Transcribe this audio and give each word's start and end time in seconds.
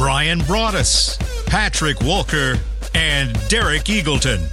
Bryan 0.00 0.40
Broaddus, 0.40 1.18
Patrick 1.44 2.00
Walker, 2.00 2.58
and 2.94 3.38
Derek 3.50 3.82
Eagleton. 3.82 4.48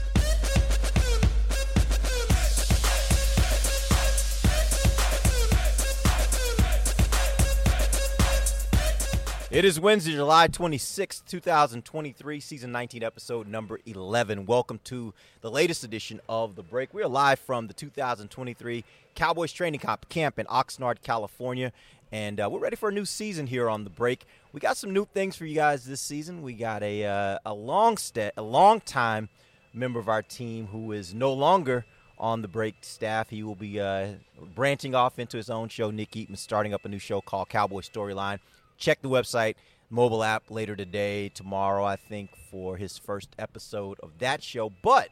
It 9.50 9.64
is 9.64 9.80
Wednesday, 9.80 10.12
July 10.12 10.48
26, 10.48 11.22
2023, 11.22 12.40
season 12.42 12.74
19, 12.74 13.02
episode 13.02 13.48
number 13.48 13.80
11. 13.86 14.46
Welcome 14.46 14.82
to 14.84 15.14
the 15.40 15.50
latest 15.50 15.86
edition 15.86 16.20
of 16.28 16.58
The 16.58 16.64
Break. 16.64 16.94
We 16.94 17.02
are 17.04 17.08
live 17.08 17.40
from 17.40 17.68
the 17.68 17.74
2023 17.74 18.84
Cowboys 19.16 19.54
Training 19.54 19.80
Camp 20.10 20.40
in 20.40 20.46
Oxnard, 20.48 21.02
California. 21.02 21.72
And 22.12 22.40
uh, 22.40 22.50
we're 22.52 22.60
ready 22.60 22.76
for 22.76 22.90
a 22.90 22.92
new 22.94 23.06
season 23.06 23.48
here 23.48 23.70
on 23.70 23.84
the 23.84 23.90
break. 23.90 24.26
We 24.54 24.60
got 24.60 24.78
some 24.78 24.94
new 24.94 25.06
things 25.06 25.36
for 25.36 25.46
you 25.46 25.56
guys 25.56 25.86
this 25.86 26.02
season. 26.02 26.42
We 26.42 26.54
got 26.54 26.82
a 26.84 27.06
uh, 27.06 27.38
a 27.46 27.54
long 27.54 27.98
st- 27.98 28.34
a 28.38 28.42
long 28.42 28.82
time 28.82 29.30
member 29.74 30.00
of 30.00 30.10
our 30.10 30.24
team 30.24 30.68
who 30.68 30.92
is 30.92 31.14
no 31.14 31.34
longer 31.34 31.86
on 32.18 32.42
the 32.42 32.48
break 32.48 32.76
staff. 32.82 33.30
He 33.30 33.44
will 33.44 33.56
be 33.56 33.80
uh, 33.80 34.14
branching 34.56 34.96
off 34.96 35.20
into 35.20 35.38
his 35.38 35.50
own 35.50 35.70
show. 35.70 35.92
Nick 35.92 36.12
Eatman 36.12 36.38
starting 36.38 36.74
up 36.74 36.86
a 36.86 36.90
new 36.90 37.00
show 37.00 37.22
called 37.22 37.50
Cowboy 37.50 37.82
Storyline. 37.82 38.40
Check 38.78 39.02
the 39.02 39.10
website, 39.10 39.56
mobile 39.90 40.24
app 40.24 40.50
later 40.50 40.76
today, 40.76 41.30
tomorrow, 41.30 41.84
I 41.84 41.96
think, 41.96 42.32
for 42.50 42.78
his 42.78 42.98
first 42.98 43.30
episode 43.38 44.00
of 44.02 44.18
that 44.20 44.42
show. 44.42 44.72
But 44.82 45.10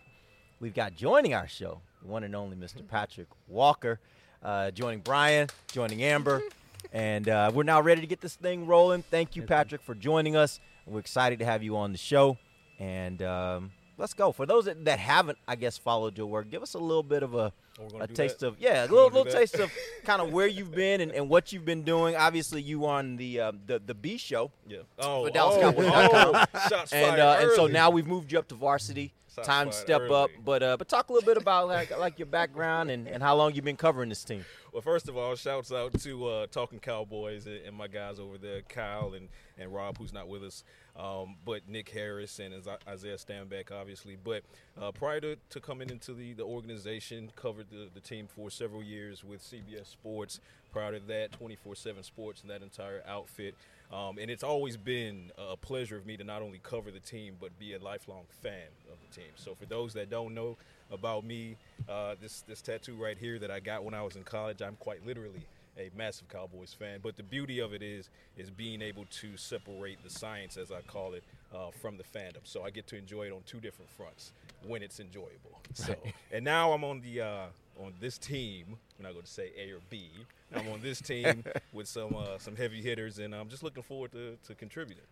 we've 0.60 0.74
got 0.74 0.96
joining 0.96 1.34
our 1.34 1.48
show 1.48 1.82
the 2.06 2.12
one 2.12 2.24
and 2.24 2.36
only 2.36 2.56
Mr. 2.56 2.88
Patrick 2.88 3.28
Walker, 3.48 4.00
uh, 4.44 4.72
joining 4.72 5.00
Bryan, 5.00 5.50
joining 5.72 6.04
Amber. 6.04 6.42
And 6.92 7.28
uh, 7.28 7.52
we're 7.54 7.64
now 7.64 7.82
ready 7.82 8.02
to 8.02 8.08
get 8.08 8.22
this 8.22 8.36
thing 8.36 8.66
rolling. 8.66 9.04
Thank 9.04 9.36
you, 9.36 9.44
Patrick, 9.44 9.82
for 9.82 9.96
joining 9.96 10.36
us. 10.36 10.60
We're 10.86 11.00
excited 11.00 11.40
to 11.40 11.46
have 11.46 11.64
you 11.64 11.78
on 11.78 11.92
the 11.92 11.98
show. 11.98 12.38
And 12.80 13.22
um, 13.22 13.72
let's 13.98 14.14
go. 14.14 14.32
For 14.32 14.46
those 14.46 14.66
that, 14.66 14.86
that, 14.86 15.00
haven't, 15.00 15.38
I 15.48 15.56
guess, 15.56 15.78
followed 15.78 16.18
your 16.18 16.28
work, 16.28 16.50
give 16.50 16.62
us 16.62 16.74
a 16.74 16.80
little 16.80 17.04
bit 17.04 17.24
of 17.24 17.36
a, 17.36 17.52
a 18.00 18.08
taste 18.08 18.40
that? 18.40 18.48
of, 18.48 18.60
yeah, 18.60 18.84
a 18.84 18.88
little, 18.88 19.10
little 19.10 19.26
taste 19.26 19.56
of 19.56 19.72
kind 20.04 20.22
of 20.22 20.32
where 20.32 20.48
you've 20.48 20.74
been 20.74 21.02
and, 21.02 21.12
and, 21.12 21.30
what 21.30 21.52
you've 21.52 21.66
been 21.66 21.84
doing. 21.84 22.16
Obviously, 22.16 22.62
you 22.62 22.86
on 22.86 23.16
the 23.18 23.42
um, 23.42 23.60
the, 23.66 23.80
the 23.80 23.94
B 23.94 24.18
show. 24.18 24.52
Yeah. 24.68 24.80
Oh, 25.00 25.26
for 25.26 25.32
Dallas 25.32 25.58
oh, 25.58 25.62
Cowboys.com. 25.62 26.48
oh, 26.72 26.86
and, 26.92 27.22
uh, 27.22 27.38
and 27.40 27.52
so 27.56 27.68
now 27.68 27.90
we've 27.90 28.08
moved 28.08 28.32
you 28.32 28.40
up 28.40 28.48
to 28.50 28.56
varsity. 28.56 29.14
Time 29.44 29.70
to 29.70 29.76
step 29.76 30.02
early. 30.02 30.14
up. 30.14 30.30
But 30.44 30.64
uh, 30.64 30.78
but 30.78 30.88
talk 30.88 31.10
a 31.10 31.14
little 31.14 31.26
bit 31.26 31.38
about 31.42 31.68
like, 31.68 31.98
like 31.98 32.20
your 32.20 32.26
background 32.28 32.90
and, 32.90 33.08
and 33.08 33.22
how 33.22 33.36
long 33.36 33.54
you've 33.54 33.66
been 33.66 33.76
covering 33.78 34.10
this 34.10 34.24
team. 34.24 34.46
Well, 34.76 34.82
first 34.82 35.08
of 35.08 35.16
all, 35.16 35.36
shouts 35.36 35.72
out 35.72 35.98
to 36.02 36.28
uh, 36.28 36.48
Talking 36.48 36.80
Cowboys 36.80 37.46
and, 37.46 37.62
and, 37.66 37.78
my 37.78 37.88
guys 37.88 38.20
over 38.20 38.38
there, 38.38 38.62
Kyle 38.62 39.14
and, 39.14 39.30
and 39.58 39.74
Rob, 39.74 39.98
who's 39.98 40.12
not 40.12 40.28
with 40.28 40.44
us, 40.44 40.66
um, 40.98 41.38
but 41.46 41.70
Nick 41.70 41.90
Harris 41.90 42.40
and 42.40 42.54
Isaiah 42.86 43.16
Stanback, 43.16 43.72
obviously. 43.72 44.18
But 44.22 44.44
uh, 44.78 44.92
prior 44.92 45.22
to, 45.22 45.38
to, 45.52 45.60
coming 45.62 45.90
into 45.90 46.14
the, 46.14 46.34
the 46.34 46.44
organization, 46.44 47.32
covered 47.38 47.70
the, 47.70 47.88
the 47.94 48.02
team 48.02 48.28
for 48.28 48.50
several 48.50 48.84
years 48.84 49.24
with 49.24 49.42
CBS 49.42 49.88
Sports. 49.88 50.42
Prior 50.74 51.00
to 51.00 51.06
that, 51.08 51.32
24 51.32 51.76
7 51.76 52.04
Sports 52.04 52.42
and 52.42 52.50
that 52.50 52.62
entire 52.62 53.02
outfit. 53.08 53.56
Um, 53.94 54.18
and 54.18 54.32
it's 54.32 54.44
always 54.44 54.78
been 54.78 55.32
a 55.38 55.56
pleasure 55.56 55.96
of 55.96 56.06
me 56.06 56.18
to 56.18 56.24
not 56.24 56.42
only 56.42 56.60
cover 56.64 56.92
the 56.92 57.00
team, 57.00 57.36
but 57.40 57.58
be 57.60 57.74
a 57.76 57.80
lifelong 57.80 58.24
fan 58.42 58.68
of 58.92 58.98
the 59.08 59.16
team. 59.16 59.32
So 59.36 59.56
for 59.56 59.66
those 59.66 59.94
that 59.94 60.10
don't 60.10 60.34
know, 60.34 60.58
about 60.92 61.24
me. 61.26 61.58
Uh, 61.88 62.16
this 62.22 62.44
this 62.48 62.62
tattoo 62.62 62.96
right 62.96 63.18
here 63.18 63.40
that 63.40 63.52
I 63.52 63.60
got 63.60 63.84
when 63.84 63.94
I 63.94 64.02
was 64.02 64.16
in 64.16 64.24
college. 64.24 64.62
I'm 64.62 64.78
quite 64.78 65.06
literally 65.06 65.46
a 65.78 65.90
massive 65.96 66.30
Cowboys 66.30 66.74
fan. 66.74 67.00
But 67.02 67.18
the 67.18 67.24
beauty 67.24 67.60
of 67.60 67.74
it 67.74 67.82
is 67.82 68.10
is 68.38 68.50
being 68.50 68.82
able 68.82 69.06
to 69.22 69.38
separate 69.38 70.04
the 70.04 70.10
science, 70.10 70.58
as 70.58 70.72
I 70.72 70.82
call 70.82 71.14
it, 71.14 71.24
uh, 71.54 71.72
from 71.72 71.98
the 71.98 72.04
fandom. 72.04 72.42
So 72.44 72.64
I 72.64 72.70
get 72.70 72.88
to 72.88 72.98
enjoy 72.98 73.28
it 73.28 73.32
on 73.32 73.42
two 73.46 73.60
different 73.60 73.92
fronts 73.92 74.32
when 74.66 74.82
it's 74.82 75.00
enjoyable. 75.00 75.60
So 75.74 75.96
and 76.32 76.44
now 76.44 76.72
I'm 76.72 76.84
on 76.84 77.02
the 77.02 77.22
uh, 77.22 77.46
on 77.80 77.94
this 78.00 78.18
team. 78.18 78.78
I'm 78.98 79.04
not 79.04 79.12
going 79.14 79.26
to 79.26 79.32
say 79.32 79.52
A 79.58 79.72
or 79.72 79.80
B. 79.90 80.10
I'm 80.56 80.68
on 80.70 80.82
this 80.82 81.02
team 81.02 81.44
with 81.74 81.88
some 81.88 82.16
uh, 82.16 82.38
some 82.38 82.56
heavy 82.56 82.82
hitters, 82.82 83.20
and 83.20 83.34
I'm 83.36 83.50
just 83.50 83.64
looking 83.64 83.84
forward 83.84 84.12
to, 84.14 84.38
to 84.48 84.56
contributing. 84.56 85.04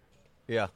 Yeah, 0.48 0.68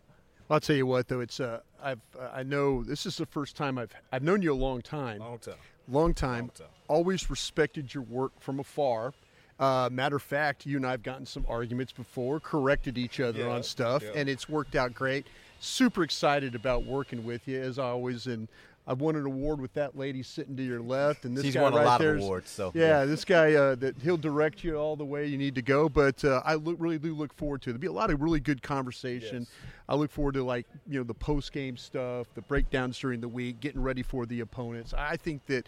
I'll 0.50 0.60
tell 0.60 0.76
you 0.76 0.86
what, 0.86 1.08
though 1.08 1.22
it's 1.22 1.40
uh, 1.40 1.60
I've 1.82 2.00
uh, 2.20 2.30
I 2.34 2.44
know 2.44 2.84
this 2.84 3.06
is 3.06 3.18
the 3.18 3.26
first 3.26 3.56
time 3.56 3.78
I've 3.78 3.94
I've 4.12 4.24
known 4.24 4.42
you 4.42 4.54
a 4.54 4.56
long 4.56 4.82
time, 4.82 5.20
Long 5.20 5.40
time. 5.40 5.56
long 5.88 6.14
time. 6.14 6.40
Long 6.40 6.50
time. 6.50 6.68
Always 6.88 7.30
respected 7.30 7.94
your 7.94 8.04
work 8.04 8.32
from 8.40 8.60
afar. 8.60 9.14
Uh, 9.60 9.90
matter 9.92 10.16
of 10.18 10.22
fact, 10.22 10.66
you 10.68 10.78
and 10.78 10.86
I 10.86 10.92
have 10.92 11.02
gotten 11.02 11.26
some 11.26 11.44
arguments 11.50 11.92
before, 11.92 12.40
corrected 12.40 12.96
each 12.98 13.20
other 13.20 13.40
Yeah, 13.40 13.48
on 13.50 13.64
stuff, 13.64 14.04
yeah. 14.04 14.12
and 14.14 14.30
it's 14.30 14.48
worked 14.48 14.76
out 14.76 14.94
great. 14.94 15.26
Super 15.60 16.04
excited 16.04 16.54
about 16.54 16.86
working 16.86 17.26
with 17.26 17.48
you 17.48 17.60
as 17.60 17.80
always, 17.80 18.28
and 18.28 18.48
I've 18.88 19.02
won 19.02 19.18
an 19.18 19.26
award 19.26 19.60
with 19.60 19.74
that 19.74 19.98
lady 19.98 20.24
sitting 20.24 20.56
to 20.56 20.64
your 20.64 20.80
left, 20.80 21.26
and 21.26 21.36
this 21.36 21.44
She's 21.44 21.56
guy 21.56 21.62
won 21.62 21.74
a 21.74 21.78
right 21.78 21.86
lot 21.86 22.02
of 22.02 22.18
awards, 22.20 22.50
so, 22.50 22.72
yeah, 22.74 23.00
yeah. 23.02 23.06
this 23.06 23.26
guy 23.26 23.54
uh, 23.54 23.76
that 23.76 23.98
he'll 24.02 24.16
direct 24.16 24.64
you 24.64 24.78
all 24.78 24.96
the 24.96 25.04
way 25.04 25.26
you 25.26 25.38
need 25.38 25.56
to 25.56 25.62
go. 25.62 25.90
But 25.90 26.24
uh, 26.24 26.42
I 26.46 26.56
look, 26.56 26.78
really 26.80 26.98
do 26.98 27.14
look 27.14 27.34
forward 27.34 27.62
to 27.64 27.70
it. 27.70 27.74
There'll 27.74 27.82
be 27.82 27.88
a 27.88 27.92
lot 27.92 28.12
of 28.12 28.22
really 28.22 28.40
good 28.40 28.62
conversation. 28.62 29.40
Yes. 29.40 29.50
I 29.90 29.96
look 29.96 30.10
forward 30.10 30.36
to 30.36 30.44
like 30.44 30.68
you 30.88 31.00
know 31.00 31.04
the 31.04 31.14
post 31.14 31.52
game 31.52 31.76
stuff, 31.76 32.28
the 32.34 32.42
breakdowns 32.42 32.98
during 32.98 33.20
the 33.20 33.28
week, 33.28 33.60
getting 33.60 33.82
ready 33.82 34.04
for 34.04 34.26
the 34.26 34.40
opponents. 34.40 34.94
I 34.94 35.18
think 35.18 35.46
that 35.48 35.68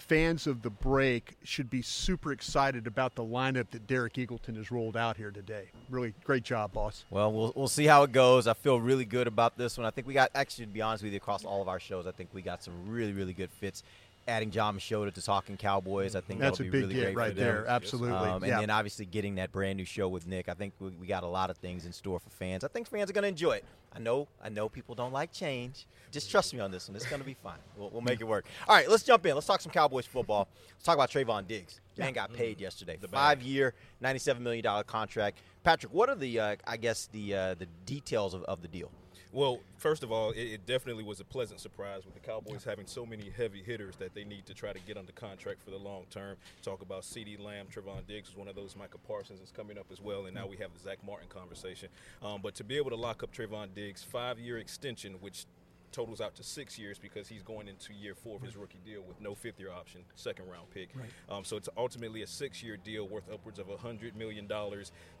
fans 0.00 0.46
of 0.46 0.62
the 0.62 0.70
break 0.70 1.36
should 1.42 1.70
be 1.70 1.82
super 1.82 2.32
excited 2.32 2.86
about 2.86 3.14
the 3.14 3.24
lineup 3.24 3.70
that 3.70 3.86
Derek 3.86 4.14
Eagleton 4.14 4.56
has 4.56 4.70
rolled 4.70 4.96
out 4.96 5.16
here 5.16 5.30
today. 5.30 5.70
Really 5.88 6.14
great 6.24 6.42
job, 6.42 6.72
boss. 6.72 7.04
Well, 7.10 7.32
we'll 7.32 7.52
we'll 7.54 7.68
see 7.68 7.86
how 7.86 8.02
it 8.02 8.12
goes. 8.12 8.46
I 8.46 8.54
feel 8.54 8.80
really 8.80 9.04
good 9.04 9.26
about 9.26 9.56
this 9.58 9.78
one. 9.78 9.86
I 9.86 9.90
think 9.90 10.06
we 10.06 10.14
got 10.14 10.30
actually 10.34 10.66
to 10.66 10.72
be 10.72 10.82
honest 10.82 11.04
with 11.04 11.12
you, 11.12 11.18
across 11.18 11.44
all 11.44 11.62
of 11.62 11.68
our 11.68 11.80
shows, 11.80 12.06
I 12.06 12.12
think 12.12 12.30
we 12.32 12.42
got 12.42 12.62
some 12.62 12.74
really 12.88 13.12
really 13.12 13.32
good 13.32 13.50
fits. 13.50 13.82
Adding 14.28 14.50
Jon 14.50 14.76
Machota 14.76 15.12
to 15.12 15.22
Talking 15.22 15.56
Cowboys, 15.56 16.14
I 16.14 16.20
think 16.20 16.40
That's 16.40 16.60
a 16.60 16.64
big 16.64 16.74
really 16.74 16.94
get 16.94 17.14
great 17.14 17.16
right 17.16 17.36
there. 17.36 17.66
Absolutely. 17.66 18.12
Um, 18.12 18.42
and 18.42 18.50
yeah. 18.50 18.60
then 18.60 18.70
obviously 18.70 19.06
getting 19.06 19.36
that 19.36 19.50
brand 19.50 19.76
new 19.76 19.84
show 19.84 20.08
with 20.08 20.26
Nick. 20.26 20.48
I 20.48 20.54
think 20.54 20.74
we, 20.78 20.90
we 20.90 21.06
got 21.06 21.24
a 21.24 21.28
lot 21.28 21.50
of 21.50 21.56
things 21.56 21.84
in 21.84 21.92
store 21.92 22.20
for 22.20 22.30
fans. 22.30 22.62
I 22.62 22.68
think 22.68 22.86
fans 22.88 23.10
are 23.10 23.12
going 23.12 23.22
to 23.22 23.28
enjoy 23.28 23.54
it. 23.54 23.64
I 23.92 23.98
know 23.98 24.28
I 24.42 24.48
know 24.48 24.68
people 24.68 24.94
don't 24.94 25.12
like 25.12 25.32
change. 25.32 25.86
Just 26.12 26.30
trust 26.30 26.54
me 26.54 26.60
on 26.60 26.70
this 26.70 26.88
one. 26.88 26.96
It's 26.96 27.06
going 27.06 27.20
to 27.20 27.26
be 27.26 27.34
fine. 27.34 27.58
We'll, 27.76 27.90
we'll 27.90 28.02
make 28.02 28.20
it 28.20 28.24
work. 28.24 28.46
All 28.68 28.76
right, 28.76 28.88
let's 28.88 29.02
jump 29.02 29.26
in. 29.26 29.34
Let's 29.34 29.46
talk 29.46 29.60
some 29.60 29.72
Cowboys 29.72 30.06
football. 30.06 30.48
Let's 30.74 30.84
talk 30.84 30.94
about 30.94 31.10
Trevon 31.10 31.46
Diggs. 31.48 31.80
Man 31.98 32.12
got 32.12 32.32
paid 32.32 32.60
yesterday. 32.60 32.96
The 33.00 33.08
Five 33.08 33.42
year, 33.42 33.74
$97 34.02 34.40
million 34.40 34.64
contract. 34.84 35.38
Patrick, 35.64 35.92
what 35.92 36.08
are 36.08 36.14
the, 36.14 36.40
uh, 36.40 36.56
I 36.66 36.78
guess, 36.78 37.08
the 37.12 37.34
uh, 37.34 37.54
the 37.54 37.66
details 37.84 38.32
of, 38.32 38.42
of 38.44 38.62
the 38.62 38.68
deal? 38.68 38.90
Well, 39.32 39.60
first 39.78 40.02
of 40.02 40.10
all, 40.10 40.30
it, 40.32 40.40
it 40.40 40.66
definitely 40.66 41.04
was 41.04 41.20
a 41.20 41.24
pleasant 41.24 41.60
surprise 41.60 42.04
with 42.04 42.14
the 42.14 42.20
Cowboys 42.20 42.64
having 42.64 42.86
so 42.86 43.06
many 43.06 43.30
heavy 43.30 43.62
hitters 43.62 43.94
that 43.96 44.14
they 44.14 44.24
need 44.24 44.44
to 44.46 44.54
try 44.54 44.72
to 44.72 44.80
get 44.80 44.96
under 44.96 45.12
contract 45.12 45.62
for 45.62 45.70
the 45.70 45.76
long 45.76 46.04
term. 46.10 46.36
Talk 46.62 46.82
about 46.82 47.02
CeeDee 47.02 47.42
Lamb, 47.42 47.66
Trevon 47.72 48.06
Diggs 48.08 48.30
is 48.30 48.36
one 48.36 48.48
of 48.48 48.56
those. 48.56 48.74
Micah 48.76 48.98
Parsons 49.06 49.40
is 49.40 49.52
coming 49.52 49.78
up 49.78 49.86
as 49.92 50.00
well, 50.00 50.26
and 50.26 50.34
now 50.34 50.46
we 50.46 50.56
have 50.56 50.72
the 50.72 50.80
Zack 50.80 50.98
Martin 51.06 51.28
conversation. 51.28 51.88
Um, 52.22 52.40
but 52.42 52.54
to 52.56 52.64
be 52.64 52.76
able 52.76 52.90
to 52.90 52.96
lock 52.96 53.22
up 53.22 53.32
Trevon 53.32 53.68
Diggs, 53.74 54.02
five-year 54.02 54.58
extension, 54.58 55.14
which 55.20 55.46
totals 55.92 56.20
out 56.20 56.34
to 56.36 56.44
six 56.44 56.78
years 56.78 56.98
because 56.98 57.28
he's 57.28 57.42
going 57.42 57.68
into 57.68 57.92
year 57.92 58.14
four 58.14 58.36
of 58.36 58.42
his 58.42 58.56
rookie 58.56 58.78
deal 58.84 59.02
with 59.02 59.20
no 59.20 59.34
fifth 59.34 59.58
year 59.58 59.70
option, 59.72 60.02
second 60.14 60.46
round 60.48 60.70
pick. 60.72 60.88
Um, 61.28 61.44
so 61.44 61.56
it's 61.56 61.68
ultimately 61.76 62.22
a 62.22 62.26
six 62.26 62.62
year 62.62 62.76
deal 62.76 63.08
worth 63.08 63.30
upwards 63.32 63.58
of 63.58 63.68
a 63.68 63.74
$100 63.74 64.14
million. 64.14 64.48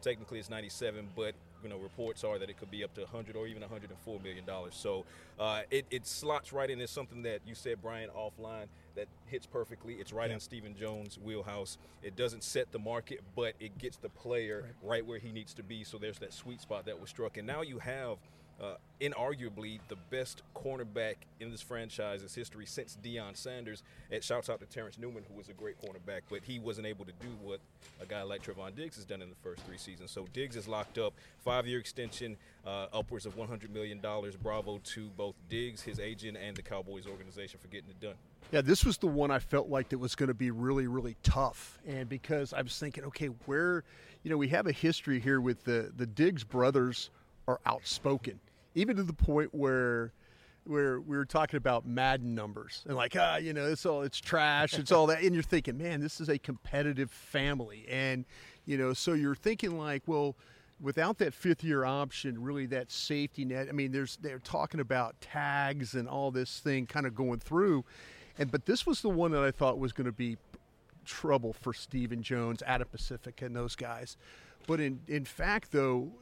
Technically, 0.00 0.38
it's 0.38 0.50
97, 0.50 1.08
but 1.16 1.34
you 1.62 1.68
know 1.68 1.78
reports 1.78 2.24
are 2.24 2.38
that 2.38 2.50
it 2.50 2.58
could 2.58 2.70
be 2.70 2.84
up 2.84 2.94
to 2.94 3.02
100 3.02 3.36
or 3.36 3.46
even 3.46 3.60
104 3.60 4.20
million 4.20 4.44
dollars. 4.44 4.74
So 4.74 5.04
uh, 5.38 5.62
it, 5.70 5.86
it 5.90 6.06
slots 6.06 6.52
right 6.52 6.70
in 6.70 6.80
as 6.80 6.90
something 6.90 7.22
that 7.22 7.40
you 7.46 7.54
said, 7.54 7.80
Bryan, 7.82 8.10
offline 8.10 8.66
that 8.96 9.06
hits 9.26 9.46
perfectly. 9.46 9.94
It's 9.94 10.12
right 10.12 10.30
in 10.30 10.40
Stephen 10.40 10.74
Jones' 10.76 11.18
wheelhouse. 11.22 11.78
It 12.02 12.16
doesn't 12.16 12.42
set 12.42 12.72
the 12.72 12.78
market, 12.78 13.20
but 13.36 13.54
it 13.60 13.78
gets 13.78 13.96
the 13.96 14.08
player 14.08 14.74
right, 14.82 15.04
where 15.04 15.18
he 15.18 15.30
needs 15.32 15.54
to 15.54 15.62
be. 15.62 15.84
So 15.84 15.98
there's 15.98 16.18
that 16.18 16.32
sweet 16.32 16.60
spot 16.60 16.86
that 16.86 17.00
was 17.00 17.10
struck, 17.10 17.36
and 17.36 17.46
now 17.46 17.62
you 17.62 17.78
have 17.78 18.18
uh, 18.60 18.74
inarguably 19.00 19.80
the 19.88 19.96
best 20.10 20.42
cornerback 20.54 21.14
in 21.40 21.50
this 21.50 21.62
franchise's 21.62 22.34
history 22.34 22.66
since 22.66 22.98
Deion 23.02 23.36
Sanders. 23.36 23.82
And 24.10 24.22
shouts 24.22 24.50
out 24.50 24.60
to 24.60 24.66
Terrence 24.66 24.98
Newman, 24.98 25.24
who 25.28 25.34
was 25.34 25.48
a 25.48 25.52
great 25.52 25.76
cornerback, 25.80 26.22
but 26.28 26.40
he 26.42 26.58
wasn't 26.58 26.86
able 26.86 27.04
to 27.04 27.12
do 27.20 27.28
what 27.42 27.60
a 28.00 28.06
guy 28.06 28.22
like 28.22 28.42
Trevon 28.42 28.74
Diggs 28.74 28.96
has 28.96 29.04
done 29.04 29.22
in 29.22 29.30
the 29.30 29.36
first 29.36 29.62
three 29.62 29.78
seasons. 29.78 30.10
So 30.10 30.26
Diggs 30.32 30.56
is 30.56 30.68
locked 30.68 30.98
up, 30.98 31.14
five-year 31.38 31.78
extension, 31.78 32.36
uh, 32.66 32.86
upwards 32.92 33.24
of 33.24 33.36
100 33.36 33.72
million 33.72 34.00
dollars. 34.00 34.36
Bravo 34.36 34.80
to 34.84 35.08
both 35.16 35.34
Diggs, 35.48 35.80
his 35.80 35.98
agent, 35.98 36.36
and 36.36 36.56
the 36.56 36.62
Cowboys 36.62 37.06
organization 37.06 37.58
for 37.60 37.68
getting 37.68 37.90
it 37.90 38.00
done. 38.00 38.14
Yeah, 38.52 38.62
this 38.62 38.84
was 38.84 38.98
the 38.98 39.06
one 39.06 39.30
I 39.30 39.38
felt 39.38 39.68
like 39.68 39.90
that 39.90 39.98
was 39.98 40.14
going 40.14 40.28
to 40.28 40.34
be 40.34 40.50
really, 40.50 40.86
really 40.86 41.16
tough. 41.22 41.78
And 41.86 42.08
because 42.08 42.52
I 42.52 42.62
was 42.62 42.76
thinking, 42.78 43.04
okay, 43.04 43.26
where, 43.46 43.84
you 44.24 44.30
know, 44.30 44.36
we 44.36 44.48
have 44.48 44.66
a 44.66 44.72
history 44.72 45.20
here 45.20 45.40
with 45.40 45.64
the 45.64 45.92
the 45.96 46.06
Diggs 46.06 46.44
brothers 46.44 47.10
are 47.46 47.60
outspoken, 47.66 48.38
even 48.74 48.96
to 48.96 49.02
the 49.02 49.12
point 49.12 49.54
where 49.54 50.12
where 50.64 51.00
we 51.00 51.16
were 51.16 51.24
talking 51.24 51.56
about 51.56 51.86
Madden 51.86 52.34
numbers 52.34 52.84
and 52.86 52.94
like, 52.94 53.16
ah, 53.18 53.36
you 53.36 53.52
know, 53.52 53.66
it's 53.66 53.86
all 53.86 54.02
it's 54.02 54.20
trash, 54.20 54.78
it's 54.78 54.92
all 54.92 55.06
that, 55.06 55.22
and 55.22 55.34
you're 55.34 55.42
thinking, 55.42 55.78
man, 55.78 56.00
this 56.00 56.20
is 56.20 56.28
a 56.28 56.38
competitive 56.38 57.10
family, 57.10 57.86
and 57.88 58.24
you 58.66 58.76
know, 58.76 58.92
so 58.92 59.12
you're 59.12 59.34
thinking 59.34 59.78
like, 59.78 60.02
well. 60.06 60.36
Without 60.82 61.18
that 61.18 61.34
fifth 61.34 61.62
year 61.62 61.84
option, 61.84 62.42
really 62.42 62.64
that 62.64 62.90
safety 62.90 63.44
net. 63.44 63.66
I 63.68 63.72
mean, 63.72 63.92
there's 63.92 64.16
they're 64.16 64.38
talking 64.38 64.80
about 64.80 65.20
tags 65.20 65.92
and 65.92 66.08
all 66.08 66.30
this 66.30 66.60
thing 66.60 66.86
kind 66.86 67.04
of 67.04 67.14
going 67.14 67.38
through, 67.38 67.84
and 68.38 68.50
but 68.50 68.64
this 68.64 68.86
was 68.86 69.02
the 69.02 69.10
one 69.10 69.30
that 69.32 69.42
I 69.42 69.50
thought 69.50 69.78
was 69.78 69.92
going 69.92 70.06
to 70.06 70.12
be 70.12 70.38
trouble 71.04 71.52
for 71.52 71.74
Stephen 71.74 72.22
Jones, 72.22 72.62
Adam 72.66 72.88
Pacifica, 72.90 73.44
and 73.44 73.54
those 73.54 73.76
guys. 73.76 74.16
But 74.66 74.80
in 74.80 75.00
in 75.06 75.26
fact, 75.26 75.70
though, 75.70 76.12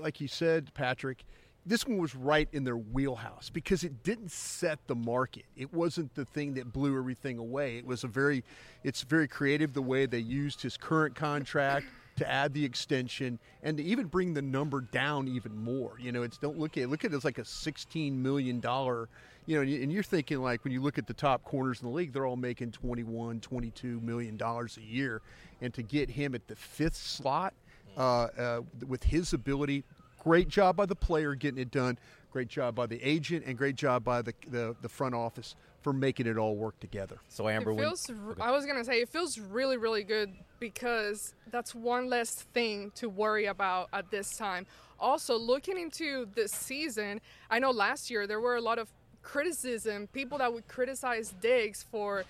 like 0.00 0.20
you 0.20 0.26
said, 0.26 0.74
Patrick, 0.74 1.24
this 1.68 1.86
one 1.86 1.98
was 1.98 2.14
right 2.14 2.48
in 2.52 2.64
their 2.64 2.76
wheelhouse 2.76 3.50
because 3.50 3.84
it 3.84 4.02
didn't 4.02 4.30
set 4.30 4.78
the 4.86 4.94
market. 4.94 5.44
It 5.56 5.72
wasn't 5.72 6.14
the 6.14 6.24
thing 6.24 6.54
that 6.54 6.72
blew 6.72 6.96
everything 6.98 7.38
away. 7.38 7.76
It 7.76 7.86
was 7.86 8.04
a 8.04 8.08
very, 8.08 8.42
it's 8.84 9.02
very 9.02 9.28
creative 9.28 9.74
the 9.74 9.82
way 9.82 10.06
they 10.06 10.18
used 10.18 10.62
his 10.62 10.76
current 10.76 11.14
contract 11.14 11.86
to 12.16 12.28
add 12.28 12.52
the 12.52 12.64
extension 12.64 13.38
and 13.62 13.76
to 13.76 13.82
even 13.82 14.06
bring 14.06 14.34
the 14.34 14.42
number 14.42 14.80
down 14.80 15.28
even 15.28 15.56
more. 15.56 15.96
You 16.00 16.10
know, 16.10 16.22
it's 16.22 16.38
don't 16.38 16.58
look 16.58 16.76
at 16.78 16.88
look 16.88 17.04
at 17.04 17.12
it 17.12 17.16
as 17.16 17.24
like 17.24 17.38
a 17.38 17.44
sixteen 17.44 18.20
million 18.22 18.60
dollar. 18.60 19.08
You 19.46 19.56
know, 19.56 19.62
and 19.62 19.90
you're 19.92 20.02
thinking 20.02 20.42
like 20.42 20.64
when 20.64 20.72
you 20.72 20.82
look 20.82 20.98
at 20.98 21.06
the 21.06 21.14
top 21.14 21.44
corners 21.44 21.80
in 21.80 21.88
the 21.88 21.94
league, 21.94 22.12
they're 22.12 22.26
all 22.26 22.36
making 22.36 22.72
21, 22.72 23.40
22 23.40 24.00
million 24.00 24.36
dollars 24.36 24.76
a 24.76 24.82
year, 24.82 25.22
and 25.62 25.72
to 25.74 25.82
get 25.82 26.10
him 26.10 26.34
at 26.34 26.46
the 26.48 26.56
fifth 26.56 26.96
slot 26.96 27.54
uh, 27.96 28.28
uh, 28.38 28.60
with 28.86 29.02
his 29.04 29.32
ability, 29.32 29.84
great 30.18 30.48
job 30.48 30.76
by 30.76 30.86
the 30.86 30.96
player 30.96 31.34
getting 31.34 31.60
it 31.60 31.70
done. 31.70 31.98
Great 32.30 32.48
job 32.48 32.74
by 32.74 32.86
the 32.86 33.00
agent 33.02 33.44
and 33.46 33.56
great 33.56 33.74
job 33.76 34.04
by 34.04 34.20
the 34.22 34.34
the, 34.48 34.76
the 34.82 34.88
front 34.88 35.14
office 35.14 35.54
for 35.82 35.92
making 35.92 36.26
it 36.26 36.36
all 36.36 36.56
work 36.56 36.78
together. 36.80 37.18
So 37.28 37.48
Amber, 37.48 37.70
it 37.70 37.74
when- 37.74 37.84
feels. 37.84 38.10
r- 38.10 38.36
I 38.40 38.50
was 38.50 38.66
gonna 38.66 38.84
say 38.84 39.00
it 39.00 39.08
feels 39.08 39.38
really, 39.38 39.76
really 39.76 40.02
good 40.04 40.32
because 40.60 41.34
that's 41.50 41.74
one 41.74 42.08
less 42.08 42.34
thing 42.52 42.90
to 42.96 43.08
worry 43.08 43.46
about 43.46 43.88
at 43.92 44.10
this 44.10 44.36
time. 44.36 44.66
Also, 45.00 45.38
looking 45.38 45.78
into 45.78 46.26
this 46.34 46.50
season, 46.52 47.20
I 47.50 47.60
know 47.60 47.70
last 47.70 48.10
year 48.10 48.26
there 48.26 48.40
were 48.40 48.56
a 48.56 48.60
lot 48.60 48.78
of 48.78 48.88
criticism, 49.22 50.08
people 50.08 50.38
that 50.38 50.52
would 50.52 50.66
criticize 50.68 51.34
Diggs 51.40 51.84
for 51.90 52.24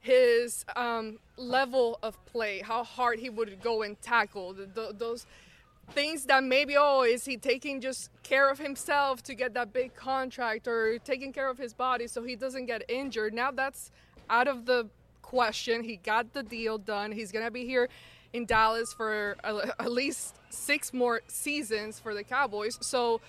his 0.00 0.64
um, 0.76 1.18
level 1.36 1.98
of 2.02 2.22
play, 2.26 2.60
how 2.60 2.82
hard 2.82 3.18
he 3.18 3.30
would 3.30 3.60
go 3.62 3.82
and 3.82 4.00
tackle 4.02 4.54
th- 4.54 4.68
th- 4.74 4.90
those 4.98 5.26
things 5.92 6.24
that 6.26 6.44
maybe 6.44 6.76
oh 6.78 7.02
is 7.02 7.24
he 7.24 7.36
taking 7.36 7.80
just 7.80 8.10
care 8.22 8.50
of 8.50 8.58
himself 8.58 9.22
to 9.24 9.34
get 9.34 9.54
that 9.54 9.72
big 9.72 9.94
contract 9.94 10.68
or 10.68 10.98
taking 10.98 11.32
care 11.32 11.48
of 11.48 11.58
his 11.58 11.74
body 11.74 12.06
so 12.06 12.22
he 12.22 12.36
doesn't 12.36 12.66
get 12.66 12.82
injured? 12.88 13.34
Now 13.34 13.50
that's 13.50 13.90
out 14.28 14.48
of 14.48 14.66
the 14.66 14.88
question. 15.22 15.82
He 15.84 15.96
got 15.96 16.32
the 16.32 16.42
deal 16.42 16.78
done. 16.78 17.12
He's 17.12 17.32
gonna 17.32 17.50
be 17.50 17.64
here 17.64 17.88
in 18.32 18.46
dallas 18.46 18.92
for 18.92 19.36
a- 19.42 19.74
at 19.80 19.90
least 19.90 20.36
six 20.50 20.92
more 20.92 21.20
seasons 21.26 21.98
for 21.98 22.14
the 22.14 22.22
cowboys. 22.22 22.78
So 22.80 23.20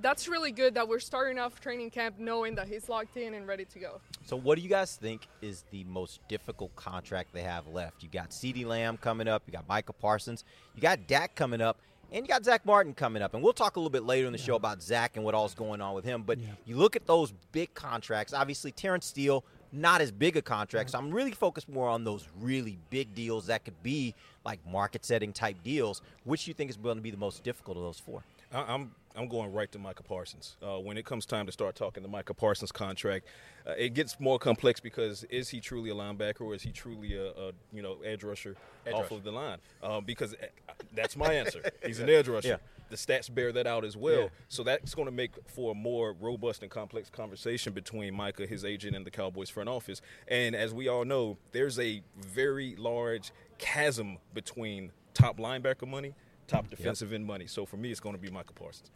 that's 0.00 0.28
really 0.28 0.52
good 0.52 0.74
that 0.74 0.86
we're 0.88 1.00
starting 1.00 1.38
off 1.38 1.60
training 1.60 1.90
camp 1.90 2.16
knowing 2.18 2.54
that 2.54 2.68
he's 2.68 2.88
locked 2.88 3.16
in 3.16 3.34
and 3.34 3.46
ready 3.46 3.64
to 3.64 3.78
go. 3.78 4.00
So, 4.24 4.36
what 4.36 4.56
do 4.56 4.62
you 4.62 4.68
guys 4.68 4.96
think 4.96 5.26
is 5.42 5.64
the 5.70 5.84
most 5.84 6.20
difficult 6.28 6.74
contract 6.76 7.32
they 7.32 7.42
have 7.42 7.66
left? 7.66 8.02
You 8.02 8.08
got 8.08 8.30
CeeDee 8.30 8.66
Lamb 8.66 8.96
coming 8.96 9.26
up, 9.26 9.42
you 9.46 9.52
got 9.52 9.68
Micah 9.68 9.92
Parsons, 9.92 10.44
you 10.74 10.82
got 10.82 11.06
Dak 11.06 11.34
coming 11.34 11.60
up, 11.60 11.78
and 12.12 12.24
you 12.24 12.28
got 12.28 12.44
Zack 12.44 12.64
Martin 12.64 12.94
coming 12.94 13.22
up. 13.22 13.34
And 13.34 13.42
we'll 13.42 13.52
talk 13.52 13.76
a 13.76 13.80
little 13.80 13.90
bit 13.90 14.04
later 14.04 14.26
in 14.26 14.32
the 14.32 14.38
show 14.38 14.56
about 14.56 14.82
Zack 14.82 15.16
and 15.16 15.24
what 15.24 15.34
all's 15.34 15.54
going 15.54 15.80
on 15.80 15.94
with 15.94 16.04
him. 16.04 16.22
But 16.22 16.38
you 16.66 16.76
look 16.76 16.96
at 16.96 17.06
those 17.06 17.32
big 17.52 17.74
contracts. 17.74 18.32
Obviously, 18.32 18.72
Terence 18.72 19.06
Steele, 19.06 19.44
not 19.72 20.00
as 20.00 20.10
big 20.10 20.36
a 20.36 20.42
contract. 20.42 20.90
So 20.90 20.98
I'm 20.98 21.10
really 21.10 21.32
focused 21.32 21.68
more 21.68 21.88
on 21.88 22.04
those 22.04 22.26
really 22.40 22.78
big 22.90 23.14
deals 23.14 23.46
that 23.46 23.64
could 23.64 23.82
be 23.82 24.14
like 24.44 24.60
market-setting 24.66 25.32
type 25.32 25.56
deals. 25.62 26.00
Which 26.24 26.48
you 26.48 26.54
think 26.54 26.70
is 26.70 26.76
going 26.76 26.96
to 26.96 27.02
be 27.02 27.10
the 27.10 27.16
most 27.18 27.44
difficult 27.44 27.76
of 27.76 27.82
those 27.82 27.98
four? 27.98 28.22
I- 28.52 28.72
I'm 28.72 28.92
I'm 29.18 29.26
going 29.26 29.52
right 29.52 29.70
to 29.72 29.78
Micah 29.80 30.04
Parsons. 30.04 30.56
Uh, 30.62 30.78
when 30.78 30.96
it 30.96 31.04
comes 31.04 31.26
time 31.26 31.46
to 31.46 31.52
start 31.52 31.74
talking 31.74 32.04
the 32.04 32.08
Micah 32.08 32.34
Parsons 32.34 32.70
contract, 32.70 33.26
uh, 33.66 33.72
it 33.76 33.92
gets 33.94 34.20
more 34.20 34.38
complex 34.38 34.78
because 34.78 35.24
is 35.24 35.48
he 35.48 35.60
truly 35.60 35.90
a 35.90 35.94
linebacker 35.94 36.42
or 36.42 36.54
is 36.54 36.62
he 36.62 36.70
truly 36.70 37.16
a, 37.16 37.30
a 37.30 37.52
you 37.72 37.82
know 37.82 37.98
edge 38.04 38.22
rusher 38.22 38.54
off 38.86 39.02
rusher. 39.02 39.14
of 39.14 39.24
the 39.24 39.32
line? 39.32 39.58
Um, 39.82 40.04
because 40.04 40.34
uh, 40.34 40.46
that's 40.94 41.16
my 41.16 41.34
answer. 41.34 41.68
He's 41.84 41.98
an 41.98 42.08
edge 42.08 42.28
rusher. 42.28 42.48
Yeah. 42.48 42.56
The 42.90 42.96
stats 42.96 43.32
bear 43.32 43.50
that 43.52 43.66
out 43.66 43.84
as 43.84 43.96
well. 43.96 44.22
Yeah. 44.22 44.28
So 44.48 44.62
that's 44.62 44.94
going 44.94 45.06
to 45.06 45.12
make 45.12 45.32
for 45.46 45.72
a 45.72 45.74
more 45.74 46.14
robust 46.20 46.62
and 46.62 46.70
complex 46.70 47.10
conversation 47.10 47.72
between 47.72 48.14
Micah, 48.14 48.46
his 48.46 48.64
agent, 48.64 48.94
and 48.94 49.04
the 49.04 49.10
Cowboys 49.10 49.50
front 49.50 49.68
office. 49.68 50.00
And 50.28 50.54
as 50.54 50.72
we 50.72 50.88
all 50.88 51.04
know, 51.04 51.38
there's 51.50 51.78
a 51.80 52.02
very 52.16 52.76
large 52.76 53.32
chasm 53.58 54.18
between 54.32 54.92
top 55.12 55.38
linebacker 55.38 55.88
money, 55.88 56.14
top 56.46 56.70
defensive 56.70 57.12
end 57.12 57.26
money. 57.26 57.46
So 57.48 57.66
for 57.66 57.76
me, 57.76 57.90
it's 57.90 58.00
going 58.00 58.14
to 58.14 58.22
be 58.22 58.30
Micah 58.30 58.54
Parsons. 58.54 58.90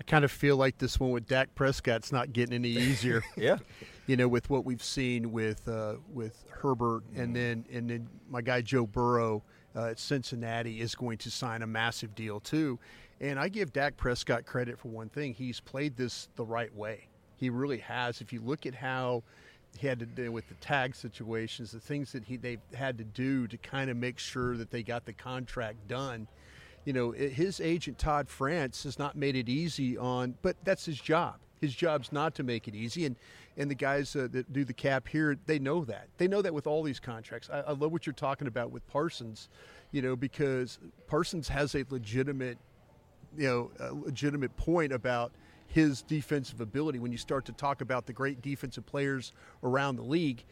I 0.00 0.04
kind 0.04 0.24
of 0.24 0.30
feel 0.30 0.56
like 0.56 0.78
this 0.78 1.00
one 1.00 1.10
with 1.10 1.26
Dak 1.26 1.54
Prescott's 1.54 2.12
not 2.12 2.32
getting 2.32 2.54
any 2.54 2.68
easier. 2.68 3.22
Yeah. 3.36 3.58
you 4.06 4.16
know, 4.16 4.28
with 4.28 4.48
what 4.48 4.64
we've 4.64 4.82
seen 4.82 5.32
with 5.32 5.66
uh, 5.68 5.94
with 6.12 6.44
Herbert, 6.50 7.02
and 7.16 7.34
then 7.34 7.64
and 7.72 7.90
then 7.90 8.08
my 8.28 8.40
guy 8.40 8.60
Joe 8.62 8.86
Burrow 8.86 9.42
uh, 9.76 9.86
at 9.86 9.98
Cincinnati 9.98 10.80
is 10.80 10.94
going 10.94 11.18
to 11.18 11.30
sign 11.30 11.62
a 11.62 11.66
massive 11.66 12.14
deal 12.14 12.40
too. 12.40 12.78
And 13.20 13.38
I 13.38 13.48
give 13.48 13.72
Dak 13.72 13.96
Prescott 13.96 14.46
credit 14.46 14.78
for 14.78 14.88
one 14.88 15.08
thing: 15.08 15.34
he's 15.34 15.60
played 15.60 15.96
this 15.96 16.28
the 16.36 16.44
right 16.44 16.74
way. 16.74 17.08
He 17.36 17.50
really 17.50 17.78
has. 17.78 18.20
If 18.20 18.32
you 18.32 18.40
look 18.40 18.66
at 18.66 18.74
how 18.74 19.22
he 19.76 19.86
had 19.86 19.98
to 20.00 20.06
deal 20.06 20.32
with 20.32 20.48
the 20.48 20.54
tag 20.54 20.94
situations, 20.96 21.72
the 21.72 21.80
things 21.80 22.12
that 22.12 22.24
he 22.24 22.36
they've 22.36 22.60
had 22.74 22.98
to 22.98 23.04
do 23.04 23.46
to 23.48 23.56
kind 23.58 23.90
of 23.90 23.96
make 23.96 24.18
sure 24.18 24.56
that 24.56 24.70
they 24.70 24.82
got 24.82 25.04
the 25.06 25.12
contract 25.12 25.86
done 25.88 26.26
you 26.88 26.94
know, 26.94 27.10
his 27.10 27.60
agent 27.60 27.98
Todd 27.98 28.30
France 28.30 28.84
has 28.84 28.98
not 28.98 29.14
made 29.14 29.36
it 29.36 29.46
easy 29.46 29.98
on, 29.98 30.36
but 30.40 30.56
that's 30.64 30.86
his 30.86 30.98
job. 30.98 31.34
His 31.60 31.74
job's 31.74 32.12
not 32.12 32.34
to 32.36 32.42
make 32.42 32.66
it 32.66 32.74
easy, 32.74 33.04
and 33.04 33.14
and 33.58 33.70
the 33.70 33.74
guys 33.74 34.16
uh, 34.16 34.26
that 34.32 34.50
do 34.54 34.64
the 34.64 34.72
cap 34.72 35.06
here, 35.06 35.36
they 35.44 35.58
know 35.58 35.84
that. 35.84 36.08
They 36.16 36.26
know 36.26 36.40
that 36.40 36.54
with 36.54 36.66
all 36.66 36.82
these 36.82 36.98
contracts. 36.98 37.50
I, 37.52 37.58
I 37.60 37.72
love 37.72 37.92
what 37.92 38.06
you're 38.06 38.14
talking 38.14 38.48
about 38.48 38.70
with 38.70 38.88
Parsons, 38.88 39.50
you 39.92 40.00
know, 40.00 40.16
because 40.16 40.78
Parsons 41.06 41.46
has 41.48 41.74
a 41.74 41.84
legitimate, 41.90 42.56
you 43.36 43.70
know, 43.78 43.92
legitimate 43.92 44.56
point 44.56 44.90
about 44.90 45.32
his 45.66 46.00
defensive 46.00 46.62
ability. 46.62 47.00
When 47.00 47.12
you 47.12 47.18
start 47.18 47.44
to 47.44 47.52
talk 47.52 47.82
about 47.82 48.06
the 48.06 48.14
great 48.14 48.40
defensive 48.40 48.86
players 48.86 49.34
around 49.62 49.96
the 49.96 50.04
league, 50.04 50.42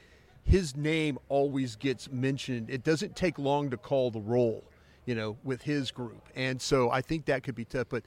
his 0.43 0.77
name 0.77 1.19
always 1.31 1.77
gets 1.77 2.11
mentioned. 2.13 2.69
It 2.69 2.85
doesn't 2.85 3.17
take 3.17 3.39
long 3.39 3.71
to 3.71 3.79
call 3.79 4.11
the 4.11 4.21
roll, 4.21 4.65
you 5.07 5.15
know, 5.15 5.39
with 5.45 5.63
his 5.63 5.91
group. 5.91 6.29
And 6.35 6.61
so 6.61 6.91
I 6.91 7.01
think 7.01 7.25
that 7.27 7.43
could 7.43 7.55
be 7.55 7.65
tough. 7.65 7.87
But 7.89 8.05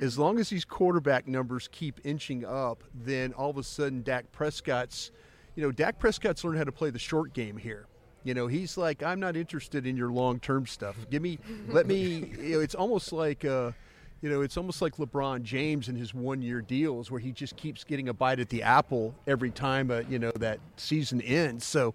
as 0.00 0.18
long 0.18 0.38
as 0.38 0.48
these 0.48 0.64
quarterback 0.64 1.28
numbers 1.28 1.68
keep 1.70 2.00
inching 2.04 2.44
up, 2.44 2.82
then 2.94 3.32
all 3.34 3.50
of 3.50 3.58
a 3.58 3.62
sudden 3.62 4.02
Dak 4.02 4.30
Prescott's, 4.32 5.12
you 5.54 5.62
know, 5.62 5.70
Dak 5.70 5.98
Prescott's 5.98 6.42
learned 6.42 6.58
how 6.58 6.64
to 6.64 6.72
play 6.72 6.90
the 6.90 6.98
short 6.98 7.32
game 7.32 7.56
here. 7.56 7.86
You 8.24 8.34
know, 8.34 8.46
he's 8.46 8.76
like, 8.76 9.02
I'm 9.02 9.20
not 9.20 9.36
interested 9.36 9.86
in 9.86 9.96
your 9.96 10.10
long 10.10 10.40
term 10.40 10.66
stuff. 10.66 10.96
Give 11.10 11.22
me, 11.22 11.38
let 11.68 11.86
me, 11.86 12.34
you 12.40 12.56
know, 12.56 12.60
it's 12.60 12.74
almost 12.74 13.12
like, 13.12 13.44
uh, 13.44 13.72
you 14.20 14.28
know, 14.28 14.40
it's 14.42 14.56
almost 14.56 14.82
like 14.82 14.96
LeBron 14.96 15.42
James 15.42 15.88
and 15.88 15.96
his 15.96 16.12
one-year 16.12 16.60
deals, 16.62 17.10
where 17.10 17.20
he 17.20 17.30
just 17.30 17.56
keeps 17.56 17.84
getting 17.84 18.08
a 18.08 18.12
bite 18.14 18.40
at 18.40 18.48
the 18.48 18.62
apple 18.62 19.14
every 19.26 19.50
time, 19.50 19.90
uh, 19.90 20.00
you 20.10 20.18
know, 20.18 20.32
that 20.32 20.58
season 20.76 21.20
ends. 21.22 21.64
So, 21.64 21.94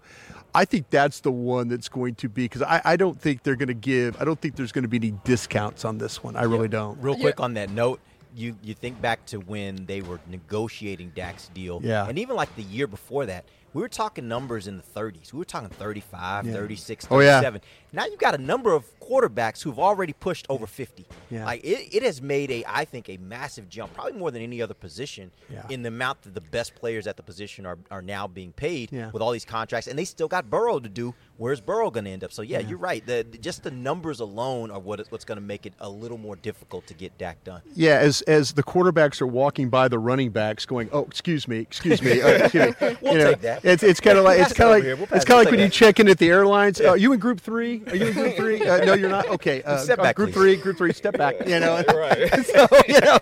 I 0.54 0.64
think 0.64 0.88
that's 0.90 1.20
the 1.20 1.32
one 1.32 1.68
that's 1.68 1.88
going 1.88 2.14
to 2.16 2.28
be 2.28 2.44
because 2.44 2.62
I, 2.62 2.80
I 2.84 2.96
don't 2.96 3.20
think 3.20 3.42
they're 3.42 3.56
going 3.56 3.68
to 3.68 3.74
give. 3.74 4.20
I 4.20 4.24
don't 4.24 4.40
think 4.40 4.56
there's 4.56 4.72
going 4.72 4.82
to 4.84 4.88
be 4.88 4.96
any 4.96 5.10
discounts 5.24 5.84
on 5.84 5.98
this 5.98 6.22
one. 6.22 6.36
I 6.36 6.44
really 6.44 6.68
don't. 6.68 7.00
Real 7.02 7.16
quick 7.16 7.40
on 7.40 7.54
that 7.54 7.70
note, 7.70 8.00
you 8.36 8.56
you 8.62 8.74
think 8.74 9.00
back 9.00 9.24
to 9.26 9.38
when 9.38 9.84
they 9.86 10.00
were 10.00 10.18
negotiating 10.28 11.12
Dak's 11.14 11.48
deal, 11.48 11.80
Yeah. 11.84 12.08
and 12.08 12.18
even 12.18 12.36
like 12.36 12.54
the 12.56 12.62
year 12.62 12.86
before 12.86 13.26
that, 13.26 13.44
we 13.74 13.82
were 13.82 13.88
talking 13.88 14.26
numbers 14.28 14.66
in 14.66 14.76
the 14.78 14.82
30s. 14.82 15.32
We 15.32 15.38
were 15.40 15.44
talking 15.44 15.68
35, 15.68 16.46
Yeah. 16.46 16.52
36, 16.52 17.06
Oh, 17.10 17.18
yeah. 17.20 17.40
37. 17.40 17.60
Now 17.92 18.06
you've 18.06 18.18
got 18.18 18.34
a 18.34 18.38
number 18.38 18.72
of 18.72 18.84
quarterbacks 19.00 19.62
who've 19.62 19.78
already 19.78 20.12
pushed 20.12 20.46
over 20.48 20.66
50. 20.66 21.04
Yeah. 21.30 21.44
Like 21.44 21.62
it, 21.64 21.94
it 21.94 22.02
has 22.04 22.22
made 22.22 22.50
a, 22.50 22.64
I 22.66 22.84
think, 22.84 23.08
a 23.08 23.16
massive 23.18 23.68
jump, 23.68 23.92
probably 23.94 24.12
more 24.14 24.30
than 24.30 24.42
any 24.42 24.62
other 24.62 24.74
position, 24.74 25.30
Yeah. 25.50 25.66
in 25.68 25.82
the 25.82 25.88
amount 25.88 26.22
that 26.22 26.34
the 26.34 26.40
best 26.40 26.74
players 26.74 27.06
at 27.06 27.16
the 27.16 27.22
position 27.22 27.66
are, 27.66 27.78
are 27.90 28.02
now 28.02 28.26
being 28.26 28.52
paid 28.52 28.90
Yeah. 28.92 29.10
with 29.10 29.20
all 29.22 29.32
these 29.32 29.44
contracts, 29.44 29.86
and 29.88 29.98
they 29.98 30.04
still 30.06 30.28
got 30.28 30.48
Burrow 30.48 30.78
to 30.80 30.88
do. 30.88 31.14
Where's 31.36 31.60
Burrow 31.60 31.90
going 31.90 32.04
to 32.04 32.10
end 32.10 32.22
up? 32.22 32.32
So 32.32 32.42
yeah, 32.42 32.60
you're 32.60 32.78
right. 32.78 33.04
The, 33.04 33.24
just 33.24 33.64
the 33.64 33.70
numbers 33.72 34.20
alone 34.20 34.70
are 34.70 34.78
what 34.78 35.04
what's 35.08 35.24
going 35.24 35.36
to 35.36 35.44
make 35.44 35.66
it 35.66 35.74
a 35.80 35.88
little 35.88 36.18
more 36.18 36.36
difficult 36.36 36.86
to 36.86 36.94
get 36.94 37.18
Dak 37.18 37.42
done. 37.42 37.60
Yeah, 37.74 37.96
as 37.96 38.22
as 38.22 38.52
the 38.52 38.62
quarterbacks 38.62 39.20
are 39.20 39.26
walking 39.26 39.68
by 39.68 39.88
the 39.88 39.98
running 39.98 40.30
backs, 40.30 40.64
going, 40.64 40.88
"Oh, 40.92 41.02
excuse 41.02 41.48
me, 41.48 41.58
excuse 41.58 42.00
me, 42.00 42.22
uh, 42.22 42.28
excuse 42.44 42.80
me." 42.80 42.96
We'll 43.00 43.12
you 43.14 43.18
know, 43.18 43.30
take 43.32 43.40
that. 43.40 43.64
It's 43.64 43.82
it's 43.82 44.00
kind 44.00 44.16
of 44.16 44.24
like 44.24 44.38
it's 44.38 44.52
kind 44.52 44.78
of 44.78 44.84
here. 44.84 44.94
We'll 44.94 45.08
it's 45.10 45.24
kind 45.24 45.40
of 45.40 45.46
like 45.46 45.50
when 45.50 45.58
take 45.58 45.64
you 45.64 45.70
check 45.70 45.98
in 45.98 46.08
at 46.08 46.18
the 46.18 46.28
airlines. 46.28 46.80
Uh, 46.80 46.94
you 46.94 47.12
in 47.12 47.18
group 47.18 47.40
three? 47.40 47.82
Are 47.88 47.96
you 47.96 48.06
in 48.06 48.12
group 48.12 48.36
three? 48.36 48.66
Uh, 48.66 48.84
no, 48.84 48.94
you're 48.94 49.10
not. 49.10 49.28
Okay, 49.28 49.62
uh, 49.64 49.78
Step 49.78 49.98
back, 49.98 50.14
group 50.14 50.30
please. 50.30 50.34
three, 50.34 50.56
group 50.56 50.76
three, 50.76 50.92
step 50.92 51.18
back. 51.18 51.34
You 51.48 51.58
know, 51.58 51.82
Right. 51.94 52.28
so 52.46 52.66
you 52.86 53.00
know, 53.00 53.18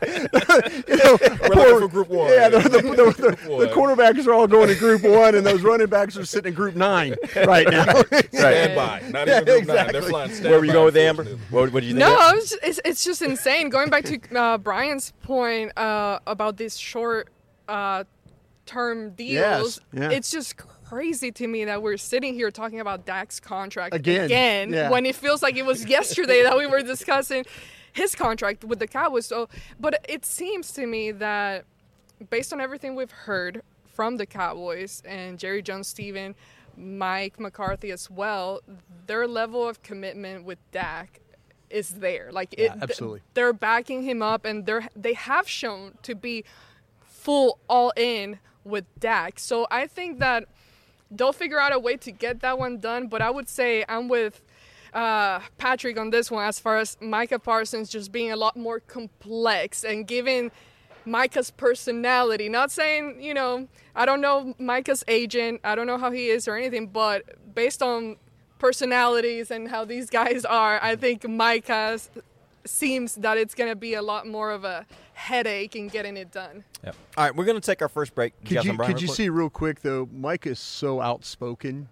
you 0.87 0.97
know 0.97 1.19
We're 1.49 1.55
looking 1.55 1.79
for 1.81 1.89
group 1.89 2.09
one. 2.09 2.31
Yeah, 2.31 2.49
the, 2.49 2.59
the, 2.61 2.83
the, 2.83 3.31
the, 3.59 3.73
quarterbacks 3.73 4.27
are 4.27 4.35
all 4.35 4.47
going 4.47 4.69
to 4.69 4.75
group 4.75 5.03
one, 5.03 5.35
and 5.35 5.47
those 5.47 5.63
running 5.63 5.87
backs 5.87 6.17
are 6.17 6.25
sitting 6.25 6.51
in 6.51 6.55
group 6.55 6.75
nine 6.75 7.15
right 7.47 7.69
now. 7.69 8.02
Stand 8.33 8.75
by. 8.77 9.03
Not 9.11 9.29
even 9.29 9.45
group 9.45 9.47
nine. 9.47 9.59
exactly. 9.59 9.93
They're 10.01 10.09
flying 10.09 10.31
stand 10.33 10.51
Where 10.51 10.59
were 10.59 10.65
you 10.65 10.73
going 10.73 10.85
with 10.87 10.97
Amber? 10.97 11.25
What, 11.51 11.73
what 11.73 11.81
did 11.81 11.85
you 11.85 11.95
think? 11.95 12.01
No, 12.01 12.17
I 12.19 12.33
was 12.35 12.51
just, 12.51 12.63
it's, 12.65 12.81
it's 12.85 13.05
just 13.05 13.23
insane. 13.23 13.69
Going 13.71 13.91
back 13.91 14.05
to 14.05 14.21
uh, 14.39 14.59
Bryan's 14.59 15.13
point 15.23 15.77
uh, 15.77 16.19
about 16.27 16.57
these 16.57 16.79
short 16.79 17.29
uh, 17.69 18.05
term 18.67 19.11
deals, 19.11 19.81
Yes, 19.93 20.03
yeah. 20.03 20.11
it's 20.11 20.31
just 20.31 20.57
crazy 20.57 21.33
to 21.33 21.47
me 21.47 21.65
that 21.65 21.83
we're 21.83 21.97
sitting 21.97 22.35
here 22.35 22.51
talking 22.51 22.81
about 22.81 23.07
Dak's 23.07 23.41
contract 23.41 23.95
Again, 23.95 24.27
again 24.27 24.73
yeah. 24.73 24.91
when 24.91 25.07
it 25.07 25.15
feels 25.15 25.43
like 25.43 25.57
it 25.57 25.65
was 25.65 25.87
yesterday 25.87 26.43
that 26.43 26.57
we 26.57 26.67
were 26.67 26.83
discussing 26.83 27.45
his 27.93 28.15
contract 28.15 28.65
with 28.65 28.79
the 28.79 28.87
Cowboys. 28.87 29.27
So, 29.27 29.49
but 29.81 30.05
it 30.09 30.25
seems 30.27 30.73
to 30.73 30.87
me 30.87 31.11
that 31.13 31.65
based 32.31 32.53
on 32.53 32.61
everything 32.61 32.95
we've 32.95 33.11
heard 33.11 33.63
from 33.95 34.17
the 34.17 34.27
Cowboys 34.27 35.03
and 35.05 35.39
Jerry 35.39 35.63
Jones, 35.63 35.89
Stephen, 35.89 36.35
Mike 36.77 37.39
McCarthy 37.41 37.91
as 37.91 38.11
well, 38.11 38.61
their 39.07 39.27
level 39.27 39.69
of 39.69 39.83
commitment 39.83 40.45
with 40.45 40.59
Dak 40.71 41.21
is 41.71 41.91
there. 41.91 42.31
Like 42.33 42.53
it, 42.55 42.65
Yeah, 42.65 42.77
absolutely. 42.81 43.21
they're 43.35 43.53
backing 43.53 44.03
him 44.03 44.23
up, 44.23 44.45
and 44.45 44.67
they're 44.67 44.89
they 44.95 45.15
have 45.15 45.49
shown 45.49 45.95
to 46.03 46.15
be 46.15 46.45
full 47.01 47.59
all 47.69 47.93
in 47.97 48.39
with 48.65 48.85
Dak. 48.99 49.39
So 49.39 49.67
I 49.71 49.87
think 49.87 50.19
that 50.19 50.45
they'll 51.11 51.33
figure 51.33 51.61
out 51.61 51.73
a 51.73 51.79
way 51.79 51.97
to 51.97 52.11
get 52.13 52.41
that 52.41 52.59
one 52.59 52.79
done. 52.79 53.09
But 53.09 53.23
I 53.23 53.31
would 53.31 53.49
say 53.49 53.85
I'm 53.89 54.09
with 54.09 54.43
uh, 54.93 55.41
Patrick 55.59 55.99
on 55.99 56.11
this 56.11 56.31
one 56.31 56.45
as 56.47 56.59
far 56.59 56.77
as 56.79 56.97
Micah 57.01 57.39
Parsons 57.39 57.89
just 57.89 58.13
being 58.13 58.31
a 58.31 58.37
lot 58.37 58.57
more 58.57 58.81
complex 58.81 59.85
and 59.85 60.07
giving 60.07 60.51
Micah's 61.05 61.51
personality. 61.51 62.49
Not 62.49 62.71
saying, 62.71 63.21
you 63.21 63.35
know, 63.35 63.69
I 63.95 64.07
don't 64.07 64.21
know 64.21 64.55
Micah's 64.59 65.05
agent, 65.09 65.61
I 65.65 65.75
don't 65.75 65.87
know 65.87 65.99
how 65.99 66.11
he 66.11 66.29
is 66.29 66.49
or 66.49 66.57
anything, 66.57 66.87
but 66.89 67.55
based 67.55 67.83
on 67.83 68.17
personalities 68.59 69.51
and 69.51 69.69
how 69.69 69.85
these 69.85 70.09
guys 70.11 70.45
are, 70.45 70.79
I 70.83 70.97
think 70.97 71.29
Micah 71.29 71.99
seems 72.65 73.17
that 73.17 73.39
it's 73.39 73.55
going 73.55 73.71
to 73.71 73.77
be 73.77 73.95
a 73.95 74.03
lot 74.03 74.27
more 74.27 74.51
of 74.51 74.65
a 74.65 74.87
headache 75.15 75.75
in 75.77 75.89
getting 75.89 76.17
it 76.17 76.31
done. 76.31 76.65
Yep. 76.85 76.97
All 77.17 77.25
right, 77.25 77.35
we're 77.35 77.45
going 77.45 77.61
to 77.61 77.67
take 77.67 77.83
our 77.83 77.89
first 77.89 78.15
break. 78.15 78.33
Could 78.45 78.55
got 78.55 78.65
you, 78.65 78.77
could 78.79 79.03
you 79.03 79.09
see 79.09 79.29
real 79.29 79.51
quick 79.51 79.81
though? 79.81 80.09
Mike 80.13 80.47
is 80.47 80.59
so 80.59 81.01
outspoken 81.01 81.89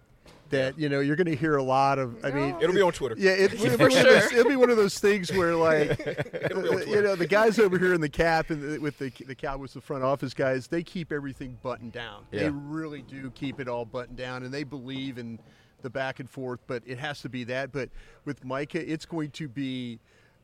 that 0.51 0.79
you 0.79 0.89
know 0.89 1.01
you're 1.01 1.17
going 1.17 1.27
to 1.27 1.37
hear 1.37 1.57
a 1.57 1.63
lot 1.63 1.99
of. 1.99 2.25
I 2.25 2.31
mean, 2.31 2.57
It'll 2.61 2.75
be 2.75 2.83
on 2.83 2.93
Twitter. 2.93 3.17
Yeah, 3.19 3.33
it, 3.33 3.55
it'll, 3.55 3.79
For 3.79 3.89
be 3.89 3.95
one 3.95 3.99
of 3.99 4.05
those, 4.05 4.31
sure. 4.31 4.45
be 4.45 4.57
one 4.57 4.71
of 4.71 4.77
those 4.77 4.99
things 4.99 5.33
where, 5.33 5.55
like, 5.57 5.91
on 6.55 6.69
uh, 6.69 6.79
you 6.87 7.03
know, 7.03 7.17
the 7.17 7.27
guys 7.27 7.59
over 7.59 7.79
here 7.79 7.95
in 7.95 8.01
the 8.01 8.09
cap 8.09 8.51
and 8.51 8.63
the, 8.63 8.79
with 8.79 8.99
the 8.99 9.11
the 9.27 9.35
Cowboys, 9.35 9.73
the 9.73 9.81
front 9.81 10.05
office 10.05 10.35
guys, 10.35 10.67
they 10.67 10.83
keep 10.83 11.13
everything 11.13 11.59
buttoned 11.63 11.93
down. 11.93 12.25
Yeah. 12.31 12.41
They 12.41 12.51
really 12.51 13.03
do 13.03 13.31
keep 13.31 13.61
it 13.61 13.69
all 13.69 13.85
buttoned 13.85 14.19
down, 14.19 14.43
and 14.43 14.53
they 14.53 14.65
believe 14.65 15.19
in 15.19 15.39
the 15.83 15.91
back 15.91 16.21
and 16.21 16.29
forth. 16.29 16.61
But 16.67 16.83
it 16.87 16.99
has 16.99 17.23
to 17.23 17.29
be 17.29 17.45
that. 17.45 17.73
But 17.73 17.89
with 18.25 18.45
Micah, 18.45 18.91
it's 18.91 19.07
going 19.07 19.31
to 19.33 19.49
be. 19.49 19.99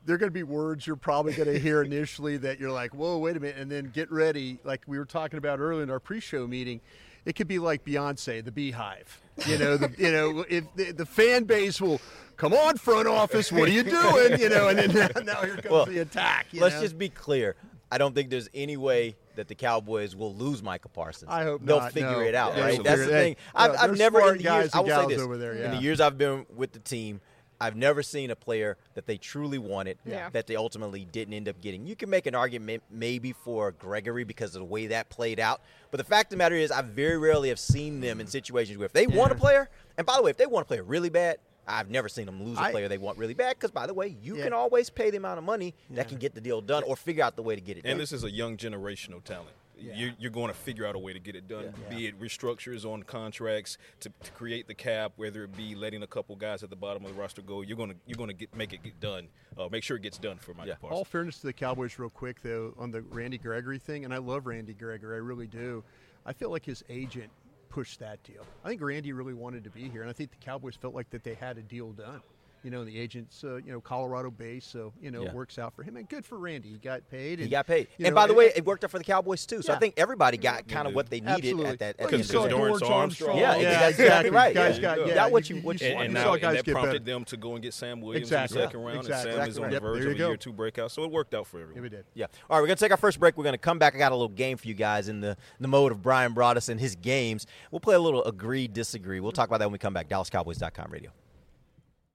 There 0.04 0.14
are 0.14 0.18
going 0.18 0.30
to 0.30 0.34
be 0.34 0.44
words 0.44 0.86
you're 0.86 0.94
probably 0.94 1.32
going 1.32 1.52
to 1.52 1.58
hear 1.58 1.82
initially 1.84 2.36
that 2.38 2.60
you're 2.60 2.70
like, 2.70 2.94
"Whoa, 2.94 3.18
wait 3.18 3.36
a 3.36 3.40
minute," 3.40 3.56
and 3.58 3.70
then 3.70 3.90
get 3.92 4.10
ready. 4.10 4.58
Like 4.64 4.82
we 4.86 4.98
were 4.98 5.04
talking 5.04 5.38
about 5.38 5.58
earlier 5.58 5.82
in 5.82 5.90
our 5.90 5.98
pre-show 6.00 6.46
meeting, 6.46 6.80
it 7.24 7.34
could 7.34 7.48
be 7.48 7.58
like 7.58 7.84
Beyonce, 7.84 8.44
the 8.44 8.52
Beyhive. 8.52 9.06
You 9.44 9.58
know, 9.58 9.76
the, 9.76 9.92
you 9.98 10.10
know, 10.12 10.44
if 10.48 10.64
the, 10.74 10.92
the 10.92 11.06
fan 11.06 11.44
base 11.44 11.80
will 11.80 12.00
come 12.36 12.54
on, 12.54 12.76
front 12.78 13.06
office, 13.08 13.52
what 13.52 13.68
are 13.68 13.72
you 13.72 13.82
doing? 13.82 14.40
You 14.40 14.48
know, 14.48 14.68
and 14.68 14.78
then 14.78 14.92
now, 14.92 15.20
now 15.22 15.40
here 15.42 15.56
comes 15.56 15.70
Well, 15.70 15.86
the 15.86 15.98
attack. 15.98 16.46
you 16.52 16.60
Let's 16.60 16.76
know? 16.76 16.82
just 16.82 16.98
be 16.98 17.08
clear. 17.08 17.54
I 17.90 17.98
don't 17.98 18.14
think 18.14 18.30
there's 18.30 18.48
any 18.54 18.76
way 18.76 19.14
that 19.36 19.46
the 19.48 19.54
Cowboys 19.54 20.16
will 20.16 20.34
lose 20.34 20.62
Micah 20.62 20.88
Parsons. 20.88 21.30
I 21.30 21.44
hope 21.44 21.60
They'll 21.64 21.78
not, 21.80 21.92
figure 21.92 22.10
no. 22.10 22.20
it 22.20 22.34
out, 22.34 22.56
Yeah, 22.56 22.64
right? 22.64 22.82
That's 22.82 23.00
the 23.02 23.06
thing. 23.06 23.36
I've, 23.54 23.72
no, 23.72 23.78
I've 23.78 23.98
never 23.98 24.20
in 24.32 24.38
the 24.38 24.42
years. 24.42 24.70
I 24.74 24.80
will 24.80 24.88
say 24.88 25.06
this 25.14 25.20
over 25.22 25.36
there, 25.36 25.52
in 25.52 25.70
the 25.72 25.80
years 25.82 26.00
I've 26.00 26.18
been 26.18 26.46
with 26.56 26.72
the 26.72 26.80
team. 26.80 27.20
I've 27.60 27.76
never 27.76 28.02
seen 28.02 28.30
a 28.30 28.36
player 28.36 28.76
that 28.94 29.06
they 29.06 29.16
truly 29.16 29.58
wanted 29.58 29.98
Yeah. 30.04 30.28
that 30.30 30.46
they 30.46 30.56
ultimately 30.56 31.04
didn't 31.06 31.34
end 31.34 31.48
up 31.48 31.60
getting. 31.60 31.86
You 31.86 31.96
can 31.96 32.10
make 32.10 32.26
an 32.26 32.34
argument 32.34 32.82
maybe 32.90 33.32
for 33.32 33.72
Gregory 33.72 34.24
because 34.24 34.54
of 34.54 34.60
the 34.60 34.66
way 34.66 34.88
that 34.88 35.08
played 35.08 35.40
out, 35.40 35.60
but 35.90 35.98
the 35.98 36.04
fact 36.04 36.26
of 36.26 36.30
the 36.30 36.36
matter 36.36 36.54
is, 36.54 36.70
I 36.70 36.82
very 36.82 37.16
rarely 37.18 37.48
have 37.48 37.58
seen 37.58 38.00
them 38.00 38.20
in 38.20 38.26
situations 38.26 38.76
where 38.78 38.86
if 38.86 38.92
they 38.92 39.06
want 39.06 39.32
a 39.32 39.36
player, 39.36 39.68
and 39.96 40.06
by 40.06 40.16
the 40.16 40.22
way, 40.22 40.30
if 40.30 40.36
they 40.36 40.46
want 40.46 40.64
a 40.64 40.68
player 40.68 40.82
really 40.82 41.08
bad, 41.10 41.38
I've 41.68 41.90
never 41.90 42.08
seen 42.08 42.26
them 42.26 42.44
lose 42.44 42.58
a 42.58 42.70
player 42.70 42.86
they 42.88 42.98
want 42.98 43.18
really 43.18 43.34
bad. 43.34 43.56
Because 43.56 43.72
by 43.72 43.86
the 43.88 43.94
way, 43.94 44.16
you 44.22 44.36
Yeah. 44.36 44.44
can 44.44 44.52
always 44.52 44.88
pay 44.88 45.10
the 45.10 45.16
amount 45.16 45.38
of 45.38 45.44
money 45.44 45.74
that 45.90 46.08
can 46.08 46.18
get 46.18 46.34
the 46.34 46.40
deal 46.40 46.60
done, 46.60 46.84
or 46.84 46.94
figure 46.94 47.24
out 47.24 47.34
the 47.36 47.42
way 47.42 47.54
to 47.56 47.60
get 47.60 47.76
it 47.78 47.82
done. 47.82 47.92
And 47.92 48.00
this 48.00 48.12
is 48.12 48.22
a 48.22 48.30
young 48.30 48.56
generational 48.56 49.22
talent. 49.24 49.50
You're, 49.78 50.12
you're 50.18 50.30
going 50.30 50.48
to 50.48 50.54
figure 50.54 50.86
out 50.86 50.94
a 50.94 50.98
way 50.98 51.12
to 51.12 51.18
get 51.18 51.36
it 51.36 51.48
done, 51.48 51.72
be 51.90 52.06
it 52.06 52.18
restructures 52.20 52.84
on 52.84 53.02
contracts 53.02 53.76
to, 54.00 54.10
to 54.22 54.30
create 54.32 54.66
the 54.66 54.74
cap, 54.74 55.12
whether 55.16 55.44
it 55.44 55.56
be 55.56 55.74
letting 55.74 56.02
a 56.02 56.06
couple 56.06 56.34
guys 56.36 56.62
at 56.62 56.70
the 56.70 56.76
bottom 56.76 57.04
of 57.04 57.14
the 57.14 57.20
roster 57.20 57.42
go. 57.42 57.60
You're 57.60 57.76
going 57.76 57.90
to 57.90 57.96
you're 58.06 58.16
going 58.16 58.28
to 58.28 58.34
get 58.34 58.54
make 58.56 58.72
it 58.72 58.82
get 58.82 58.98
done. 59.00 59.28
Uh, 59.58 59.68
make 59.70 59.82
sure 59.82 59.96
it 59.96 60.02
gets 60.02 60.18
done 60.18 60.38
for 60.38 60.54
my 60.54 60.64
Yeah. 60.64 60.74
Parsons. 60.74 60.96
All 60.98 61.04
fairness 61.04 61.38
to 61.40 61.46
the 61.46 61.52
Cowboys, 61.52 61.98
real 61.98 62.10
quick 62.10 62.42
though, 62.42 62.74
on 62.78 62.90
the 62.90 63.02
Randy 63.02 63.38
Gregory 63.38 63.78
thing, 63.78 64.04
and 64.04 64.14
I 64.14 64.18
love 64.18 64.46
Randy 64.46 64.74
Gregory, 64.74 65.16
I 65.16 65.18
really 65.20 65.46
do. 65.46 65.84
I 66.24 66.32
feel 66.32 66.50
like 66.50 66.64
his 66.64 66.82
agent 66.88 67.30
pushed 67.68 68.00
that 68.00 68.22
deal. 68.22 68.46
I 68.64 68.68
think 68.68 68.80
Randy 68.82 69.12
really 69.12 69.34
wanted 69.34 69.64
to 69.64 69.70
be 69.70 69.88
here, 69.88 70.00
and 70.00 70.10
I 70.10 70.14
think 70.14 70.30
the 70.30 70.36
Cowboys 70.44 70.74
felt 70.76 70.94
like 70.94 71.10
that 71.10 71.22
they 71.22 71.34
had 71.34 71.58
a 71.58 71.62
deal 71.62 71.92
done. 71.92 72.22
You 72.66 72.72
know, 72.72 72.84
the 72.84 72.98
agent's 72.98 73.44
uh, 73.44 73.58
you 73.64 73.70
know 73.70 73.80
Colorado 73.80 74.28
based, 74.28 74.72
so 74.72 74.92
you 75.00 75.12
know 75.12 75.22
Yeah. 75.22 75.28
it 75.28 75.34
works 75.34 75.56
out 75.56 75.72
for 75.76 75.84
him, 75.84 75.96
and 75.96 76.08
good 76.08 76.24
for 76.26 76.36
Randy. 76.36 76.70
He 76.70 76.78
got 76.78 77.08
paid. 77.08 77.38
He 77.38 77.44
and, 77.44 77.50
got 77.52 77.64
paid. 77.68 77.86
And 78.00 78.08
know, 78.08 78.14
by 78.16 78.26
the 78.26 78.34
way, 78.34 78.50
it 78.56 78.64
worked 78.64 78.82
out 78.82 78.90
for 78.90 78.98
the 78.98 79.04
Cowboys 79.04 79.46
too. 79.46 79.62
So 79.62 79.72
I 79.72 79.78
think 79.78 79.94
everybody 79.96 80.36
got 80.36 80.66
kind 80.66 80.88
of 80.88 80.92
what 80.92 81.08
they 81.08 81.20
needed 81.20 81.30
Absolutely. 81.44 81.66
at 81.66 81.78
that. 81.78 81.88
At 81.90 82.00
Well, 82.00 82.08
the 82.10 82.14
end 82.16 82.22
of 82.22 82.28
the 82.28 82.32
day. 82.48 82.54
Dorance 82.54 82.56
Dorance 82.56 82.70
Armstrong. 82.72 82.92
Armstrong. 82.92 83.38
Yeah, 83.38 83.56
yeah, 83.56 83.68
exactly, 83.88 84.04
exactly. 84.06 84.30
right. 84.30 84.54
Guys 84.54 84.74
Yeah. 84.78 84.82
got, 84.82 84.98
You 84.98 85.06
yeah, 85.06 85.14
got 85.14 85.30
what 85.30 85.48
you, 85.48 85.56
you- 85.56 85.62
what 85.62 85.80
you 85.80 85.86
you, 85.86 85.92
and, 85.92 86.02
and 86.02 86.08
you 86.10 86.14
now 86.14 86.24
saw 86.24 86.32
and 86.32 86.42
guys 86.42 86.56
that 86.56 86.72
prompted 86.72 86.90
better. 86.92 87.04
them 87.04 87.24
to 87.26 87.36
go 87.36 87.52
and 87.54 87.62
get 87.62 87.72
Sam 87.72 88.00
Williams 88.00 88.26
Exactly. 88.26 88.56
in 88.56 88.60
the 88.62 88.66
second 88.66 88.80
round, 88.80 88.98
Exactly. 88.98 89.30
and 89.30 89.38
Sam 89.40 89.48
is 89.48 89.58
on 89.60 89.70
the 89.70 89.78
verge 89.80 90.04
of 90.04 90.10
a 90.12 90.16
year 90.16 90.36
two 90.36 90.52
breakout. 90.52 90.90
So 90.90 91.04
it 91.04 91.10
worked 91.12 91.34
out 91.34 91.46
for 91.46 91.60
everyone. 91.60 91.84
Yeah, 91.84 91.88
did. 91.88 92.04
Yeah. 92.14 92.26
All 92.50 92.56
right, 92.56 92.62
we're 92.62 92.66
gonna 92.66 92.74
take 92.74 92.90
our 92.90 92.96
first 92.96 93.20
break. 93.20 93.36
We're 93.38 93.44
gonna 93.44 93.58
come 93.58 93.78
back. 93.78 93.94
I 93.94 93.98
got 93.98 94.10
a 94.10 94.16
little 94.16 94.28
game 94.28 94.56
for 94.56 94.66
you 94.66 94.74
guys 94.74 95.08
in 95.08 95.20
the 95.20 95.36
the 95.60 95.68
mode 95.68 95.92
of 95.92 96.02
Bryan 96.02 96.34
Broaddus 96.34 96.68
and 96.68 96.80
his 96.80 96.96
games. 96.96 97.46
We'll 97.70 97.78
play 97.78 97.94
a 97.94 98.00
little 98.00 98.24
agree 98.24 98.66
disagree. 98.66 99.20
We'll 99.20 99.30
talk 99.30 99.46
about 99.46 99.58
that 99.58 99.66
when 99.66 99.72
we 99.74 99.78
come 99.78 99.94
back. 99.94 100.08
DallasCowboys.com 100.08 100.90
radio. 100.90 101.12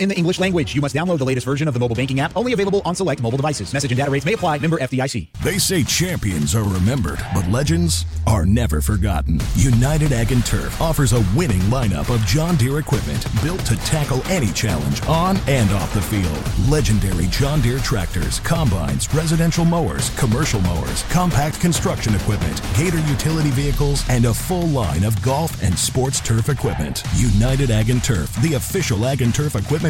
in 0.00 0.08
the 0.08 0.16
English 0.16 0.40
language. 0.40 0.74
You 0.74 0.80
must 0.80 0.94
download 0.94 1.18
the 1.18 1.24
latest 1.24 1.46
version 1.46 1.68
of 1.68 1.74
the 1.74 1.80
mobile 1.80 1.96
banking 1.96 2.20
app. 2.20 2.36
Only 2.36 2.52
available 2.52 2.82
on 2.84 2.94
select 2.94 3.22
mobile 3.22 3.36
devices. 3.36 3.72
Message 3.72 3.92
and 3.92 3.98
data 3.98 4.10
rates 4.10 4.24
may 4.24 4.32
apply. 4.32 4.58
Member 4.58 4.78
FDIC. 4.78 5.28
They 5.42 5.58
say 5.58 5.84
champions 5.84 6.54
are 6.54 6.64
remembered, 6.64 7.18
but 7.34 7.46
legends 7.48 8.04
are 8.26 8.44
never 8.46 8.80
forgotten. 8.80 9.40
United 9.54 10.12
Ag 10.12 10.32
and 10.32 10.44
Turf 10.44 10.80
offers 10.80 11.12
a 11.12 11.24
winning 11.36 11.60
lineup 11.62 12.12
of 12.12 12.24
John 12.26 12.56
Deere 12.56 12.78
equipment 12.78 13.24
built 13.42 13.60
to 13.66 13.76
tackle 13.78 14.22
any 14.26 14.52
challenge 14.52 15.02
on 15.06 15.36
and 15.46 15.70
off 15.72 15.92
the 15.94 16.02
field. 16.02 16.70
Legendary 16.70 17.26
John 17.26 17.60
Deere 17.60 17.78
tractors, 17.78 18.40
combines, 18.40 19.12
residential 19.14 19.64
mowers, 19.64 20.10
commercial 20.18 20.60
mowers, 20.62 21.02
compact 21.04 21.60
construction 21.60 22.14
equipment, 22.14 22.62
Gator 22.76 23.00
utility 23.00 23.50
vehicles, 23.50 24.08
and 24.08 24.24
a 24.24 24.34
full 24.34 24.66
line 24.68 25.04
of 25.04 25.20
golf 25.22 25.62
and 25.62 25.78
sports 25.78 26.20
turf 26.20 26.48
equipment. 26.48 27.02
United 27.16 27.70
Ag 27.70 27.90
and 27.90 28.02
Turf, 28.02 28.34
the 28.42 28.54
official 28.54 29.04
Ag 29.06 29.22
and 29.22 29.34
Turf 29.34 29.56
equipment 29.56 29.89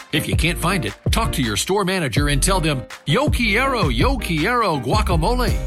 If 0.13 0.27
you 0.27 0.35
can't 0.35 0.59
find 0.59 0.85
it, 0.85 0.93
talk 1.11 1.31
to 1.33 1.41
your 1.41 1.55
store 1.55 1.85
manager 1.85 2.27
and 2.27 2.43
tell 2.43 2.59
them, 2.59 2.85
Yo 3.05 3.29
quiero, 3.29 3.89
yo 3.89 4.17
quiero 4.17 4.77
guacamole. 4.77 5.57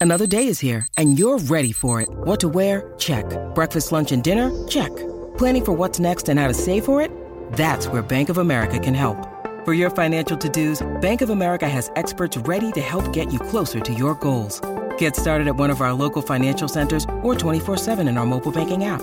Another 0.00 0.28
day 0.28 0.46
is 0.46 0.60
here, 0.60 0.86
and 0.96 1.18
you're 1.18 1.38
ready 1.38 1.72
for 1.72 2.00
it. 2.00 2.08
What 2.08 2.38
to 2.40 2.48
wear? 2.48 2.94
Check. 2.98 3.24
Breakfast, 3.54 3.90
lunch, 3.90 4.12
and 4.12 4.22
dinner? 4.22 4.50
Check. 4.68 4.94
Planning 5.36 5.64
for 5.64 5.72
what's 5.72 5.98
next 5.98 6.28
and 6.28 6.38
how 6.38 6.46
to 6.46 6.54
save 6.54 6.84
for 6.84 7.00
it? 7.00 7.10
That's 7.52 7.88
where 7.88 8.02
Bank 8.02 8.28
of 8.28 8.38
America 8.38 8.78
can 8.78 8.94
help. 8.94 9.16
For 9.64 9.74
your 9.74 9.90
financial 9.90 10.36
to-dos, 10.36 10.86
Bank 11.00 11.20
of 11.20 11.30
America 11.30 11.68
has 11.68 11.90
experts 11.96 12.36
ready 12.36 12.70
to 12.72 12.80
help 12.80 13.12
get 13.12 13.32
you 13.32 13.40
closer 13.40 13.80
to 13.80 13.92
your 13.92 14.14
goals. 14.16 14.60
Get 14.98 15.16
started 15.16 15.46
at 15.48 15.56
one 15.56 15.70
of 15.70 15.80
our 15.80 15.92
local 15.92 16.22
financial 16.22 16.68
centers 16.68 17.04
or 17.22 17.34
24-7 17.34 18.08
in 18.08 18.18
our 18.18 18.26
mobile 18.26 18.52
banking 18.52 18.84
app. 18.84 19.02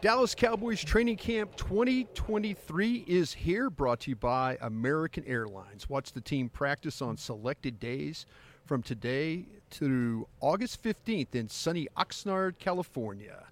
Dallas 0.00 0.34
Cowboys 0.34 0.82
Training 0.82 1.18
Camp 1.18 1.54
2023 1.56 3.04
is 3.06 3.34
here, 3.34 3.68
brought 3.68 4.00
to 4.00 4.10
you 4.10 4.16
by 4.16 4.56
American 4.62 5.22
Airlines. 5.26 5.90
Watch 5.90 6.12
the 6.12 6.22
team 6.22 6.48
practice 6.48 7.02
on 7.02 7.18
selected 7.18 7.78
days 7.78 8.24
from 8.64 8.82
today 8.82 9.44
through 9.68 10.26
August 10.40 10.82
15th 10.82 11.34
in 11.34 11.50
sunny 11.50 11.86
Oxnard, 11.98 12.58
California. 12.58 13.44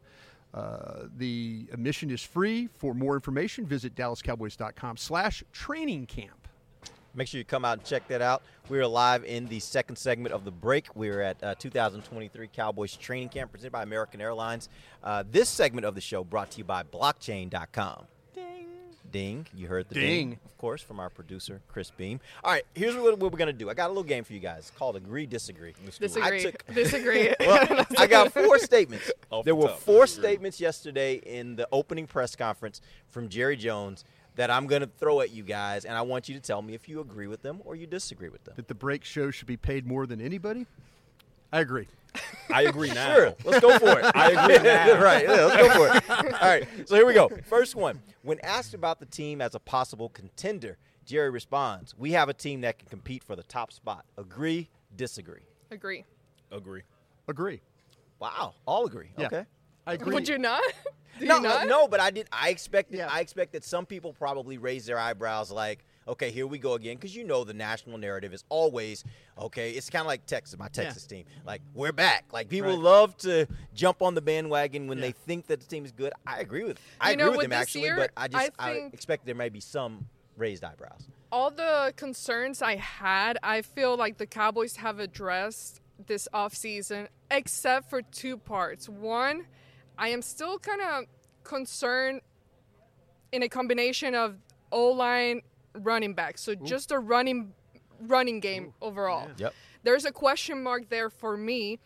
Uh, 0.54 1.02
the 1.18 1.66
admission 1.70 2.10
is 2.10 2.22
free. 2.22 2.70
For 2.78 2.94
more 2.94 3.14
information, 3.14 3.66
visit 3.66 3.94
dallascowboys.com 3.94 4.96
slash 4.96 5.44
training 5.52 6.06
camp. 6.06 6.37
Make 7.14 7.26
sure 7.28 7.38
you 7.38 7.44
come 7.44 7.64
out 7.64 7.78
and 7.78 7.84
check 7.86 8.06
that 8.08 8.22
out. 8.22 8.42
We 8.68 8.78
are 8.78 8.86
live 8.86 9.24
in 9.24 9.46
the 9.46 9.58
second 9.60 9.96
segment 9.96 10.34
of 10.34 10.44
the 10.44 10.50
break. 10.50 10.94
We're 10.94 11.20
at 11.22 11.42
uh, 11.42 11.54
2023 11.58 12.48
Cowboys 12.54 12.96
Training 12.96 13.30
Camp 13.30 13.50
presented 13.50 13.72
by 13.72 13.82
American 13.82 14.20
Airlines. 14.20 14.68
Uh, 15.02 15.24
this 15.28 15.48
segment 15.48 15.84
of 15.86 15.94
the 15.94 16.00
show 16.00 16.22
brought 16.22 16.50
to 16.52 16.58
you 16.58 16.64
by 16.64 16.82
blockchain.com. 16.84 18.04
Ding. 18.34 18.66
Ding. 19.10 19.46
You 19.56 19.66
heard 19.68 19.88
the 19.88 19.94
ding. 19.94 20.30
Ding. 20.30 20.38
of 20.44 20.56
course, 20.58 20.82
from 20.82 21.00
our 21.00 21.08
producer, 21.10 21.60
Chris 21.66 21.90
Beam. 21.90 22.20
All 22.44 22.52
right, 22.52 22.64
here's 22.74 22.94
what, 22.94 23.18
what 23.18 23.32
we're 23.32 23.38
going 23.38 23.46
to 23.46 23.52
do. 23.52 23.68
I 23.70 23.74
got 23.74 23.86
a 23.86 23.88
little 23.88 24.02
game 24.04 24.22
for 24.22 24.34
you 24.34 24.40
guys 24.40 24.70
called 24.78 24.94
Agree, 24.96 25.24
Disagree. 25.26 25.74
Disagree. 25.98 26.22
I 26.22 26.42
took- 26.42 26.66
Disagree. 26.74 27.34
well, 27.40 27.86
I 27.98 28.06
got 28.06 28.32
four 28.32 28.58
statements. 28.58 29.10
Off 29.30 29.44
there 29.46 29.54
the 29.54 29.56
were 29.60 29.68
top, 29.68 29.80
four 29.80 30.04
disagree. 30.04 30.28
statements 30.28 30.60
yesterday 30.60 31.14
in 31.14 31.56
the 31.56 31.66
opening 31.72 32.06
press 32.06 32.36
conference 32.36 32.80
from 33.08 33.28
Jerry 33.28 33.56
Jones 33.56 34.04
that 34.38 34.52
I'm 34.52 34.68
going 34.68 34.82
to 34.82 34.86
throw 34.86 35.20
at 35.20 35.32
you 35.32 35.42
guys, 35.42 35.84
and 35.84 35.96
I 35.96 36.02
want 36.02 36.28
you 36.28 36.34
to 36.36 36.40
tell 36.40 36.62
me 36.62 36.72
if 36.72 36.88
you 36.88 37.00
agree 37.00 37.26
with 37.26 37.42
them 37.42 37.60
or 37.64 37.74
you 37.74 37.88
disagree 37.88 38.28
with 38.28 38.44
them. 38.44 38.54
That 38.56 38.68
the 38.68 38.74
break 38.74 39.04
show 39.04 39.32
should 39.32 39.48
be 39.48 39.56
paid 39.56 39.84
more 39.84 40.06
than 40.06 40.20
anybody? 40.20 40.64
I 41.52 41.58
agree. 41.58 41.88
I 42.54 42.62
agree 42.62 42.92
now. 42.92 43.14
Sure, 43.14 43.34
let's 43.44 43.58
go 43.58 43.76
for 43.80 43.98
it. 43.98 44.04
I 44.14 44.30
agree 44.30 44.58
now. 44.62 45.02
right, 45.02 45.24
yeah, 45.24 45.44
let's 45.44 45.56
go 45.56 45.70
for 45.70 45.96
it. 45.96 46.32
All 46.40 46.48
right, 46.48 46.68
so 46.86 46.94
here 46.94 47.04
we 47.04 47.14
go. 47.14 47.28
First 47.46 47.74
one. 47.74 48.00
When 48.22 48.38
asked 48.44 48.74
about 48.74 49.00
the 49.00 49.06
team 49.06 49.40
as 49.40 49.56
a 49.56 49.58
possible 49.58 50.08
contender, 50.08 50.78
Jerry 51.04 51.30
responds, 51.30 51.98
We 51.98 52.12
have 52.12 52.28
a 52.28 52.34
team 52.34 52.60
that 52.60 52.78
can 52.78 52.88
compete 52.88 53.24
for 53.24 53.34
the 53.34 53.42
top 53.42 53.72
spot. 53.72 54.04
Agree, 54.16 54.68
disagree. 54.96 55.42
Agree. 55.72 56.04
Agree. 56.52 56.82
Agree. 57.26 57.60
Wow, 58.20 58.54
all 58.66 58.86
agree. 58.86 59.10
Yeah. 59.18 59.26
Okay. 59.26 59.46
I 59.88 59.94
agree. 59.94 60.14
Would 60.14 60.28
you 60.28 60.38
not? 60.38 60.62
Do 61.18 61.26
no, 61.26 61.36
you 61.36 61.42
not? 61.42 61.66
no, 61.66 61.88
but 61.88 61.98
I 61.98 62.10
did. 62.10 62.28
I 62.30 62.50
expected. 62.50 63.00
I 63.00 63.20
expect 63.20 63.52
that 63.52 63.64
some 63.64 63.86
people 63.86 64.12
probably 64.12 64.56
raise 64.58 64.86
their 64.86 64.98
eyebrows, 64.98 65.50
like, 65.50 65.84
"Okay, 66.06 66.30
here 66.30 66.46
we 66.46 66.58
go 66.58 66.74
again," 66.74 66.94
because 66.96 67.16
you 67.16 67.24
know 67.24 67.42
the 67.42 67.54
national 67.54 67.98
narrative 67.98 68.32
is 68.32 68.44
always, 68.50 69.02
"Okay." 69.36 69.72
It's 69.72 69.90
kind 69.90 70.02
of 70.02 70.06
like 70.06 70.26
Texas, 70.26 70.56
my 70.58 70.68
Texas 70.68 71.06
team. 71.06 71.24
Like, 71.44 71.60
we're 71.74 71.90
back. 71.90 72.26
Like, 72.32 72.48
people 72.48 72.70
Right. 72.70 72.78
love 72.78 73.16
to 73.18 73.48
jump 73.74 74.00
on 74.00 74.14
the 74.14 74.20
bandwagon 74.20 74.86
when 74.86 74.98
Yeah. 74.98 75.06
they 75.06 75.12
think 75.12 75.48
that 75.48 75.58
the 75.58 75.66
team 75.66 75.84
is 75.84 75.90
good. 75.90 76.12
I 76.24 76.38
agree 76.38 76.62
with. 76.62 76.78
I 77.00 77.08
You 77.08 77.14
agree 77.14 77.24
know, 77.24 77.30
with 77.32 77.38
with 77.38 77.44
them 77.50 77.52
actually, 77.60 77.80
year, 77.84 77.96
but 77.96 78.10
I 78.16 78.28
just 78.28 78.50
I 78.56 78.70
I, 78.70 78.72
expect 78.92 79.26
there 79.26 79.34
may 79.34 79.48
be 79.48 79.60
some 79.60 80.06
raised 80.36 80.62
eyebrows. 80.62 81.08
all 81.32 81.50
the 81.50 81.92
concerns 81.96 82.62
I 82.62 82.76
had, 82.76 83.38
I 83.42 83.62
feel 83.62 83.96
like 83.96 84.18
the 84.18 84.26
Cowboys 84.26 84.76
have 84.76 85.00
addressed 85.00 85.80
this 86.06 86.28
offseason, 86.32 87.08
except 87.28 87.90
for 87.90 88.02
two 88.02 88.36
parts. 88.36 88.88
One, 88.88 89.46
I 89.98 90.08
am 90.08 90.22
still 90.22 90.58
kind 90.58 90.80
of 90.80 91.04
concerned 91.44 92.20
in 93.32 93.42
a 93.42 93.48
combination 93.48 94.14
of 94.14 94.36
O 94.72 94.88
line 94.90 95.42
running 95.74 96.14
back. 96.14 96.38
So 96.38 96.54
just 96.54 96.92
a 96.92 96.98
running 96.98 97.52
running 98.00 98.40
game 98.40 98.72
overall. 98.80 99.28
Yep. 99.36 99.54
There's 99.82 100.04
a 100.04 100.12
question 100.12 100.62
mark 100.62 100.88
there 100.88 101.10
for 101.10 101.36
me. 101.36 101.78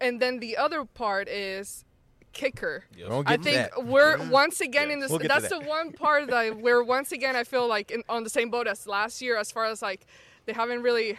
And 0.00 0.20
then 0.20 0.40
the 0.40 0.56
other 0.56 0.84
part 0.84 1.28
is 1.28 1.84
kicker. 2.32 2.84
We're 2.98 3.08
gonna 3.08 3.24
I 3.26 3.36
think 3.36 3.56
that. 3.56 3.84
we're 3.84 4.28
once 4.28 4.60
again 4.60 4.90
in 4.90 5.00
this. 5.00 5.10
We'll 5.10 5.20
that's 5.20 5.48
that. 5.48 5.60
the 5.62 5.68
one 5.68 5.92
part 5.92 6.28
that 6.28 6.60
we're 6.60 6.82
once 6.82 7.12
again. 7.12 7.36
I 7.36 7.44
feel 7.44 7.68
like 7.68 7.90
in, 7.90 8.02
on 8.08 8.24
the 8.24 8.30
same 8.30 8.50
boat 8.50 8.66
as 8.66 8.86
last 8.86 9.22
year, 9.22 9.36
as 9.36 9.50
far 9.50 9.66
as 9.66 9.82
like 9.82 10.06
they 10.44 10.52
haven't 10.52 10.82
really 10.82 11.18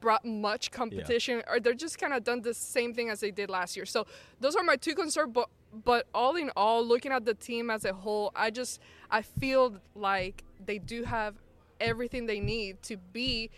brought 0.00 0.24
much 0.24 0.70
competition, 0.70 1.42
or 1.48 1.60
they're 1.60 1.74
just 1.74 1.98
kind 1.98 2.12
of 2.12 2.24
done 2.24 2.42
the 2.42 2.54
same 2.54 2.94
thing 2.94 3.10
as 3.10 3.20
they 3.20 3.30
did 3.30 3.50
last 3.50 3.76
year. 3.76 3.86
So 3.86 4.06
those 4.40 4.56
are 4.56 4.62
my 4.62 4.76
two 4.76 4.94
concerns. 4.94 5.32
But 5.32 5.48
but 5.72 6.06
all 6.14 6.36
in 6.36 6.50
all, 6.56 6.84
looking 6.84 7.12
at 7.12 7.24
the 7.24 7.34
team 7.34 7.70
as 7.70 7.84
a 7.84 7.92
whole, 7.92 8.32
I 8.34 8.50
just 8.50 8.80
I 9.10 9.22
feel 9.22 9.76
like 9.94 10.44
they 10.64 10.78
do 10.78 11.04
have 11.04 11.34
everything 11.80 12.26
they 12.26 12.40
need 12.40 12.82
to 12.84 12.96
be 12.96 13.50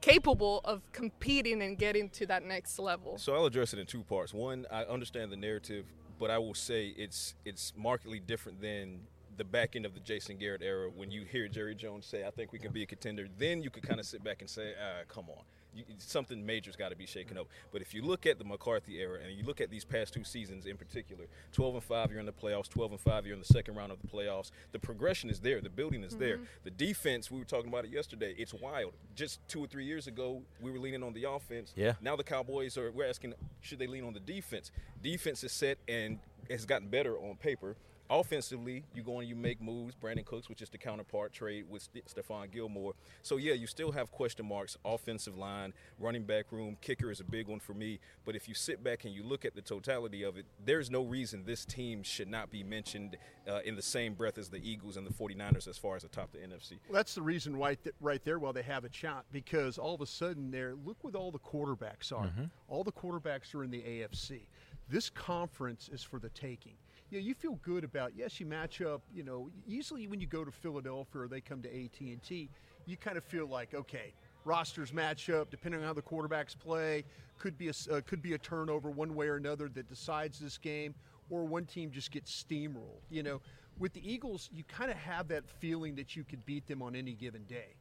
capable 0.00 0.60
of 0.64 0.82
competing 0.92 1.62
and 1.62 1.76
getting 1.76 2.08
to 2.10 2.26
that 2.26 2.44
next 2.44 2.78
level. 2.78 3.18
So 3.18 3.34
I'll 3.34 3.46
address 3.46 3.72
it 3.72 3.78
in 3.78 3.86
two 3.86 4.02
parts. 4.02 4.32
One, 4.32 4.66
I 4.70 4.84
understand 4.84 5.32
the 5.32 5.36
narrative, 5.36 5.86
but 6.18 6.30
I 6.30 6.38
will 6.38 6.54
say 6.54 6.94
it's 6.96 7.34
it's 7.44 7.72
markedly 7.76 8.20
different 8.20 8.60
than 8.60 9.00
the 9.36 9.44
back 9.44 9.76
end 9.76 9.86
of 9.86 9.94
the 9.94 10.00
Jason 10.00 10.36
Garrett 10.36 10.62
era 10.62 10.90
when 10.94 11.10
you 11.10 11.22
hear 11.22 11.48
Jerry 11.48 11.74
Jones 11.74 12.06
say, 12.06 12.24
"I 12.26 12.30
think 12.30 12.52
we 12.52 12.58
can 12.58 12.72
be 12.72 12.82
a 12.82 12.86
contender." 12.86 13.26
Then 13.38 13.62
you 13.62 13.70
could 13.70 13.84
kind 13.84 14.00
of 14.00 14.06
sit 14.06 14.22
back 14.22 14.40
and 14.40 14.50
say, 14.50 14.74
ah, 14.80 15.04
"Come 15.08 15.30
on." 15.30 15.44
You, 15.74 15.84
something 15.98 16.44
major's 16.44 16.76
got 16.76 16.90
to 16.90 16.96
be 16.96 17.06
shaken 17.06 17.38
up. 17.38 17.46
But 17.72 17.82
if 17.82 17.94
you 17.94 18.02
look 18.02 18.26
at 18.26 18.38
the 18.38 18.44
McCarthy 18.44 19.00
era 19.00 19.18
and 19.22 19.36
you 19.36 19.44
look 19.44 19.60
at 19.60 19.70
these 19.70 19.84
past 19.84 20.14
two 20.14 20.24
seasons 20.24 20.66
in 20.66 20.76
particular, 20.76 21.24
12 21.52 21.74
and 21.76 21.84
5 21.84 22.10
you're 22.10 22.20
in 22.20 22.26
the 22.26 22.32
playoffs, 22.32 22.68
12 22.68 22.92
and 22.92 23.00
5 23.00 23.26
you're 23.26 23.34
in 23.34 23.40
the 23.40 23.46
second 23.46 23.74
round 23.74 23.92
of 23.92 24.00
the 24.00 24.08
playoffs. 24.08 24.50
The 24.72 24.78
progression 24.78 25.30
is 25.30 25.40
there, 25.40 25.60
the 25.60 25.70
building 25.70 26.02
is 26.02 26.16
there. 26.16 26.36
Mm-hmm. 26.36 26.44
The 26.64 26.70
defense, 26.70 27.30
we 27.30 27.38
were 27.38 27.44
talking 27.44 27.68
about 27.68 27.84
it 27.84 27.90
yesterday, 27.90 28.34
it's 28.38 28.54
wild. 28.54 28.92
Just 29.14 29.40
2 29.48 29.64
or 29.64 29.66
3 29.66 29.84
years 29.84 30.06
ago, 30.06 30.42
we 30.60 30.70
were 30.70 30.78
leaning 30.78 31.02
on 31.02 31.12
the 31.12 31.24
offense. 31.24 31.72
Yeah. 31.76 31.94
Now 32.00 32.16
the 32.16 32.24
Cowboys 32.24 32.76
are 32.76 32.90
we're 32.90 33.08
asking 33.08 33.34
should 33.60 33.78
they 33.78 33.86
lean 33.86 34.04
on 34.04 34.14
the 34.14 34.20
defense? 34.20 34.70
Defense 35.02 35.44
is 35.44 35.52
set 35.52 35.78
and 35.88 36.18
has 36.50 36.64
gotten 36.64 36.88
better 36.88 37.16
on 37.18 37.36
paper. 37.36 37.76
Offensively, 38.10 38.84
you 38.94 39.02
go 39.02 39.20
and 39.20 39.28
you 39.28 39.36
make 39.36 39.60
moves. 39.60 39.94
Brandin 39.94 40.24
Cooks, 40.24 40.48
which 40.48 40.62
is 40.62 40.70
the 40.70 40.78
counterpart 40.78 41.32
trade 41.32 41.66
with 41.68 41.82
St- 41.82 42.04
Stephon 42.06 42.50
Gilmore. 42.50 42.94
So 43.22 43.36
yeah, 43.36 43.52
you 43.52 43.66
still 43.66 43.92
have 43.92 44.10
question 44.10 44.46
marks. 44.46 44.76
Offensive 44.84 45.36
line, 45.36 45.74
running 45.98 46.24
back 46.24 46.46
room, 46.50 46.76
kicker 46.80 47.10
is 47.10 47.20
a 47.20 47.24
big 47.24 47.48
one 47.48 47.60
for 47.60 47.74
me. 47.74 48.00
But 48.24 48.34
if 48.34 48.48
you 48.48 48.54
sit 48.54 48.82
back 48.82 49.04
and 49.04 49.12
you 49.14 49.22
look 49.22 49.44
at 49.44 49.54
the 49.54 49.60
totality 49.62 50.22
of 50.22 50.36
it, 50.38 50.46
there's 50.64 50.90
no 50.90 51.02
reason 51.02 51.44
this 51.44 51.64
team 51.64 52.02
should 52.02 52.28
not 52.28 52.50
be 52.50 52.62
mentioned 52.62 53.16
uh, 53.46 53.60
in 53.64 53.76
the 53.76 53.82
same 53.82 54.14
breath 54.14 54.38
as 54.38 54.48
the 54.48 54.58
Eagles 54.68 54.96
and 54.96 55.06
the 55.06 55.12
49ers 55.12 55.68
as 55.68 55.76
far 55.76 55.96
as 55.96 56.04
atop 56.04 56.32
the 56.32 56.38
NFC. 56.38 56.72
Well, 56.88 56.94
that's 56.94 57.14
the 57.14 57.22
reason 57.22 57.56
right, 57.56 57.82
th- 57.82 57.94
right 58.00 58.24
there 58.24 58.38
why 58.38 58.52
they 58.52 58.62
have 58.62 58.84
a 58.84 58.92
shot 58.92 59.26
because 59.32 59.76
all 59.78 59.94
of 59.94 60.00
a 60.00 60.06
sudden 60.06 60.50
there 60.50 60.74
look 60.84 60.96
what 61.02 61.14
all 61.14 61.30
the 61.30 61.38
quarterbacks 61.38 62.12
are. 62.12 62.26
Mhm. 62.26 62.50
All 62.68 62.84
the 62.84 62.92
quarterbacks 62.92 63.54
are 63.54 63.62
in 63.64 63.70
the 63.70 63.82
AFC. 63.82 64.48
This 64.88 65.10
conference 65.10 65.90
is 65.92 66.02
for 66.02 66.18
the 66.18 66.30
taking. 66.30 66.74
You 67.10 67.18
know, 67.18 67.24
you 67.24 67.34
feel 67.34 67.58
good 67.62 67.84
about 67.84 68.12
yes, 68.16 68.38
you 68.38 68.46
match 68.46 68.82
up. 68.82 69.02
You 69.12 69.22
know, 69.22 69.50
usually 69.66 70.06
when 70.06 70.20
you 70.20 70.26
go 70.26 70.44
to 70.44 70.50
Philadelphia 70.50 71.22
or 71.22 71.28
they 71.28 71.40
come 71.40 71.62
to 71.62 71.68
AT 71.68 72.00
and 72.00 72.22
T, 72.22 72.50
you 72.86 72.96
kind 72.96 73.16
of 73.16 73.24
feel 73.24 73.46
like 73.46 73.74
okay, 73.74 74.12
rosters 74.44 74.92
match 74.92 75.30
up 75.30 75.50
depending 75.50 75.80
on 75.80 75.86
how 75.86 75.94
the 75.94 76.02
quarterbacks 76.02 76.58
play. 76.58 77.04
Could 77.38 77.56
be 77.56 77.68
a 77.68 77.72
uh, 77.92 78.00
could 78.06 78.20
be 78.20 78.34
a 78.34 78.38
turnover 78.38 78.90
one 78.90 79.14
way 79.14 79.28
or 79.28 79.36
another 79.36 79.68
that 79.68 79.88
decides 79.88 80.38
this 80.38 80.58
game, 80.58 80.94
or 81.30 81.44
one 81.44 81.64
team 81.64 81.90
just 81.90 82.10
gets 82.10 82.44
steamrolled. 82.44 83.02
You 83.10 83.22
know, 83.22 83.40
with 83.78 83.92
the 83.92 84.12
Eagles, 84.12 84.50
you 84.52 84.64
kind 84.64 84.90
of 84.90 84.96
have 84.96 85.28
that 85.28 85.48
feeling 85.48 85.94
that 85.96 86.16
you 86.16 86.24
could 86.24 86.44
beat 86.44 86.66
them 86.66 86.82
on 86.82 86.94
any 86.94 87.12
given 87.12 87.44
day. 87.44 87.76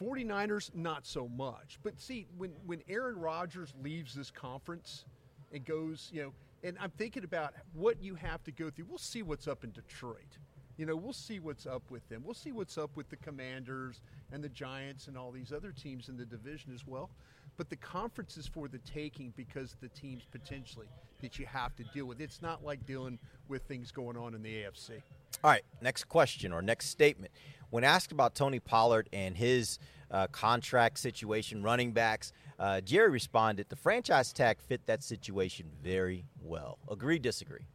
49ers, 0.00 0.74
not 0.74 1.06
so 1.06 1.28
much. 1.28 1.78
But 1.82 2.00
see, 2.00 2.26
when, 2.36 2.52
when 2.66 2.82
Aaron 2.88 3.16
Rodgers 3.16 3.72
leaves 3.82 4.14
this 4.14 4.30
conference 4.30 5.04
and 5.52 5.64
goes, 5.64 6.10
you 6.12 6.22
know, 6.22 6.32
and 6.62 6.76
I'm 6.80 6.90
thinking 6.90 7.24
about 7.24 7.54
what 7.74 8.02
you 8.02 8.14
have 8.16 8.42
to 8.44 8.52
go 8.52 8.70
through. 8.70 8.86
We'll 8.88 8.98
see 8.98 9.22
what's 9.22 9.46
up 9.48 9.64
in 9.64 9.70
Detroit. 9.70 10.38
You 10.76 10.84
know, 10.84 10.96
we'll 10.96 11.12
see 11.14 11.40
what's 11.40 11.66
up 11.66 11.82
with 11.90 12.06
them. 12.08 12.22
We'll 12.24 12.34
see 12.34 12.52
what's 12.52 12.76
up 12.76 12.90
with 12.96 13.08
the 13.08 13.16
Commanders 13.16 14.02
and 14.30 14.44
the 14.44 14.48
Giants 14.48 15.08
and 15.08 15.16
all 15.16 15.30
these 15.30 15.52
other 15.52 15.72
teams 15.72 16.08
in 16.08 16.16
the 16.16 16.26
division 16.26 16.72
as 16.74 16.86
well. 16.86 17.08
But 17.56 17.70
the 17.70 17.76
conference 17.76 18.36
is 18.36 18.46
for 18.46 18.68
the 18.68 18.78
taking 18.78 19.32
because 19.36 19.76
the 19.80 19.88
teams 19.88 20.24
potentially 20.30 20.88
that 21.22 21.38
you 21.38 21.46
have 21.46 21.74
to 21.76 21.84
deal 21.94 22.04
with. 22.04 22.20
It's 22.20 22.42
not 22.42 22.62
like 22.62 22.84
dealing 22.84 23.18
with 23.48 23.62
things 23.62 23.90
going 23.90 24.18
on 24.18 24.34
in 24.34 24.42
the 24.42 24.54
AFC. 24.54 25.00
All 25.42 25.50
right, 25.50 25.64
next 25.80 26.04
question 26.04 26.52
or 26.52 26.60
next 26.60 26.88
statement. 26.88 27.32
When 27.70 27.82
asked 27.82 28.12
about 28.12 28.34
Tony 28.34 28.60
Pollard 28.60 29.08
and 29.12 29.36
his 29.36 29.78
uh, 30.10 30.26
contract 30.28 30.98
situation, 30.98 31.62
running 31.62 31.92
backs, 31.92 32.32
uh, 32.58 32.80
Jerry 32.80 33.10
responded, 33.10 33.68
the 33.68 33.76
franchise 33.76 34.32
tag 34.32 34.58
fit 34.60 34.86
that 34.86 35.02
situation 35.02 35.66
very 35.82 36.24
well. 36.42 36.78
Agree, 36.90 37.18
disagree? 37.18 37.66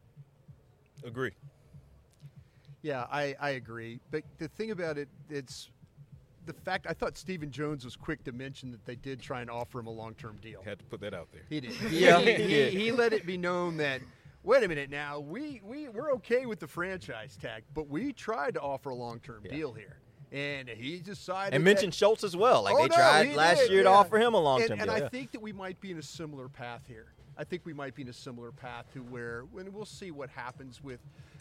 Agree. 1.03 1.31
Yeah, 2.81 3.05
I, 3.11 3.35
I 3.39 3.51
agree. 3.51 3.99
But 4.09 4.23
the 4.39 4.47
thing 4.47 4.71
about 4.71 4.97
it, 4.97 5.07
it's 5.29 5.69
the 6.45 6.53
fact 6.53 6.87
I 6.89 6.93
thought 6.93 7.17
Stephen 7.17 7.51
Jones 7.51 7.85
was 7.85 7.95
quick 7.95 8.23
to 8.23 8.31
mention 8.31 8.71
that 8.71 8.83
they 8.85 8.95
did 8.95 9.21
try 9.21 9.41
and 9.41 9.49
offer 9.49 9.79
him 9.79 9.87
a 9.87 9.91
long 9.91 10.15
term 10.15 10.37
deal. 10.41 10.61
Had 10.63 10.79
to 10.79 10.85
put 10.85 10.99
that 11.01 11.13
out 11.13 11.27
there. 11.31 11.43
He 11.49 11.59
did. 11.59 11.73
Yeah, 11.91 12.19
he, 12.19 12.33
he 12.33 12.69
he, 12.69 12.79
he 12.79 12.91
let 12.91 13.13
it 13.13 13.25
be 13.25 13.37
known 13.37 13.77
that. 13.77 14.01
Wait 14.43 14.63
a 14.63 14.67
minute 14.67 14.89
now. 14.89 15.19
We 15.19 15.61
we 15.63 15.87
we're 15.89 16.11
okay 16.13 16.47
with 16.47 16.59
the 16.59 16.67
franchise 16.67 17.37
tag, 17.39 17.63
but 17.75 17.87
we 17.87 18.11
tried 18.11 18.55
to 18.55 18.61
offer 18.61 18.89
a 18.89 18.95
long 18.95 19.19
term 19.19 19.43
deal 19.47 19.71
here, 19.73 19.97
and 20.31 20.69
he 20.69 20.99
decided. 20.99 21.53
And 21.53 21.61
that- 21.61 21.65
mentioned 21.65 21.93
Schultz 21.93 22.23
as 22.23 22.35
well. 22.35 22.63
Like 22.63 22.73
Oh, 22.75 22.77
they 22.83 22.87
no, 22.87 22.95
tried 22.95 23.33
last 23.35 23.59
did, 23.61 23.71
year 23.71 23.83
to 23.83 23.89
offer 23.89 24.17
him 24.17 24.33
a 24.33 24.39
long 24.39 24.61
term 24.61 24.79
And, 24.79 24.81
deal. 24.81 24.95
and 24.95 25.03
I 25.05 25.09
think 25.09 25.31
that 25.31 25.41
we 25.41 25.51
might 25.53 25.79
be 25.81 25.91
in 25.91 25.97
a 25.97 26.03
similar 26.03 26.47
path 26.49 26.81
here. 26.87 27.13
I 27.37 27.43
think 27.43 27.65
we 27.65 27.73
might 27.73 27.95
be 27.95 28.01
in 28.03 28.09
a 28.09 28.13
similar 28.13 28.51
path 28.51 28.85
to 28.93 28.99
where 28.99 29.43
when 29.51 29.71
we'll 29.73 29.85
see 29.85 30.11
what 30.11 30.29
happens 30.29 30.83
with 30.83 30.99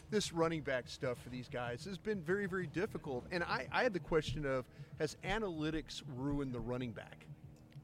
this 0.09 0.33
running 0.33 0.61
back 0.61 0.85
stuff 0.87 1.17
for 1.21 1.29
these 1.29 1.47
guys 1.47 1.85
has 1.85 1.97
been 1.97 2.21
very, 2.21 2.45
very 2.45 2.67
difficult. 2.67 3.25
And 3.31 3.43
I, 3.43 3.67
I 3.71 3.83
had 3.83 3.93
the 3.93 3.99
question 3.99 4.45
of 4.45 4.65
has 4.99 5.15
analytics 5.23 6.01
ruined 6.17 6.53
the 6.53 6.59
running 6.59 6.91
back? 6.91 7.25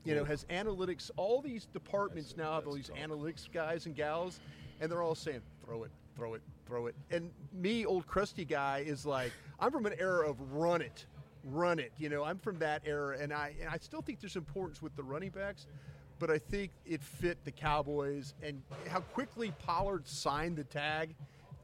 You 0.03 0.15
know, 0.15 0.23
has 0.23 0.45
analytics 0.45 1.11
all 1.17 1.41
these 1.41 1.65
departments 1.65 2.35
now 2.37 2.53
have 2.53 2.65
all 2.65 2.73
these 2.73 2.89
analytics 3.01 3.51
guys 3.51 3.85
and 3.87 3.95
gals, 3.95 4.39
and 4.79 4.89
they're 4.89 5.01
all 5.01 5.15
saying, 5.15 5.41
throw 5.65 5.83
it, 5.83 5.91
throw 6.17 6.33
it, 6.33 6.41
throw 6.65 6.87
it. 6.87 6.95
And 7.11 7.29
me, 7.53 7.85
old 7.85 8.07
crusty 8.07 8.43
guy, 8.43 8.83
is 8.85 9.05
like, 9.05 9.31
I'm 9.59 9.71
from 9.71 9.85
an 9.85 9.93
era 9.99 10.27
of 10.27 10.35
run 10.51 10.81
it, 10.81 11.05
run 11.43 11.79
it. 11.79 11.91
You 11.97 12.09
know, 12.09 12.23
I'm 12.23 12.39
from 12.39 12.57
that 12.59 12.81
era, 12.85 13.17
and 13.19 13.31
I 13.31 13.53
and 13.61 13.69
I 13.69 13.77
still 13.77 14.01
think 14.01 14.19
there's 14.19 14.35
importance 14.35 14.81
with 14.81 14.95
the 14.95 15.03
running 15.03 15.29
backs, 15.29 15.67
but 16.17 16.31
I 16.31 16.39
think 16.39 16.71
it 16.85 17.03
fit 17.03 17.37
the 17.45 17.51
Cowboys 17.51 18.33
and 18.41 18.61
how 18.89 19.01
quickly 19.01 19.53
Pollard 19.63 20.07
signed 20.07 20.57
the 20.57 20.63
tag 20.63 21.15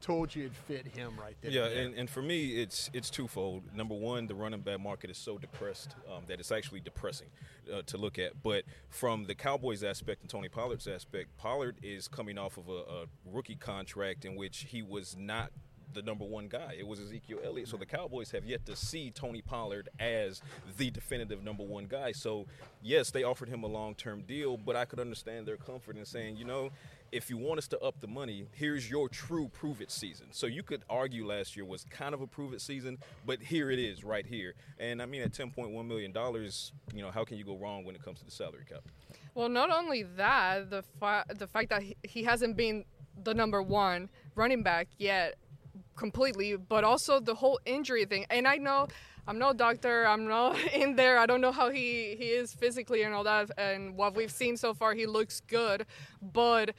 told 0.04 0.34
you 0.34 0.46
it 0.46 0.54
fit 0.54 0.86
him 0.86 1.14
right 1.18 1.34
there. 1.40 1.50
Yeah, 1.50 1.64
and, 1.64 1.94
and 1.94 2.10
for 2.10 2.20
me, 2.20 2.60
it's 2.62 2.90
it's 2.92 3.08
twofold. 3.08 3.62
Number 3.74 3.94
one, 3.94 4.26
the 4.26 4.34
running 4.34 4.60
back 4.60 4.80
market 4.80 5.10
is 5.10 5.16
so 5.16 5.38
depressed 5.38 5.96
um, 6.12 6.24
that 6.28 6.40
it's 6.40 6.52
actually 6.52 6.80
depressing 6.80 7.28
uh, 7.72 7.82
to 7.86 7.96
look 7.96 8.18
at. 8.18 8.42
But 8.42 8.64
from 8.90 9.24
the 9.24 9.34
Cowboys 9.34 9.82
aspect 9.82 10.20
and 10.20 10.30
Tony 10.30 10.48
Pollard's 10.48 10.86
aspect, 10.86 11.34
Pollard 11.38 11.76
is 11.82 12.06
coming 12.06 12.36
off 12.36 12.58
of 12.58 12.68
a, 12.68 12.72
a 12.72 13.04
rookie 13.24 13.56
contract 13.56 14.26
in 14.26 14.36
which 14.36 14.66
he 14.68 14.82
was 14.82 15.16
not 15.18 15.50
the 15.94 16.02
number 16.02 16.24
one 16.24 16.48
guy. 16.48 16.74
It 16.78 16.86
was 16.86 17.00
Ezekiel 17.00 17.38
Elliott. 17.44 17.68
So 17.68 17.76
the 17.76 17.86
Cowboys 17.86 18.30
have 18.32 18.44
yet 18.44 18.66
to 18.66 18.76
see 18.76 19.10
Tony 19.10 19.40
Pollard 19.40 19.88
as 19.98 20.42
the 20.76 20.90
definitive 20.90 21.42
number 21.42 21.62
one 21.62 21.86
guy. 21.86 22.12
So 22.12 22.46
yes, 22.82 23.10
they 23.10 23.22
offered 23.22 23.48
him 23.48 23.62
a 23.62 23.68
long 23.68 23.94
term 23.94 24.22
deal, 24.22 24.56
but 24.56 24.76
I 24.76 24.84
could 24.84 25.00
understand 25.00 25.46
their 25.46 25.56
comfort 25.56 25.96
in 25.96 26.04
saying, 26.04 26.36
you 26.36 26.44
know, 26.44 26.70
if 27.14 27.30
you 27.30 27.38
want 27.38 27.58
us 27.58 27.68
to 27.68 27.78
up 27.78 28.00
the 28.00 28.08
money, 28.08 28.44
here's 28.52 28.90
your 28.90 29.08
true 29.08 29.48
prove 29.48 29.80
it 29.80 29.90
season. 29.90 30.26
So 30.32 30.46
you 30.48 30.64
could 30.64 30.82
argue 30.90 31.24
last 31.24 31.54
year 31.54 31.64
was 31.64 31.84
kind 31.84 32.12
of 32.12 32.20
a 32.20 32.26
prove 32.26 32.52
it 32.52 32.60
season, 32.60 32.98
but 33.24 33.40
here 33.40 33.70
it 33.70 33.78
is 33.78 34.02
right 34.02 34.26
here. 34.26 34.54
And 34.78 35.00
I 35.00 35.06
mean, 35.06 35.22
at 35.22 35.32
$10.1 35.32 35.86
million, 35.86 36.12
you 36.92 37.02
know, 37.02 37.12
how 37.12 37.24
can 37.24 37.38
you 37.38 37.44
go 37.44 37.56
wrong 37.56 37.84
when 37.84 37.94
it 37.94 38.02
comes 38.02 38.18
to 38.18 38.24
the 38.24 38.32
salary 38.32 38.64
cap? 38.68 38.82
Well, 39.36 39.48
not 39.48 39.70
only 39.70 40.02
that, 40.16 40.70
the 40.70 40.82
fa- 40.98 41.24
the 41.38 41.46
fact 41.46 41.70
that 41.70 41.82
he, 41.82 41.96
he 42.02 42.24
hasn't 42.24 42.56
been 42.56 42.84
the 43.22 43.32
number 43.32 43.62
one 43.62 44.10
running 44.34 44.64
back 44.64 44.88
yet 44.98 45.36
completely, 45.96 46.56
but 46.56 46.82
also 46.82 47.20
the 47.20 47.34
whole 47.36 47.60
injury 47.64 48.06
thing. 48.06 48.26
And 48.28 48.48
I 48.48 48.56
know 48.56 48.88
I'm 49.26 49.38
no 49.38 49.52
doctor, 49.52 50.04
I'm 50.06 50.26
not 50.26 50.58
in 50.74 50.96
there. 50.96 51.18
I 51.18 51.26
don't 51.26 51.40
know 51.40 51.52
how 51.52 51.70
he 51.70 52.16
he 52.18 52.30
is 52.30 52.52
physically 52.52 53.02
and 53.02 53.14
all 53.14 53.24
that. 53.24 53.50
And 53.56 53.96
what 53.96 54.16
we've 54.16 54.32
seen 54.32 54.56
so 54.56 54.74
far, 54.74 54.94
he 54.94 55.06
looks 55.06 55.40
good, 55.40 55.86
but. 56.20 56.74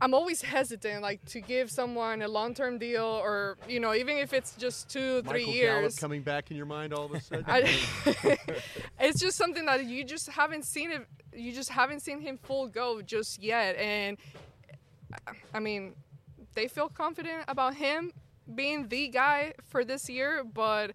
I'm 0.00 0.12
always 0.12 0.42
hesitant, 0.42 1.02
like 1.02 1.24
to 1.26 1.40
give 1.40 1.70
someone 1.70 2.20
a 2.20 2.28
long-term 2.28 2.78
deal, 2.78 3.04
or 3.04 3.56
you 3.68 3.80
know, 3.80 3.94
even 3.94 4.18
if 4.18 4.32
it's 4.32 4.54
just 4.56 4.90
two, 4.90 5.22
three 5.22 5.44
years. 5.44 5.80
Gallup 5.80 5.96
coming 5.96 6.22
back 6.22 6.50
in 6.50 6.56
your 6.56 6.66
mind 6.66 6.92
all 6.92 7.06
of 7.06 7.12
a 7.12 7.20
sudden. 7.20 7.44
I, 7.48 7.60
it's 9.00 9.20
just 9.20 9.36
something 9.36 9.64
that 9.66 9.84
you 9.86 10.04
just 10.04 10.28
haven't 10.28 10.66
seen 10.66 10.90
it. 10.90 11.06
You 11.34 11.52
just 11.52 11.70
haven't 11.70 12.00
seen 12.00 12.20
him 12.20 12.36
full 12.36 12.68
go 12.68 13.00
just 13.00 13.42
yet, 13.42 13.76
and 13.76 14.18
I 15.54 15.60
mean, 15.60 15.94
they 16.54 16.68
feel 16.68 16.88
confident 16.88 17.44
about 17.48 17.74
him 17.74 18.12
being 18.54 18.88
the 18.88 19.08
guy 19.08 19.54
for 19.68 19.84
this 19.84 20.08
year, 20.08 20.44
but 20.44 20.92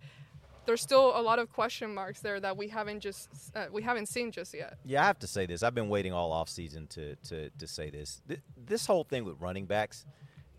there's 0.65 0.81
still 0.81 1.17
a 1.19 1.21
lot 1.21 1.39
of 1.39 1.51
question 1.51 1.93
marks 1.93 2.19
there 2.21 2.39
that 2.39 2.55
we 2.57 2.67
haven't 2.67 2.99
just 2.99 3.29
uh, 3.55 3.65
we 3.71 3.81
haven't 3.81 4.07
seen 4.07 4.31
just 4.31 4.53
yet. 4.53 4.77
Yeah, 4.85 5.03
I 5.03 5.05
have 5.07 5.19
to 5.19 5.27
say 5.27 5.45
this. 5.45 5.63
I've 5.63 5.75
been 5.75 5.89
waiting 5.89 6.13
all 6.13 6.31
off 6.31 6.49
season 6.49 6.87
to 6.87 7.15
to 7.27 7.49
to 7.49 7.67
say 7.67 7.89
this. 7.89 8.21
Th- 8.27 8.39
This 8.57 8.85
whole 8.85 9.03
thing 9.03 9.25
with 9.25 9.39
running 9.39 9.65
backs, 9.65 10.05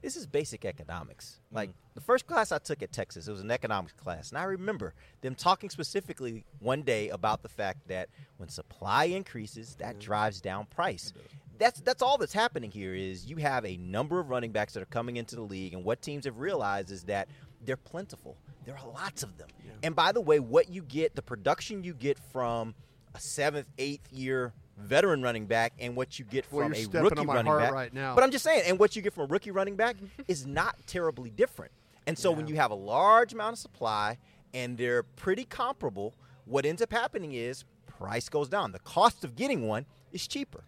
this 0.03 0.17
is 0.17 0.27
basic 0.27 0.65
economics. 0.65 1.39
Like 1.53 1.71
the 1.95 2.01
first 2.01 2.27
class 2.27 2.53
I 2.53 2.59
took 2.59 2.83
at 2.83 2.91
Texas, 2.93 3.29
it 3.29 3.31
was 3.31 3.41
an 3.43 3.51
economics 3.51 3.93
class, 3.95 4.31
and 4.31 4.39
I 4.39 4.45
remember 4.45 4.95
them 5.21 5.35
talking 5.35 5.71
specifically 5.71 6.45
one 6.59 6.83
day 6.83 7.09
about 7.11 7.43
the 7.43 7.49
fact 7.49 7.89
that 7.89 8.09
when 8.39 8.49
supply 8.49 9.05
increases, 9.05 9.77
that 9.77 9.99
drives 9.99 10.41
down 10.41 10.67
price. 10.67 11.13
That's 11.59 11.81
that's 11.81 12.03
all 12.03 12.19
that's 12.19 12.33
happening 12.33 12.73
here. 12.73 12.93
Is 12.95 13.27
you 13.27 13.37
have 13.37 13.65
a 13.65 13.77
number 13.77 14.19
of 14.19 14.31
running 14.31 14.51
backs 14.51 14.73
that 14.73 14.83
are 14.83 14.87
coming 14.87 15.17
into 15.17 15.37
the 15.37 15.43
league, 15.43 15.75
and 15.75 15.85
what 15.85 16.03
teams 16.03 16.25
have 16.25 16.39
realized 16.41 16.91
is 16.91 17.05
that 17.05 17.29
they're 17.65 17.77
plentiful. 17.77 18.37
There 18.65 18.77
are 18.77 18.89
lots 18.89 19.23
of 19.23 19.39
them. 19.39 19.49
And 19.83 19.97
by 19.97 20.13
the 20.13 20.21
way, 20.21 20.39
what 20.39 20.71
you 20.71 20.83
get, 20.83 21.15
the 21.17 21.23
production 21.23 21.83
you 21.83 21.95
get 21.95 22.19
from 22.19 22.75
a 23.15 23.21
seventh, 23.21 23.69
eighth 23.79 24.13
year 24.13 24.53
veteran 24.79 25.23
running 25.23 25.47
back, 25.47 25.73
and 25.79 25.97
what 25.97 26.19
you 26.19 26.25
get 26.25 26.49
Boy, 26.51 26.63
from 26.63 26.75
a 26.75 26.85
rookie 27.01 27.27
running 27.27 27.57
back. 27.57 27.73
right 27.73 27.93
now. 27.93 28.15
But 28.15 28.25
I'm 28.25 28.31
just 28.31 28.45
saying, 28.45 28.63
and 28.67 28.79
what 28.79 28.97
you 28.97 29.03
get 29.03 29.13
from 29.13 29.25
a 29.25 29.27
rookie 29.27 29.51
running 29.51 29.77
back 29.77 29.97
is 30.29 30.47
not 30.47 30.77
terribly 30.87 31.31
different. 31.31 31.73
And 32.07 32.19
so 32.19 32.33
when 32.33 32.49
you 32.49 32.57
have 32.57 32.71
a 32.71 32.77
large 32.77 33.33
amount 33.33 33.53
of 33.53 33.59
supply 33.59 34.19
and 34.53 34.77
they're 34.77 35.03
pretty 35.05 35.45
comparable, 35.45 36.15
what 36.47 36.67
ends 36.67 36.83
up 36.83 36.93
happening 36.93 37.33
is 37.33 37.65
price 37.87 38.29
goes 38.29 38.49
down. 38.49 38.73
The 38.73 38.81
cost 38.81 39.25
of 39.25 39.37
getting 39.37 39.67
one 39.69 39.87
is 40.13 40.27
cheaper. 40.27 40.65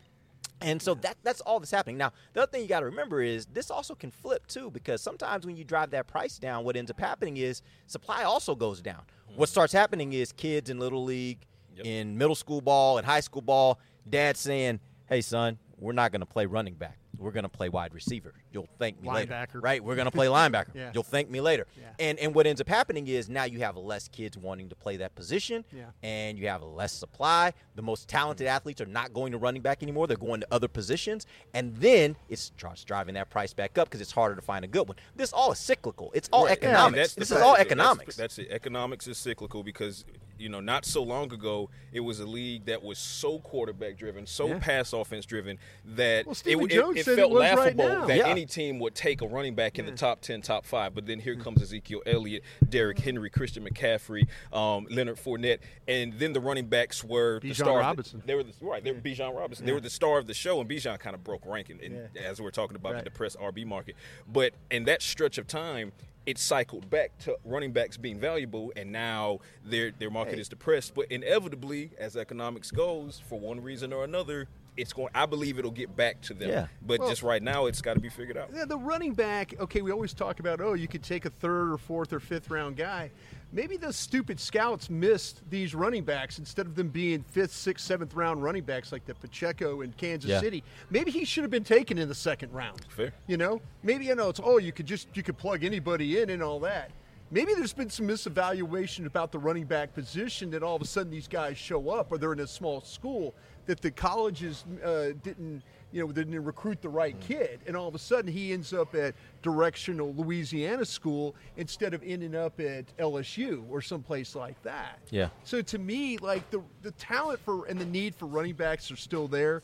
And 0.65 0.81
so 0.81 0.95
that 0.95 1.19
that's 1.23 1.41
all 1.43 1.61
that's 1.61 1.71
happening. 1.71 1.99
Now, 1.99 2.13
the 2.33 2.43
other 2.43 2.51
thing 2.51 2.63
you 2.63 2.69
got 2.69 2.81
to 2.81 2.87
remember 2.87 3.21
is 3.21 3.47
this 3.47 3.71
also 3.71 3.95
can 3.95 4.11
flip 4.11 4.47
too, 4.47 4.71
because 4.71 5.03
sometimes 5.03 5.45
when 5.45 5.57
you 5.57 5.65
drive 5.65 5.91
that 5.91 6.07
price 6.07 6.39
down, 6.39 6.65
what 6.65 6.75
ends 6.75 6.91
up 6.91 6.99
happening 6.99 7.37
is 7.37 7.61
supply 7.87 8.23
also 8.23 8.55
goes 8.55 8.81
down. 8.81 9.03
Hmm. 9.29 9.37
What 9.37 9.51
starts 9.51 9.73
happening 9.73 10.15
is 10.15 10.33
kids 10.33 10.71
in 10.71 10.79
little 10.79 11.05
league, 11.05 11.45
in 11.85 12.17
middle 12.17 12.35
school 12.35 12.61
ball, 12.61 12.99
and 12.99 13.07
high 13.07 13.21
school 13.21 13.43
ball, 13.43 13.79
dad 14.09 14.37
saying, 14.37 14.81
"Hey, 15.07 15.21
son, 15.21 15.59
we're 15.79 15.93
not 15.93 16.13
going 16.13 16.21
to 16.21 16.27
play 16.27 16.47
running 16.47 16.75
back. 16.75 16.99
We're 17.19 17.31
going 17.33 17.45
to 17.45 17.49
play 17.49 17.69
wide 17.69 17.95
receiver. 17.95 18.35
You'll 18.53 18.69
thank 18.79 19.01
me 19.01 19.11
later, 19.11 19.47
right? 19.55 19.83
We're 19.83 19.95
going 19.95 20.07
to 20.07 20.11
play 20.11 20.27
linebacker. 20.27 20.69
Yeah. 20.75 20.91
You'll 20.95 21.03
thank 21.03 21.31
me 21.31 21.41
later." 21.41 21.67
And 21.99 22.19
and 22.19 22.35
what 22.35 22.47
ends 22.47 22.61
up 22.61 22.69
happening 22.69 23.07
is 23.07 23.29
now 23.29 23.45
you 23.45 23.61
have 23.61 23.77
less 23.77 24.09
kids 24.09 24.37
wanting 24.37 24.69
to 24.71 24.75
play 24.75 24.97
that 24.99 25.15
position, 25.15 25.65
Yeah. 25.73 25.85
and 26.03 26.39
you 26.39 26.49
have 26.49 26.63
less 26.63 26.93
supply. 26.93 27.53
The 27.77 27.83
most 27.83 28.09
talented 28.09 28.47
athletes 28.47 28.81
are 28.81 28.87
not 28.87 29.13
going 29.13 29.33
to 29.33 29.39
running 29.39 29.63
back 29.63 29.83
anymore; 29.83 30.07
they're 30.07 30.17
going 30.17 30.41
to 30.41 30.47
other 30.51 30.69
positions, 30.69 31.27
and 31.53 31.77
then 31.77 32.17
it 32.29 32.39
starts 32.39 32.83
driving 32.85 33.15
that 33.15 33.31
price 33.31 33.53
back 33.53 33.79
up 33.79 33.89
because 33.89 34.01
it's 34.01 34.13
harder 34.13 34.35
to 34.37 34.43
find 34.43 34.65
a 34.65 34.69
good 34.69 34.89
one. 34.89 34.97
This 35.15 35.33
all 35.33 35.53
is 35.53 35.59
cyclical. 35.59 36.11
It's 36.15 36.29
all 36.33 36.45
Right. 36.47 36.53
Economics. 36.59 36.97
that's 36.97 37.15
This 37.15 37.31
is 37.31 37.35
fact. 37.37 37.45
all 37.47 37.53
That's- 37.53 37.67
economics. 37.67 38.17
That's, 38.17 38.39
it. 38.39 38.49
Economics 38.51 39.07
is 39.07 39.17
cyclical 39.19 39.63
because 39.63 40.05
you 40.39 40.49
know 40.49 40.61
not 40.61 40.85
so 40.85 41.03
long 41.03 41.33
ago 41.33 41.71
it 41.93 42.01
was 42.01 42.21
a 42.21 42.27
league 42.27 42.65
that 42.67 42.83
was 42.83 42.99
so 42.99 43.39
quarterback 43.39 43.97
driven, 43.97 44.27
so 44.27 44.49
Yeah. 44.49 44.59
pass 44.61 44.93
offense 44.93 45.27
driven 45.27 45.59
that 45.85 46.27
Well, 46.27 46.37
it, 46.45 46.57
it, 46.73 46.97
it 46.99 47.05
said 47.05 47.13
it 47.13 47.17
felt 47.17 47.33
right 47.33 47.57
laughable 47.57 48.07
that 48.07 48.17
Yeah. 48.19 48.27
any 48.27 48.47
team 48.47 48.79
would 48.81 48.95
take 48.95 49.23
a 49.23 49.27
running 49.27 49.55
back 49.55 49.79
in 49.79 49.87
the 49.87 49.93
top 49.93 50.21
ten, 50.21 50.43
top 50.43 50.67
five. 50.67 50.95
But 50.95 51.07
then 51.07 51.21
here 51.21 51.37
comes 51.37 51.63
Ezekiel 51.63 52.03
Elliott, 52.07 52.43
Derrick 52.69 52.99
Henry, 52.99 53.31
Christian 53.31 53.65
McCaffrey, 53.65 54.27
um, 54.53 54.87
Leonard 54.91 55.17
Fournette, 55.19 55.59
and 55.87 56.13
then 56.15 56.33
the 56.33 56.41
running 56.41 56.67
backs 56.67 57.05
were 57.05 57.39
the 57.41 57.51
Bijan 57.51 57.55
star. 57.55 57.69
of 57.69 57.75
the- 57.75 57.81
Robinson. 57.81 58.23
they 58.27 58.35
were 58.35 58.43
the, 58.43 58.53
right. 58.61 58.83
They 58.83 58.93
were 58.93 59.01
Bijan 59.01 59.35
Robinson. 59.37 59.67
They 59.67 59.73
were 59.73 59.81
the 59.81 59.91
star 59.91 60.19
of 60.19 60.27
the 60.27 60.35
show, 60.35 60.61
and 60.61 60.69
Bijan 60.69 60.99
kind 60.99 61.15
of 61.15 61.23
broke 61.23 61.47
ranking. 61.47 61.79
And 61.83 62.09
as 62.17 62.41
we're 62.41 62.51
talking 62.51 62.77
about 62.77 62.95
Right. 62.95 63.05
the 63.05 63.11
depressed 63.11 63.37
RB 63.39 63.65
market, 63.65 63.95
but 64.27 64.53
in 64.71 64.85
that 64.85 65.01
stretch 65.03 65.39
of 65.39 65.47
time, 65.47 65.93
it 66.27 66.39
cycled 66.39 66.89
back 66.91 67.17
to 67.21 67.37
running 67.45 67.73
backs 67.73 67.97
being 67.97 68.19
valuable, 68.19 68.73
and 68.77 68.91
now 68.93 69.41
their 69.65 69.91
their 69.93 70.11
market 70.11 70.35
Hey. 70.35 70.41
is 70.41 70.49
depressed. 70.49 70.95
But 70.95 71.07
inevitably, 71.11 71.91
as 71.99 72.17
economics 72.17 72.71
goes, 72.71 73.21
for 73.29 73.39
one 73.39 73.61
reason 73.63 73.93
or 73.93 74.05
another, 74.05 74.49
it's 74.77 74.93
going. 74.93 75.09
I 75.15 75.27
believe 75.27 75.59
it'll 75.59 75.71
get 75.71 75.95
back 75.95 76.21
to 76.23 76.35
them. 76.35 76.49
Yeah. 76.51 76.67
But 76.83 77.01
Well- 77.01 77.09
just 77.09 77.23
right 77.23 77.43
now, 77.43 77.67
it's 77.67 77.81
got 77.83 77.95
to 77.95 78.01
be 78.01 78.09
figured 78.09 78.37
out. 78.37 78.51
Yeah, 78.55 78.65
the 78.65 78.79
running 78.79 79.13
back. 79.15 79.55
Okay, 79.61 79.83
we 79.83 79.93
always 79.93 80.13
talk 80.15 80.41
about 80.41 80.61
oh, 80.61 80.75
you 80.75 80.89
could 80.89 81.03
take 81.03 81.25
a 81.25 81.31
third 81.31 81.71
or 81.73 81.79
fourth 81.79 82.13
or 82.13 82.21
fifth 82.21 82.51
round 82.51 82.77
guy. 82.77 83.11
Maybe 83.53 83.77
those 83.77 83.95
stupid 83.95 84.41
scouts 84.41 84.91
missed 84.91 85.43
these 85.49 85.77
running 85.77 86.03
backs 86.03 86.41
instead 86.41 86.67
of 86.67 86.75
them 86.75 86.89
being 86.89 87.23
fifth, 87.23 87.53
sixth, 87.53 87.87
seventh 87.87 88.15
round 88.15 88.43
running 88.43 88.65
backs 88.65 88.91
like 88.91 89.05
the 89.05 89.15
Pacheco 89.15 89.83
in 89.83 89.93
Kansas 89.93 90.29
Yeah. 90.29 90.41
City. 90.41 90.65
Maybe 90.91 91.13
he 91.13 91.25
should 91.25 91.45
have 91.45 91.53
been 91.53 91.63
taken 91.63 91.97
in 91.97 92.09
the 92.09 92.15
second 92.17 92.53
round. 92.53 92.81
Fair. 92.89 93.13
You 93.29 93.37
know, 93.37 93.61
maybe 93.85 94.07
you 94.07 94.15
know 94.17 94.29
it's 94.31 94.41
oh, 94.43 94.59
you 94.59 94.73
could 94.73 94.87
just 94.87 95.09
you 95.17 95.23
could 95.23 95.39
plug 95.39 95.63
anybody 95.63 96.21
in 96.21 96.31
and 96.31 96.43
all 96.43 96.59
that. 96.61 96.91
Maybe 97.31 97.55
there's 97.55 97.73
been 97.73 97.91
some 97.91 98.07
misevaluation 98.07 99.07
about 99.07 99.33
the 99.33 99.39
running 99.39 99.65
back 99.65 99.95
position 99.95 100.51
that 100.51 100.63
all 100.63 100.77
of 100.77 100.83
a 100.83 100.87
sudden 100.87 101.11
these 101.11 101.27
guys 101.27 101.57
show 101.57 101.89
up 101.91 102.13
or 102.13 102.19
they're 102.19 102.33
in 102.33 102.41
a 102.41 102.47
small 102.47 102.81
school 102.81 103.35
that 103.67 103.81
the 103.81 103.91
colleges 103.91 104.65
uh, 104.85 105.09
didn't 105.23 105.63
you 105.93 106.05
know 106.05 106.13
didn't 106.13 106.43
recruit 106.45 106.83
the 106.83 106.89
right 106.89 107.19
kid 107.21 107.61
and 107.67 107.77
all 107.77 107.87
of 107.87 107.95
a 107.95 107.99
sudden 107.99 108.31
he 108.31 108.53
ends 108.53 108.73
up 108.73 108.95
at 108.95 109.15
directional 109.43 110.13
Louisiana 110.15 110.85
school 110.85 111.35
instead 111.57 111.95
of 111.95 112.03
ending 112.05 112.35
up 112.35 112.59
at 112.59 112.85
LSU 112.99 113.65
or 113.71 113.81
someplace 113.81 114.35
like 114.35 114.61
that. 114.65 114.99
Yeah. 115.11 115.29
So 115.45 115.63
to 115.63 115.79
me, 115.79 116.19
like 116.19 116.51
the 116.51 116.63
the 116.83 116.91
talent 116.93 117.41
for 117.41 117.67
and 117.67 117.79
the 117.79 117.87
need 117.87 118.15
for 118.15 118.27
running 118.27 118.55
backs 118.55 118.91
are 118.91 118.97
still 118.97 119.29
there. 119.29 119.63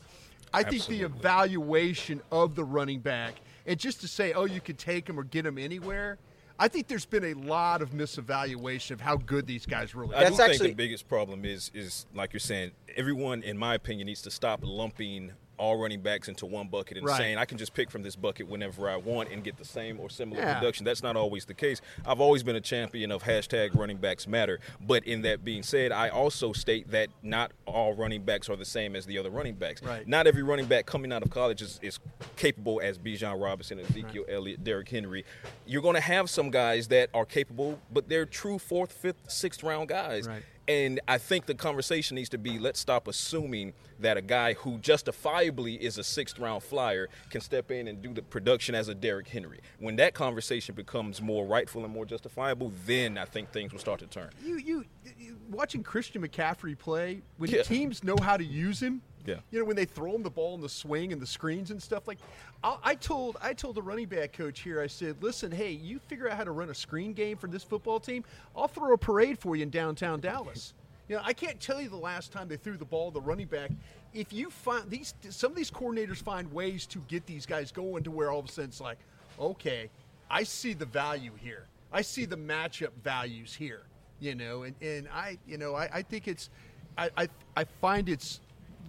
I 0.53 0.63
think 0.63 0.85
the 0.87 1.01
evaluation 1.03 2.21
of 2.31 2.55
the 2.55 2.63
running 2.63 2.99
back 2.99 3.35
and 3.65 3.79
just 3.79 4.01
to 4.01 4.07
say, 4.07 4.33
oh, 4.33 4.45
you 4.45 4.59
could 4.59 4.77
take 4.77 5.07
him 5.07 5.19
or 5.19 5.23
get 5.23 5.45
him 5.45 5.57
anywhere. 5.57 6.17
I 6.61 6.67
think 6.67 6.87
there's 6.87 7.07
been 7.07 7.25
a 7.25 7.33
lot 7.33 7.81
of 7.81 7.89
misevaluation 7.89 8.91
of 8.91 9.01
how 9.01 9.17
good 9.17 9.47
these 9.47 9.65
guys 9.65 9.95
really 9.95 10.13
I 10.13 10.25
are. 10.25 10.29
do 10.29 10.35
think 10.35 10.61
the 10.61 10.73
biggest 10.73 11.09
problem 11.09 11.43
is 11.43 11.71
is 11.73 12.05
like 12.13 12.33
you're 12.33 12.39
saying. 12.39 12.71
Everyone, 12.95 13.41
in 13.41 13.57
my 13.57 13.73
opinion, 13.73 14.05
needs 14.05 14.21
to 14.21 14.31
stop 14.31 14.59
lumping 14.61 15.31
all 15.61 15.77
running 15.77 16.01
backs 16.01 16.27
into 16.27 16.47
one 16.47 16.67
bucket 16.67 16.97
and 16.97 17.05
Right. 17.05 17.17
saying 17.17 17.37
I 17.37 17.45
can 17.45 17.59
just 17.59 17.75
pick 17.75 17.91
from 17.91 18.01
this 18.01 18.15
bucket 18.15 18.47
whenever 18.47 18.89
I 18.89 18.95
want 18.95 19.29
and 19.31 19.43
get 19.43 19.57
the 19.57 19.63
same 19.65 19.99
or 19.99 20.09
similar 20.09 20.41
Yeah. 20.41 20.55
production. 20.57 20.83
That's 20.85 21.03
not 21.03 21.15
always 21.15 21.45
the 21.45 21.53
case. 21.53 21.81
I've 22.03 22.19
always 22.19 22.41
been 22.41 22.55
a 22.55 22.61
champion 22.61 23.11
of 23.11 23.21
hashtag 23.23 23.75
running 23.75 23.97
backs 23.97 24.27
matter. 24.27 24.59
But 24.81 25.05
in 25.05 25.21
that 25.21 25.45
being 25.45 25.61
said, 25.61 25.91
I 25.91 26.09
also 26.09 26.51
state 26.51 26.89
that 26.89 27.09
not 27.21 27.51
all 27.67 27.93
running 27.93 28.23
backs 28.23 28.49
are 28.49 28.55
the 28.55 28.65
same 28.65 28.95
as 28.95 29.05
the 29.05 29.19
other 29.19 29.29
running 29.29 29.53
backs. 29.53 29.83
Right. 29.83 30.07
Not 30.07 30.25
every 30.25 30.41
running 30.41 30.65
back 30.65 30.87
coming 30.87 31.13
out 31.13 31.21
of 31.21 31.29
college 31.29 31.61
is, 31.61 31.79
is 31.83 31.99
capable 32.37 32.81
as 32.83 32.97
Bijan 32.97 33.39
Robinson, 33.39 33.79
Ezekiel 33.79 34.25
Elliott, 34.27 34.63
Derrick 34.63 34.89
Henry. 34.89 35.23
You're 35.67 35.83
going 35.83 35.95
to 35.95 36.01
have 36.01 36.27
some 36.27 36.49
guys 36.49 36.87
that 36.87 37.09
are 37.13 37.25
capable, 37.25 37.79
but 37.93 38.09
they're 38.09 38.25
true 38.25 38.57
fourth, 38.57 38.91
fifth, 38.91 39.29
sixth 39.29 39.61
round 39.61 39.89
guys. 39.89 40.27
Right. 40.27 40.41
And 40.67 40.99
I 41.07 41.17
think 41.17 41.47
the 41.47 41.55
conversation 41.55 42.15
needs 42.15 42.29
to 42.29 42.37
be 42.37 42.59
let's 42.59 42.79
stop 42.79 43.07
assuming 43.07 43.73
that 43.99 44.17
a 44.17 44.21
guy 44.21 44.53
who 44.53 44.77
justifiably 44.77 45.75
is 45.75 45.97
a 45.97 46.03
sixth 46.03 46.39
round 46.39 46.63
flyer 46.63 47.07
can 47.29 47.41
step 47.41 47.71
in 47.71 47.87
and 47.87 48.01
do 48.01 48.13
the 48.13 48.21
production 48.21 48.73
as 48.75 48.87
a 48.87 48.95
Derrick 48.95 49.27
Henry. 49.27 49.59
When 49.79 49.95
that 49.97 50.13
conversation 50.13 50.75
becomes 50.75 51.21
more 51.21 51.45
rightful 51.45 51.83
and 51.83 51.93
more 51.93 52.05
justifiable, 52.05 52.71
then 52.85 53.17
I 53.17 53.25
think 53.25 53.51
things 53.51 53.71
will 53.73 53.79
start 53.79 53.99
to 54.01 54.07
turn. 54.07 54.29
you, 54.43 54.57
you, 54.57 54.85
you 55.17 55.37
watching 55.49 55.83
Christian 55.83 56.25
McCaffrey 56.25 56.77
play 56.77 57.21
when 57.37 57.49
Yeah. 57.49 57.63
teams 57.63 58.03
know 58.03 58.15
how 58.21 58.37
to 58.37 58.43
use 58.43 58.81
him. 58.81 59.01
Yeah. 59.25 59.35
You 59.51 59.59
know 59.59 59.65
when 59.65 59.75
they 59.75 59.85
throw 59.85 60.15
him 60.15 60.23
the 60.23 60.29
ball 60.29 60.55
in 60.55 60.61
the 60.61 60.69
swing 60.69 61.13
and 61.13 61.21
the 61.21 61.27
screens 61.27 61.71
and 61.71 61.81
stuff 61.81 62.07
like. 62.07 62.19
I, 62.63 62.77
I 62.83 62.95
told 62.95 63.37
I 63.41 63.53
told 63.53 63.75
the 63.75 63.81
running 63.81 64.07
back 64.07 64.33
coach 64.33 64.61
here. 64.61 64.81
I 64.81 64.87
said, 64.87 65.17
"Listen, 65.21 65.51
hey, 65.51 65.71
you 65.71 65.99
figure 65.99 66.29
out 66.29 66.37
how 66.37 66.43
to 66.43 66.51
run 66.51 66.69
a 66.69 66.75
screen 66.75 67.13
game 67.13 67.37
for 67.37 67.47
this 67.47 67.63
football 67.63 67.99
team. 67.99 68.23
I'll 68.55 68.67
throw 68.67 68.93
a 68.93 68.97
parade 68.97 69.39
for 69.39 69.55
you 69.55 69.63
in 69.63 69.69
downtown 69.69 70.19
Dallas." 70.19 70.73
You 71.11 71.17
know, 71.17 71.23
I 71.25 71.33
can't 71.33 71.59
tell 71.59 71.81
you 71.81 71.89
the 71.89 71.97
last 71.97 72.31
time 72.31 72.47
they 72.47 72.55
threw 72.55 72.77
the 72.77 72.85
ball 72.85 73.11
to 73.11 73.15
the 73.15 73.19
running 73.19 73.47
back. 73.47 73.71
If 74.13 74.31
you 74.31 74.49
find 74.49 74.89
these, 74.89 75.13
some 75.29 75.51
of 75.51 75.57
these 75.57 75.69
coordinators 75.69 76.19
find 76.19 76.49
ways 76.53 76.85
to 76.85 76.99
get 77.09 77.25
these 77.25 77.45
guys 77.45 77.69
going 77.69 78.03
to 78.03 78.11
where 78.11 78.31
all 78.31 78.39
of 78.39 78.45
a 78.45 78.47
sudden 78.47 78.69
it's 78.69 78.79
like, 78.79 78.97
okay, 79.37 79.89
I 80.29 80.43
see 80.43 80.71
the 80.71 80.85
value 80.85 81.33
here. 81.35 81.65
I 81.91 82.01
see 82.01 82.23
the 82.23 82.37
matchup 82.37 82.91
values 83.03 83.53
here. 83.53 83.81
You 84.21 84.35
know, 84.35 84.63
and, 84.63 84.73
and 84.81 85.09
I, 85.13 85.37
you 85.45 85.57
know, 85.57 85.75
I, 85.75 85.89
I 85.91 86.01
think 86.01 86.29
it's, 86.29 86.49
I, 86.97 87.09
I, 87.17 87.27
I 87.57 87.65
find 87.81 88.07
it's 88.07 88.39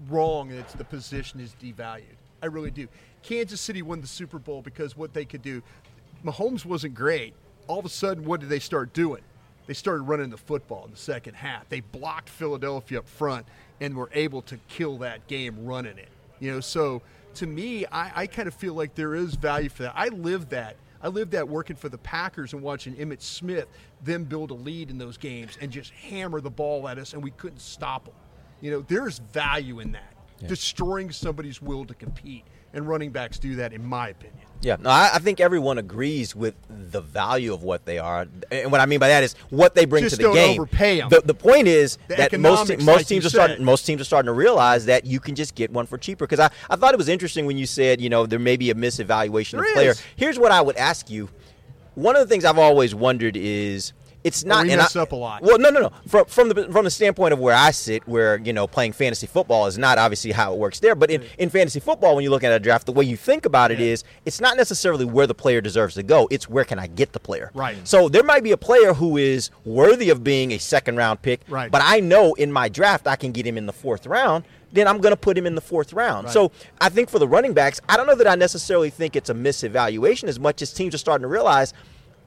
wrong 0.09 0.49
that 0.49 0.59
it's 0.59 0.75
the 0.75 0.85
position 0.85 1.41
is 1.41 1.55
devalued. 1.63 2.17
I 2.43 2.47
really 2.47 2.71
do. 2.71 2.89
Kansas 3.23 3.61
City 3.61 3.83
won 3.83 4.01
the 4.01 4.07
Super 4.07 4.39
Bowl 4.39 4.63
because 4.63 4.97
what 4.97 5.13
they 5.15 5.25
could 5.25 5.43
do. 5.43 5.63
Mahomes 6.25 6.65
wasn't 6.65 6.95
great. 6.95 7.35
All 7.69 7.79
of 7.79 7.85
a 7.85 7.89
sudden, 7.89 8.25
what 8.25 8.41
did 8.41 8.49
they 8.49 8.59
start 8.59 8.93
doing? 8.93 9.23
They 9.67 9.75
started 9.75 10.03
running 10.03 10.31
the 10.31 10.37
football 10.37 10.85
in 10.85 10.91
the 10.91 10.97
second 10.97 11.35
half. 11.35 11.69
They 11.69 11.81
blocked 11.81 12.29
Philadelphia 12.29 12.99
up 12.99 13.09
front 13.09 13.47
and 13.81 13.97
were 13.97 14.11
able 14.13 14.43
to 14.43 14.57
kill 14.69 14.99
that 14.99 15.27
game 15.29 15.65
running 15.65 15.99
it. 15.99 16.09
You 16.41 16.53
know, 16.53 16.61
so 16.61 17.03
to 17.35 17.47
me, 17.47 17.87
I, 17.87 18.23
I 18.23 18.27
kind 18.27 18.49
of 18.49 18.55
feel 18.55 18.75
like 18.75 18.95
there 18.95 19.15
is 19.15 19.35
value 19.35 19.69
for 19.69 19.85
that. 19.85 19.93
I 19.95 20.09
live 20.09 20.49
that. 20.51 20.77
I 21.01 21.09
lived 21.09 21.33
that 21.33 21.49
working 21.49 21.77
for 21.77 21.89
the 21.89 21.99
Packers 21.99 22.53
and 22.53 22.63
watching 22.63 22.95
Emmitt 22.95 23.23
Smith 23.23 23.67
them 24.03 24.25
build 24.25 24.51
a 24.51 24.55
lead 24.55 24.91
in 24.91 24.99
those 24.99 25.17
games 25.17 25.59
and 25.61 25.71
just 25.71 25.91
hammer 25.93 26.41
the 26.41 26.51
ball 26.51 26.89
at 26.89 26.99
us, 26.99 27.13
and 27.13 27.23
we 27.23 27.31
couldn't 27.33 27.61
stop 27.61 28.05
them. 28.05 28.15
You 28.63 28.71
know, 28.71 28.81
there's 28.89 29.19
value 29.19 29.81
in 29.81 29.93
that. 29.93 30.15
Destroying 30.49 31.11
somebody's 31.13 31.61
will 31.61 31.85
to 31.85 31.95
compete. 31.95 32.45
And 32.75 32.89
running 32.89 33.11
backs 33.11 33.39
do 33.39 33.57
that, 33.57 33.75
in 33.75 33.85
my 33.85 34.09
opinion. 34.09 34.39
Yeah, 34.63 34.77
no, 34.81 34.89
I, 34.89 35.11
I 35.15 35.19
think 35.19 35.41
everyone 35.41 35.77
agrees 35.77 36.35
with 36.35 36.55
the 36.71 37.03
value 37.03 37.53
of 37.53 37.63
what 37.65 37.85
they 37.85 37.99
are, 37.99 38.27
and 38.51 38.73
what 38.73 38.81
I 38.81 38.87
mean 38.87 38.99
by 38.99 39.09
that 39.09 39.23
is 39.23 39.35
what 39.51 39.75
they 39.75 39.85
bring 39.85 40.05
Just 40.05 40.13
to 40.13 40.17
the 40.17 40.23
don't 40.23 40.35
game. 40.35 40.53
overpay 40.59 41.03
'em. 41.03 41.11
The, 41.11 41.21
the 41.21 41.35
point 41.35 41.67
is 41.69 41.99
The 42.09 42.17
that 42.17 42.41
most 42.41 42.71
most 42.79 42.87
like 42.87 43.07
teams 43.07 43.27
are 43.27 43.31
starting 43.31 43.63
most 43.63 43.85
teams 43.85 44.01
are 44.01 44.05
starting 44.05 44.29
to 44.29 44.33
realize 44.33 44.87
that 44.87 45.05
you 45.05 45.21
can 45.21 45.35
just 45.35 45.55
get 45.55 45.71
one 45.71 45.85
for 45.85 45.99
cheaper. 45.99 46.25
Because 46.25 46.41
I, 46.41 46.49
I 46.71 46.77
thought 46.77 46.95
it 46.95 46.97
was 46.97 47.09
interesting 47.11 47.45
when 47.45 47.59
you 47.59 47.67
said 47.67 48.01
you 48.01 48.09
know 48.09 48.25
there 48.25 48.39
may 48.39 48.57
be 48.57 48.71
a 48.71 48.75
misevaluation 48.75 49.51
There 49.59 49.65
of 49.69 49.75
player. 49.75 49.91
is. 49.91 50.03
Here's 50.17 50.39
what 50.39 50.51
I 50.53 50.63
would 50.63 50.77
ask 50.77 51.11
you: 51.11 51.29
one 51.95 52.17
of 52.17 52.21
the 52.27 52.29
things 52.33 52.45
I've 52.47 52.59
always 52.59 52.95
wondered 52.95 53.37
is 53.37 53.93
it's 54.25 54.45
not. 54.45 54.65
we 54.67 54.73
and 54.73 54.81
I- 54.81 55.01
up 55.01 55.13
a 55.13 55.17
lot. 55.17 55.43
Well, 55.43 55.59
no, 55.59 55.71
no, 55.71 55.81
no. 55.81 55.93
From 56.07 56.27
from 56.27 56.49
the 56.49 56.69
from 56.71 56.85
the 56.85 56.91
standpoint 56.91 57.33
of 57.33 57.39
where 57.39 57.55
I 57.55 57.71
sit, 57.71 58.07
where 58.07 58.39
you 58.39 58.53
know 58.53 58.67
playing 58.67 58.93
fantasy 58.93 59.27
football 59.27 59.67
is 59.67 59.79
not 59.79 59.99
obviously 59.99 60.33
how 60.33 60.53
it 60.53 60.59
works 60.59 60.81
there. 60.81 60.95
But 60.95 61.11
in, 61.11 61.25
in 61.39 61.51
fantasy 61.51 61.81
football, 61.81 62.15
when 62.15 62.23
you 62.25 62.31
look 62.31 62.45
at 62.45 62.53
a 62.53 62.61
draft, 62.61 62.87
the 62.87 62.93
way 62.93 63.05
you 63.05 63.17
think 63.17 63.47
about 63.47 63.71
it 63.71 63.81
is 63.81 64.05
it's 64.25 64.41
not 64.41 64.57
necessarily 64.57 65.05
where 65.05 65.27
the 65.27 65.35
player 65.35 65.61
deserves 65.61 65.95
to 65.95 66.03
go. 66.03 66.29
It's 66.31 66.49
where 66.49 66.65
can 66.65 66.79
I 66.79 66.87
get 66.87 67.13
the 67.13 67.21
player. 67.21 67.51
Right. 67.55 67.77
So 67.87 68.09
there 68.09 68.23
might 68.23 68.43
be 68.43 68.53
a 68.53 68.57
player 68.57 68.95
who 68.95 69.17
is 69.17 69.51
worthy 69.65 70.11
of 70.11 70.23
being 70.23 70.53
a 70.53 70.59
second 70.59 70.97
round 70.97 71.23
pick. 71.23 71.41
Right. 71.49 71.71
But 71.71 71.83
I 71.85 72.01
know 72.01 72.35
in 72.35 72.53
my 72.53 72.69
draft 72.69 73.07
I 73.07 73.17
can 73.17 73.33
get 73.33 73.47
him 73.47 73.57
in 73.59 73.67
the 73.67 73.73
fourth 73.73 74.07
round. 74.07 74.45
Then 74.75 74.89
I'm 74.89 75.03
going 75.03 75.13
to 75.13 75.19
put 75.19 75.37
him 75.37 75.47
in 75.47 75.55
the 75.55 75.61
fourth 75.61 75.93
round. 75.93 76.25
Right. 76.27 76.33
So 76.33 76.51
I 76.81 76.89
think 76.89 77.11
for 77.11 77.19
the 77.19 77.29
running 77.29 77.53
backs, 77.53 77.79
I 77.91 77.97
don't 77.99 78.07
know 78.07 78.15
that 78.15 78.27
I 78.27 78.37
necessarily 78.37 78.89
think 78.89 79.17
it's 79.17 79.29
a 79.29 79.35
misevaluation 79.35 80.25
as 80.25 80.41
much 80.41 80.63
as 80.63 80.73
teams 80.73 80.95
are 80.95 80.99
starting 80.99 81.23
to 81.23 81.29
realize 81.29 81.75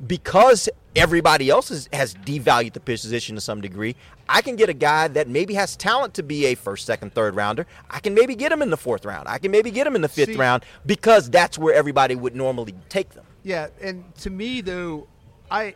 because 0.05 0.69
everybody 0.95 1.49
else 1.49 1.69
has, 1.69 1.89
has 1.93 2.13
devalued 2.15 2.73
the 2.73 2.79
position 2.79 3.36
to 3.36 3.41
some 3.41 3.62
degree. 3.62 3.95
I 4.27 4.41
can 4.41 4.55
get 4.55 4.69
a 4.69 4.73
guy 4.73 5.08
that 5.10 5.27
maybe 5.27 5.53
has 5.53 5.75
talent 5.75 6.13
to 6.15 6.23
be 6.23 6.45
a 6.47 6.55
first, 6.55 6.86
second, 6.86 7.13
third 7.13 7.36
rounder. 7.36 7.67
I 7.89 7.99
can 7.99 8.13
maybe 8.13 8.36
get 8.36 8.51
him 8.51 8.62
in 8.62 8.69
the 8.69 8.77
fourth 8.77 9.05
round. 9.05 9.27
I 9.27 9.38
can 9.38 9.51
maybe 9.51 9.71
get 9.71 9.86
him 9.86 9.95
in 9.95 10.01
the 10.01 10.10
fifth 10.10 10.29
See- 10.29 10.36
round 10.36 10.65
because 10.86 11.29
that's 11.29 11.58
where 11.58 11.73
everybody 11.73 12.15
would 12.15 12.36
normally 12.36 12.73
take 12.89 13.10
them. 13.12 13.25
Yeah, 13.43 13.67
and 13.81 14.03
to 14.15 14.29
me 14.29 14.62
though, 14.62 15.08
I 15.51 15.75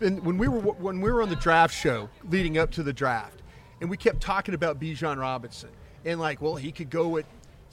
and 0.00 0.24
when 0.24 0.36
we 0.36 0.48
were 0.48 0.60
when 0.60 1.00
we 1.00 1.10
were 1.10 1.22
on 1.22 1.28
the 1.28 1.36
draft 1.36 1.72
show 1.72 2.08
leading 2.28 2.58
up 2.58 2.72
to 2.72 2.82
the 2.82 2.92
draft, 2.92 3.40
and 3.80 3.88
we 3.88 3.96
kept 3.96 4.20
talking 4.20 4.52
about 4.54 4.80
Bijan 4.80 5.18
Robinson, 5.18 5.70
and 6.04 6.18
like, 6.18 6.42
well, 6.42 6.56
he 6.56 6.72
could 6.72 6.90
go 6.90 7.18
at 7.18 7.26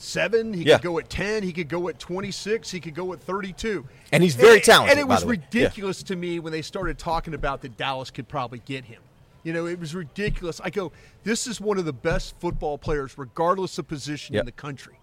seven, 0.03 0.53
he 0.53 0.63
Yeah. 0.63 0.75
could 0.77 0.83
go 0.83 0.99
at 0.99 1.09
ten, 1.09 1.43
he 1.43 1.51
could 1.53 1.69
go 1.69 1.87
at 1.89 1.99
twenty 1.99 2.31
six, 2.31 2.69
he 2.71 2.79
could 2.79 2.95
go 2.95 3.13
at 3.13 3.21
thirty 3.21 3.53
two, 3.53 3.87
And 4.11 4.21
he's 4.23 4.35
very 4.35 4.59
talented, 4.59 4.91
And 4.97 4.99
it 4.99 5.07
was 5.07 5.25
way. 5.25 5.35
Yeah. 5.35 5.41
ridiculous 5.63 6.03
to 6.03 6.15
me 6.15 6.39
when 6.39 6.51
they 6.53 6.61
started 6.61 6.97
talking 6.97 7.33
about 7.33 7.61
that 7.61 7.77
Dallas 7.77 8.11
could 8.11 8.27
probably 8.27 8.59
get 8.65 8.85
him. 8.85 9.01
You 9.43 9.51
know, 9.53 9.65
it 9.65 9.79
was 9.79 9.93
ridiculous. 9.93 10.61
I 10.63 10.69
go, 10.69 10.91
this 11.23 11.47
is 11.47 11.59
one 11.59 11.77
of 11.77 11.85
the 11.85 11.91
best 11.93 12.35
football 12.39 12.77
players, 12.77 13.17
regardless 13.17 13.77
of 13.77 13.87
position 13.87 14.35
Yep. 14.35 14.41
in 14.41 14.45
the 14.45 14.51
country. 14.53 14.99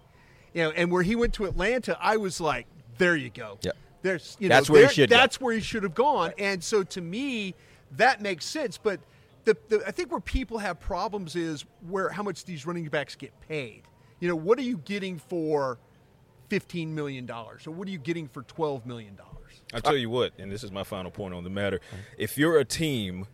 You 0.53 0.63
know, 0.63 0.71
and 0.71 0.91
where 0.91 1.03
he 1.03 1.15
went 1.15 1.33
to 1.35 1.45
Atlanta, 1.45 1.97
I 2.01 2.17
was 2.17 2.41
like, 2.41 2.65
there 2.97 3.15
you 3.15 3.29
go. 3.29 3.57
Yep. 3.61 3.75
There's, 4.01 4.35
you 4.39 4.49
That's 4.49 4.67
know, 4.67 4.73
where 4.73 4.81
he 4.81 4.85
there- 4.87 4.93
should 4.95 5.09
go. 5.11 5.15
That's 5.15 5.39
where 5.39 5.53
he 5.53 5.61
should 5.61 5.83
have 5.83 5.93
gone. 5.93 6.33
And 6.39 6.63
so 6.63 6.81
to 6.83 7.01
me, 7.01 7.53
that 7.97 8.19
makes 8.21 8.45
sense. 8.45 8.77
But 8.77 8.99
the, 9.45 9.55
the 9.69 9.83
I 9.87 9.91
think 9.91 10.11
where 10.11 10.19
people 10.19 10.57
have 10.57 10.79
problems 10.79 11.35
is 11.35 11.65
where 11.87 12.09
how 12.09 12.23
much 12.23 12.43
these 12.45 12.65
running 12.65 12.85
backs 12.87 13.15
get 13.15 13.31
paid. 13.47 13.83
You 14.21 14.27
know, 14.29 14.35
what 14.35 14.57
are 14.59 14.63
you 14.63 14.77
getting 14.77 15.17
for 15.19 15.79
fifteen 16.47 16.95
million 16.95 17.25
dollars, 17.25 17.67
or 17.67 17.71
what 17.71 17.87
are 17.87 17.91
you 17.91 17.97
getting 17.97 18.27
for 18.27 18.43
twelve 18.43 18.85
million 18.85 19.15
dollars? 19.15 19.61
I 19.73 19.79
tell 19.81 19.97
you 19.97 20.09
what, 20.09 20.33
and 20.37 20.49
this 20.51 20.63
is 20.63 20.71
my 20.71 20.83
final 20.83 21.11
point 21.11 21.33
on 21.33 21.43
the 21.43 21.49
matter. 21.49 21.81
If 22.17 22.37
you're 22.37 22.57
a 22.59 22.65
team 22.65 23.25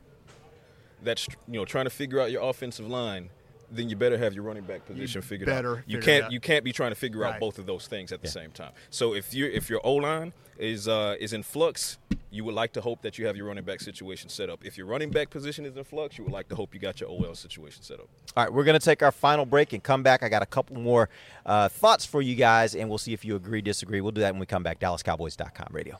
that's 1.04 1.28
you 1.48 1.60
know 1.60 1.66
trying 1.66 1.86
to 1.86 1.90
figure 1.92 2.20
out 2.20 2.32
your 2.32 2.42
offensive 2.50 2.88
line, 2.88 3.30
then 3.70 3.90
you 3.90 3.98
better 3.98 4.18
have 4.18 4.34
your 4.34 4.44
running 4.46 4.64
back 4.64 4.86
position 4.86 5.22
figured 5.22 5.46
better 5.48 5.78
out. 5.80 5.84
You 5.88 5.98
figure 5.98 6.00
it 6.00 6.04
can't 6.06 6.26
out. 6.26 6.32
you 6.32 6.40
can't 6.40 6.64
be 6.64 6.72
trying 6.72 6.92
to 6.92 6.96
figure 6.96 7.20
Right. 7.20 7.34
out 7.36 7.40
both 7.42 7.60
of 7.60 7.66
those 7.66 7.86
things 7.88 8.12
at 8.14 8.22
the 8.22 8.30
same 8.30 8.52
time. 8.52 8.72
So 8.90 9.14
if 9.14 9.34
you 9.34 9.46
if 9.48 9.70
your 9.70 9.82
O 9.86 9.96
line 9.96 10.32
is 10.58 10.88
uh, 10.88 11.16
is 11.20 11.34
in 11.34 11.44
flux, 11.44 11.98
you 12.30 12.44
would 12.44 12.56
like 12.56 12.74
to 12.74 12.82
hope 12.82 13.02
that 13.02 13.18
you 13.18 13.26
have 13.28 13.38
your 13.38 13.48
running 13.48 13.64
back 13.64 13.80
situation 13.80 14.30
set 14.30 14.50
up. 14.50 14.66
If 14.66 14.78
your 14.78 14.88
running 14.88 15.10
back 15.10 15.30
position 15.30 15.66
is 15.66 15.78
in 15.78 15.84
flux, 15.84 16.18
you 16.18 16.24
would 16.24 16.34
like 16.34 16.50
to 16.50 16.56
hope 16.56 16.74
you 16.74 16.80
got 16.80 17.00
your 17.00 17.10
OL 17.10 17.36
situation 17.36 17.84
set 17.84 18.00
up. 18.00 18.08
All 18.36 18.44
right, 18.44 18.54
we're 18.54 18.64
going 18.64 18.80
to 18.80 18.84
take 18.86 19.02
our 19.02 19.12
final 19.12 19.46
break 19.46 19.74
and 19.74 19.82
come 19.82 20.04
back. 20.04 20.24
I 20.24 20.30
got 20.30 20.42
a 20.42 20.48
couple 20.48 20.78
more 20.78 21.10
uh, 21.46 21.70
thoughts 21.70 22.06
for 22.06 22.22
you 22.22 22.36
guys, 22.36 22.76
and 22.76 22.90
we'll 22.90 22.98
see 22.98 23.14
if 23.14 23.24
you 23.24 23.36
agree, 23.36 23.62
disagree. 23.62 24.02
We'll 24.02 24.12
do 24.12 24.22
that 24.22 24.34
when 24.34 24.40
we 24.40 24.46
come 24.46 24.64
back. 24.64 24.80
DallasCowboys.com 24.80 25.70
radio. 25.72 26.00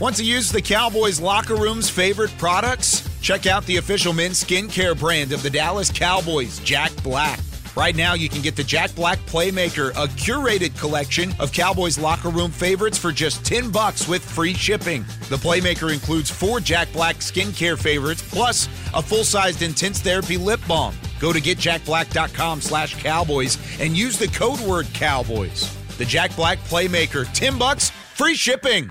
Want 0.00 0.16
to 0.16 0.24
use 0.24 0.50
the 0.50 0.62
Cowboys 0.62 1.20
locker 1.20 1.56
room's 1.56 1.90
favorite 1.90 2.32
products? 2.38 3.06
Check 3.20 3.44
out 3.44 3.66
the 3.66 3.76
official 3.76 4.14
men's 4.14 4.42
skincare 4.42 4.98
brand 4.98 5.30
of 5.32 5.42
the 5.42 5.50
Dallas 5.50 5.92
Cowboys, 5.92 6.58
Jack 6.60 6.90
Black. 7.02 7.38
Right 7.76 7.94
now, 7.94 8.14
you 8.14 8.30
can 8.30 8.40
get 8.40 8.56
the 8.56 8.64
Jack 8.64 8.94
Black 8.94 9.18
Playmaker, 9.26 9.90
a 9.90 10.08
curated 10.08 10.76
collection 10.80 11.34
of 11.38 11.52
Cowboys 11.52 11.98
locker 11.98 12.30
room 12.30 12.50
favorites 12.50 12.96
for 12.96 13.12
just 13.12 13.44
10 13.44 13.70
bucks 13.70 14.08
with 14.08 14.24
free 14.24 14.54
shipping. 14.54 15.02
The 15.28 15.36
Playmaker 15.36 15.92
includes 15.92 16.30
four 16.30 16.60
Jack 16.60 16.90
Black 16.94 17.16
skincare 17.16 17.78
favorites 17.78 18.26
plus 18.26 18.70
a 18.94 19.02
full-sized 19.02 19.60
intense 19.60 20.00
therapy 20.00 20.38
lip 20.38 20.60
balm. 20.66 20.94
Go 21.20 21.30
to 21.30 21.42
getjackblack.com 21.42 22.62
slash 22.62 22.94
cowboys 23.02 23.58
and 23.78 23.94
use 23.94 24.18
the 24.18 24.28
code 24.28 24.60
word 24.60 24.86
cowboys. 24.94 25.70
The 25.98 26.06
Jack 26.06 26.34
Black 26.36 26.58
Playmaker, 26.60 27.30
10 27.34 27.58
bucks, 27.58 27.90
free 27.90 28.34
shipping. 28.34 28.90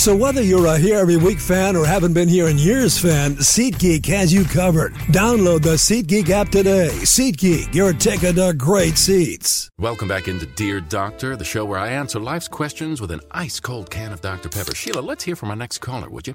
So 0.00 0.16
whether 0.16 0.40
you're 0.40 0.64
a 0.64 0.78
here 0.78 0.98
every 0.98 1.18
week 1.18 1.38
fan 1.38 1.76
or 1.76 1.84
haven't 1.84 2.14
been 2.14 2.26
here 2.26 2.48
in 2.48 2.56
years 2.56 2.98
fan, 2.98 3.34
SeatGeek 3.34 4.06
has 4.06 4.32
you 4.32 4.44
covered. 4.44 4.94
Download 5.12 5.60
the 5.60 5.74
SeatGeek 5.74 6.30
app 6.30 6.48
today. 6.48 6.88
SeatGeek, 6.90 7.74
your 7.74 7.92
ticket 7.92 8.36
to 8.36 8.54
great 8.54 8.96
seats. 8.96 9.68
Welcome 9.78 10.08
back 10.08 10.26
into 10.26 10.46
Dear 10.46 10.80
Doctor, 10.80 11.36
the 11.36 11.44
show 11.44 11.66
where 11.66 11.78
I 11.78 11.88
answer 11.88 12.18
life's 12.18 12.48
questions 12.48 13.02
with 13.02 13.10
an 13.10 13.20
ice 13.32 13.60
cold 13.60 13.90
can 13.90 14.10
of 14.10 14.22
Dr. 14.22 14.48
Pepper. 14.48 14.74
Sheila, 14.74 15.00
let's 15.00 15.22
hear 15.22 15.36
from 15.36 15.50
our 15.50 15.56
next 15.56 15.80
caller, 15.80 16.08
would 16.08 16.26
you? 16.26 16.34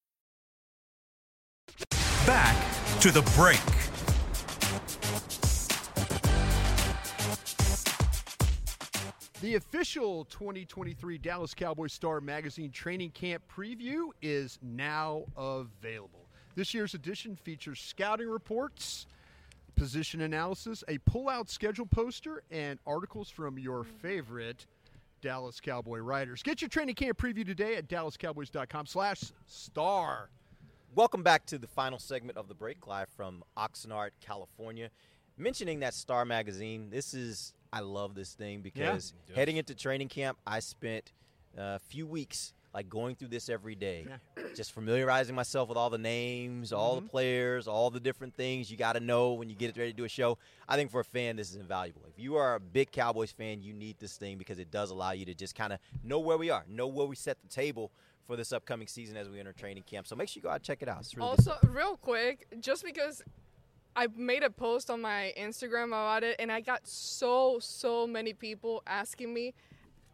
Back 2.31 2.55
to 3.01 3.11
the 3.11 3.23
break. 3.35 3.59
The 9.41 9.55
official 9.55 10.23
2023 10.23 11.17
Dallas 11.17 11.53
Cowboys 11.53 11.91
Star 11.91 12.21
Magazine 12.21 12.71
training 12.71 13.09
camp 13.09 13.43
preview 13.53 14.11
is 14.21 14.59
now 14.61 15.25
available. 15.35 16.29
This 16.55 16.73
year's 16.73 16.93
edition 16.93 17.35
features 17.35 17.81
scouting 17.81 18.29
reports, 18.29 19.07
position 19.75 20.21
analysis, 20.21 20.85
a 20.87 20.99
pull-out 20.99 21.49
schedule 21.49 21.85
poster, 21.85 22.43
and 22.49 22.79
articles 22.87 23.29
from 23.29 23.59
your 23.59 23.83
favorite 23.83 24.67
Dallas 25.21 25.59
Cowboy 25.59 25.99
writers. 25.99 26.41
Get 26.43 26.61
your 26.61 26.69
training 26.69 26.95
camp 26.95 27.17
preview 27.17 27.45
today 27.45 27.75
at 27.75 27.89
dallascowboys.com 27.89 28.85
slash 28.85 29.33
star. 29.47 30.29
Welcome 30.93 31.23
back 31.23 31.45
to 31.45 31.57
the 31.57 31.67
final 31.67 31.99
segment 31.99 32.37
of 32.37 32.49
the 32.49 32.53
break, 32.53 32.85
live 32.85 33.07
from 33.15 33.45
Oxnard, 33.55 34.09
California. 34.19 34.89
Mentioning 35.37 35.79
that 35.79 35.93
Star 35.93 36.25
Magazine, 36.25 36.89
this 36.89 37.13
is 37.13 37.53
I 37.71 37.79
love 37.79 38.13
this 38.13 38.33
thing 38.33 38.59
because 38.59 39.13
Yes. 39.25 39.37
heading 39.37 39.55
into 39.55 39.73
training 39.73 40.09
camp, 40.09 40.37
I 40.45 40.59
spent 40.59 41.13
uh, 41.57 41.61
a 41.61 41.79
few 41.79 42.05
weeks 42.05 42.51
like 42.73 42.89
going 42.89 43.15
through 43.15 43.29
this 43.29 43.47
every 43.47 43.73
day, 43.73 44.05
just 44.55 44.73
familiarizing 44.73 45.33
myself 45.33 45.69
with 45.69 45.77
all 45.77 45.89
the 45.89 45.97
names, 45.97 46.73
all 46.73 46.95
the 46.95 47.01
mm-hmm. 47.01 47.09
players, 47.09 47.69
all 47.69 47.89
the 47.89 47.99
different 48.01 48.35
things 48.35 48.69
you 48.69 48.75
got 48.75 48.93
to 48.93 48.99
know 48.99 49.31
when 49.31 49.49
you 49.49 49.55
get 49.55 49.77
ready 49.77 49.91
to 49.91 49.97
do 49.97 50.03
a 50.03 50.09
show. 50.09 50.37
I 50.67 50.75
think 50.75 50.91
for 50.91 50.99
a 50.99 51.05
fan, 51.05 51.37
this 51.37 51.51
is 51.51 51.55
invaluable. 51.55 52.01
If 52.09 52.21
you 52.21 52.35
are 52.35 52.55
a 52.55 52.59
big 52.59 52.91
Cowboys 52.91 53.31
fan, 53.31 53.61
you 53.61 53.73
need 53.73 53.97
this 53.99 54.17
thing 54.17 54.37
because 54.37 54.59
it 54.59 54.71
does 54.71 54.89
allow 54.89 55.11
you 55.11 55.23
to 55.25 55.33
just 55.33 55.55
kind 55.55 55.71
of 55.71 55.79
know 56.03 56.19
where 56.19 56.37
we 56.37 56.49
are, 56.49 56.65
know 56.67 56.87
where 56.87 57.07
we 57.07 57.15
set 57.15 57.41
the 57.41 57.47
table 57.47 57.91
for 58.31 58.37
this 58.37 58.53
upcoming 58.53 58.87
season 58.87 59.17
as 59.17 59.27
we 59.27 59.41
enter 59.41 59.51
training 59.51 59.83
camp. 59.83 60.07
So 60.07 60.15
make 60.15 60.29
sure 60.29 60.39
you 60.39 60.43
go 60.43 60.49
out 60.51 60.55
and 60.55 60.63
check 60.63 60.81
it 60.81 60.87
out. 60.87 60.99
It's 61.01 61.17
really 61.17 61.31
Also, 61.31 61.41
stuff. 61.51 61.59
real 61.67 61.97
quick, 61.97 62.47
just 62.61 62.81
because 62.85 63.21
I 63.93 64.07
made 64.15 64.41
a 64.43 64.49
post 64.49 64.89
on 64.89 65.01
my 65.01 65.33
Instagram 65.37 65.87
about 65.87 66.23
it, 66.23 66.37
and 66.39 66.49
I 66.49 66.61
got 66.61 66.87
so 66.87 67.59
so 67.59 68.07
many 68.07 68.31
people 68.31 68.83
asking 68.87 69.33
me 69.33 69.53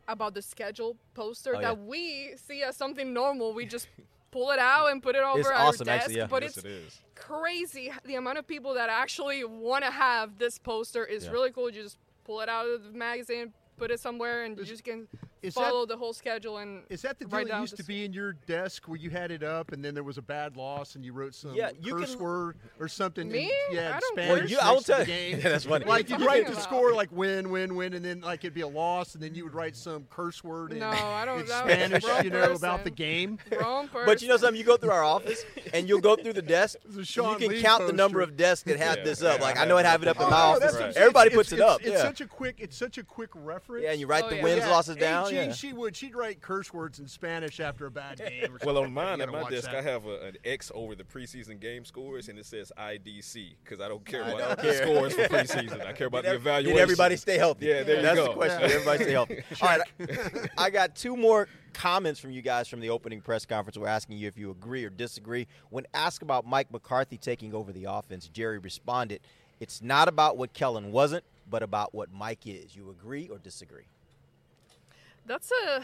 about 0.07 0.33
the 0.33 0.41
schedule 0.41 0.97
poster 1.13 1.55
Oh, 1.57 1.61
that 1.61 1.77
yeah. 1.77 1.83
we 1.83 2.33
see 2.43 2.63
as 2.63 2.75
something 2.75 3.13
normal. 3.13 3.53
We 3.53 3.67
just 3.67 3.87
pull 4.31 4.49
it 4.49 4.57
out 4.57 4.89
and 4.91 5.03
put 5.03 5.15
it 5.15 5.21
over 5.21 5.37
It's 5.39 5.47
our 5.49 5.53
awesome, 5.53 5.85
desk, 5.85 6.05
actually, 6.05 6.15
yeah. 6.17 6.25
but 6.27 6.41
Yes, 6.41 6.57
it's 6.57 6.65
it 6.65 6.71
is. 6.71 6.99
crazy 7.13 7.91
the 8.03 8.15
amount 8.15 8.39
of 8.39 8.47
people 8.47 8.73
that 8.73 8.89
actually 8.89 9.43
want 9.43 9.85
to 9.85 9.91
have 9.91 10.39
this 10.39 10.57
poster 10.57 11.05
is 11.05 11.25
Yeah. 11.25 11.31
really 11.33 11.51
cool. 11.51 11.69
You 11.69 11.83
just 11.83 11.99
pull 12.23 12.39
it 12.41 12.49
out 12.49 12.65
of 12.67 12.83
the 12.83 12.97
magazine, 12.97 13.53
put 13.77 13.91
it 13.91 13.99
somewhere, 13.99 14.43
and 14.43 14.57
you 14.57 14.65
just 14.65 14.83
can 14.83 15.07
is 15.41 15.53
that- 15.53 15.61
follow 15.69 15.85
the 15.85 15.97
whole 15.97 16.13
schedule 16.13 16.57
and 16.57 16.83
Is 16.89 17.01
that 17.03 17.19
the 17.19 17.25
deal 17.25 17.45
that 17.45 17.59
used 17.61 17.77
to 17.77 17.83
be 17.83 18.05
in 18.05 18.13
your 18.13 18.33
desk 18.47 18.87
where 18.87 18.97
you 18.97 19.09
had 19.09 19.31
it 19.31 19.43
up 19.43 19.71
and 19.71 19.83
then 19.83 19.93
there 19.93 20.03
was 20.03 20.17
a 20.17 20.21
bad 20.21 20.57
loss 20.57 20.95
and 20.95 21.03
you 21.05 21.13
wrote 21.13 21.35
some 21.35 21.53
Yeah, 21.53 21.71
you 21.81 21.95
curse 21.95 22.15
can- 22.15 22.23
word 22.23 22.57
or 22.79 22.87
something? 22.87 23.29
Me? 23.29 23.51
And, 23.67 23.75
yeah, 23.77 23.95
I 23.95 23.99
don't 23.99 24.13
Spanish 24.13 24.39
Well, 24.41 24.49
you- 24.49 24.57
I 24.61 24.67
will 24.69 24.73
next 24.75 24.85
to 24.85 24.91
the 24.91 24.97
tell- 24.97 25.05
game. 25.05 25.37
Yeah, 25.37 25.49
that's 25.49 25.65
funny. 25.65 25.85
Like 25.85 26.09
you'd 26.09 26.21
write 26.21 26.47
you 26.47 26.53
the 26.55 26.59
score 26.61 26.93
like 26.93 27.11
win, 27.11 27.49
win, 27.49 27.75
win, 27.75 27.93
and 27.93 28.03
then 28.05 28.21
like 28.21 28.39
it'd 28.43 28.53
be 28.53 28.61
a 28.61 28.67
loss, 28.67 29.13
and 29.15 29.21
then 29.23 29.35
you 29.35 29.43
would 29.43 29.53
write 29.53 29.75
some 29.75 30.05
curse 30.09 30.43
word 30.43 30.71
in, 30.71 30.79
No, 30.79 30.87
I 30.91 31.25
don't- 31.25 31.41
in 31.41 31.47
Spanish, 31.47 32.03
you 32.23 32.29
know, 32.29 32.53
about 32.53 32.83
the 32.83 32.91
game. 32.91 33.37
wrong 33.59 33.87
person. 33.87 34.05
But 34.07 34.21
you 34.21 34.27
know 34.27 34.37
something? 34.37 34.57
You 34.57 34.63
go 34.65 34.77
through 34.77 34.91
our 34.91 35.03
office 35.03 35.43
and 35.73 35.87
you'll 35.89 36.01
go 36.01 36.15
through 36.15 36.33
the 36.33 36.41
desk. 36.41 36.77
It's 36.85 36.95
a 36.95 36.99
and 36.99 37.07
Sean 37.07 37.33
you 37.33 37.47
can 37.47 37.57
Lee 37.57 37.61
count 37.61 37.85
the 37.85 37.93
number 37.93 38.21
of 38.21 38.37
desks 38.37 38.63
that 38.63 38.77
had 38.77 38.99
Yeah, 38.99 39.03
this 39.03 39.21
up. 39.21 39.39
yeah, 39.39 39.45
Like 39.45 39.57
I 39.57 39.63
I 39.63 39.65
know 39.65 39.75
I 39.77 39.83
have 39.83 39.91
have 39.97 40.03
it 40.03 40.07
up 40.09 40.17
in 40.17 40.23
Oh, 40.23 40.29
my 40.29 40.35
office. 40.35 40.59
that's 40.61 40.73
what 40.73 40.83
I'm 40.83 40.93
saying. 40.93 41.01
Everybody 41.03 41.29
puts 41.31 41.51
it 41.51 41.59
up. 41.61 41.81
It's 41.83 42.01
such 42.01 42.21
a 42.21 42.25
quick. 42.27 42.55
It's 42.59 42.75
such 42.77 42.97
a 42.97 43.03
quick 43.03 43.29
reference. 43.33 43.83
Yeah, 43.83 43.91
and 43.91 43.99
you 43.99 44.05
write 44.07 44.25
Oh, 44.25 44.29
the 44.29 44.41
wins, 44.41 44.63
oh, 44.65 44.69
losses 44.69 44.95
down. 44.97 45.26
Oh, 45.27 45.29
Gene, 45.31 45.47
Yeah. 45.47 45.51
She 45.53 45.73
would. 45.73 45.95
She'd 45.95 46.15
write 46.15 46.41
curse 46.41 46.73
words 46.73 46.99
in 46.99 47.07
Spanish 47.07 47.59
after 47.59 47.85
a 47.85 47.91
bad 47.91 48.17
game. 48.17 48.55
Or 48.55 48.59
Well, 48.65 48.77
on 48.77 48.83
something. 48.85 48.93
mine 48.93 49.21
at 49.21 49.29
my 49.31 49.49
desk, 49.49 49.65
that. 49.71 49.75
I 49.75 49.81
have 49.81 50.05
a, 50.05 50.21
an 50.27 50.37
X 50.45 50.71
over 50.73 50.95
the 50.95 51.03
preseason 51.03 51.59
game 51.59 51.85
scores, 51.85 52.29
and 52.29 52.37
it 52.39 52.45
says 52.45 52.71
IDC 52.77 53.55
because 53.63 53.79
I 53.79 53.87
don't 53.87 54.05
care 54.05 54.23
I 54.23 54.29
about 54.31 54.39
don't 54.39 54.57
the 54.57 54.73
care. 54.73 54.83
scores 54.87 55.13
for 55.13 55.21
preseason. 55.27 55.85
I 55.85 55.93
care 55.93 56.07
about 56.07 56.23
Did 56.23 56.29
the 56.31 56.35
ev- 56.35 56.41
evaluation. 56.41 56.75
Did 56.75 56.81
everybody 56.81 57.15
stay 57.17 57.37
healthy? 57.37 57.65
Yeah, 57.67 57.83
there 57.83 57.97
you 57.97 58.01
That's 58.01 58.15
go. 58.15 58.27
the 58.27 58.33
question. 58.33 58.61
Yeah. 58.61 58.67
Did 58.67 58.75
everybody 58.75 59.03
stay 59.03 59.11
healthy? 59.11 59.43
All 59.61 59.67
right, 59.67 59.81
I- 60.57 60.65
I 60.65 60.69
got 60.69 60.95
two 60.95 61.15
more 61.17 61.47
comments 61.73 62.19
from 62.19 62.31
you 62.31 62.41
guys 62.41 62.67
from 62.67 62.79
the 62.79 62.89
opening 62.89 63.21
press 63.21 63.45
conference. 63.45 63.77
We're 63.77 63.87
asking 63.87 64.17
you 64.17 64.27
if 64.27 64.37
you 64.37 64.49
agree 64.51 64.83
or 64.83 64.89
disagree. 64.89 65.47
When 65.69 65.85
asked 65.93 66.21
about 66.23 66.45
Mike 66.47 66.71
McCarthy 66.71 67.17
taking 67.17 67.53
over 67.53 67.71
the 67.71 67.85
offense, 67.85 68.27
Jerry 68.27 68.57
responded, 68.57 69.21
"It's 69.59 69.81
not 69.81 70.07
about 70.07 70.37
what 70.37 70.53
Kellen 70.53 70.91
wasn't, 70.91 71.23
but 71.49 71.61
about 71.63 71.93
what 71.93 72.11
Mike 72.11 72.45
is." 72.47 72.75
You 72.75 72.89
agree 72.89 73.29
or 73.29 73.37
disagree? 73.37 73.85
That's 75.27 75.51
a 75.51 75.81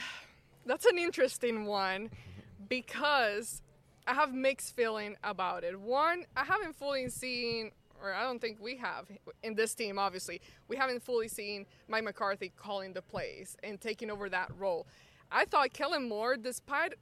that's 0.66 0.86
an 0.86 0.98
interesting 0.98 1.66
one 1.66 2.10
because 2.70 3.62
I 4.08 4.14
have 4.14 4.34
mixed 4.34 4.74
feeling 4.74 5.18
about 5.22 5.66
it. 5.66 5.78
One, 5.78 6.24
I 6.38 6.46
haven't 6.46 6.78
fully 6.78 7.10
seen 7.10 7.72
or 8.02 8.14
I 8.14 8.24
don't 8.24 8.40
think 8.40 8.62
we 8.62 8.78
have 8.78 9.08
in 9.44 9.56
this 9.56 9.76
team 9.76 10.00
obviously. 10.00 10.40
We 10.70 10.78
haven't 10.78 11.04
fully 11.04 11.28
seen 11.28 11.66
Mike 11.90 12.06
McCarthy 12.06 12.54
calling 12.56 12.94
the 12.94 13.02
plays 13.02 13.58
and 13.64 13.82
taking 13.82 14.10
over 14.10 14.30
that 14.30 14.50
role. 14.58 14.88
I 15.30 15.44
thought 15.44 15.74
Kellen 15.74 16.08
Moore 16.08 16.38
despite 16.38 16.94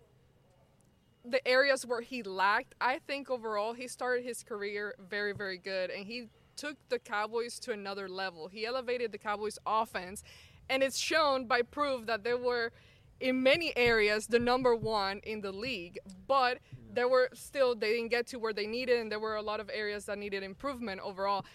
the 1.23 1.47
areas 1.47 1.85
where 1.85 2.01
he 2.01 2.23
lacked, 2.23 2.73
I 2.81 2.97
think 3.05 3.29
overall 3.29 3.73
he 3.73 3.87
started 3.87 4.25
his 4.25 4.41
career 4.41 4.95
very, 4.99 5.33
very 5.33 5.59
good 5.59 5.91
and 5.91 6.07
he 6.07 6.29
took 6.55 6.75
the 6.89 6.97
Cowboys 6.97 7.59
to 7.59 7.71
another 7.71 8.09
level. 8.09 8.47
He 8.47 8.65
elevated 8.65 9.11
the 9.11 9.19
Cowboys 9.19 9.59
offense 9.63 10.23
and 10.71 10.81
it's 10.81 10.97
shown 10.97 11.45
by 11.45 11.61
proof 11.61 12.05
that 12.05 12.23
they 12.23 12.33
were 12.33 12.71
in 13.19 13.43
many 13.43 13.75
areas 13.77 14.25
the 14.25 14.39
number 14.39 14.73
one 14.73 15.19
in 15.23 15.41
the 15.41 15.51
league, 15.51 15.99
but 16.27 16.59
there 16.93 17.09
were 17.09 17.29
still 17.33 17.75
they 17.75 17.91
didn't 17.93 18.09
get 18.09 18.25
to 18.27 18.39
where 18.39 18.53
they 18.53 18.65
needed 18.65 18.97
and 18.99 19.11
there 19.11 19.19
were 19.19 19.35
a 19.35 19.41
lot 19.41 19.59
of 19.59 19.69
areas 19.71 20.05
that 20.05 20.17
needed 20.17 20.43
improvement 20.43 21.01
overall. 21.01 21.45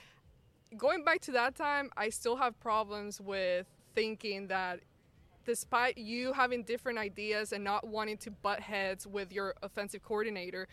Going 0.77 1.03
back 1.03 1.21
to 1.23 1.33
that 1.33 1.57
time, 1.57 1.91
I 1.97 2.11
still 2.11 2.37
have 2.37 2.61
problems 2.61 3.21
with 3.21 3.67
thinking 3.95 4.49
that 4.49 4.81
despite 5.47 5.97
you 5.97 6.35
having 6.35 6.63
different 6.63 6.99
ideas 6.99 7.53
and 7.53 7.65
not 7.65 7.87
wanting 7.87 8.19
to 8.19 8.31
butt 8.31 8.61
heads 8.61 9.07
with 9.07 9.33
your 9.33 9.55
offensive 9.63 10.03
coordinator, 10.03 10.69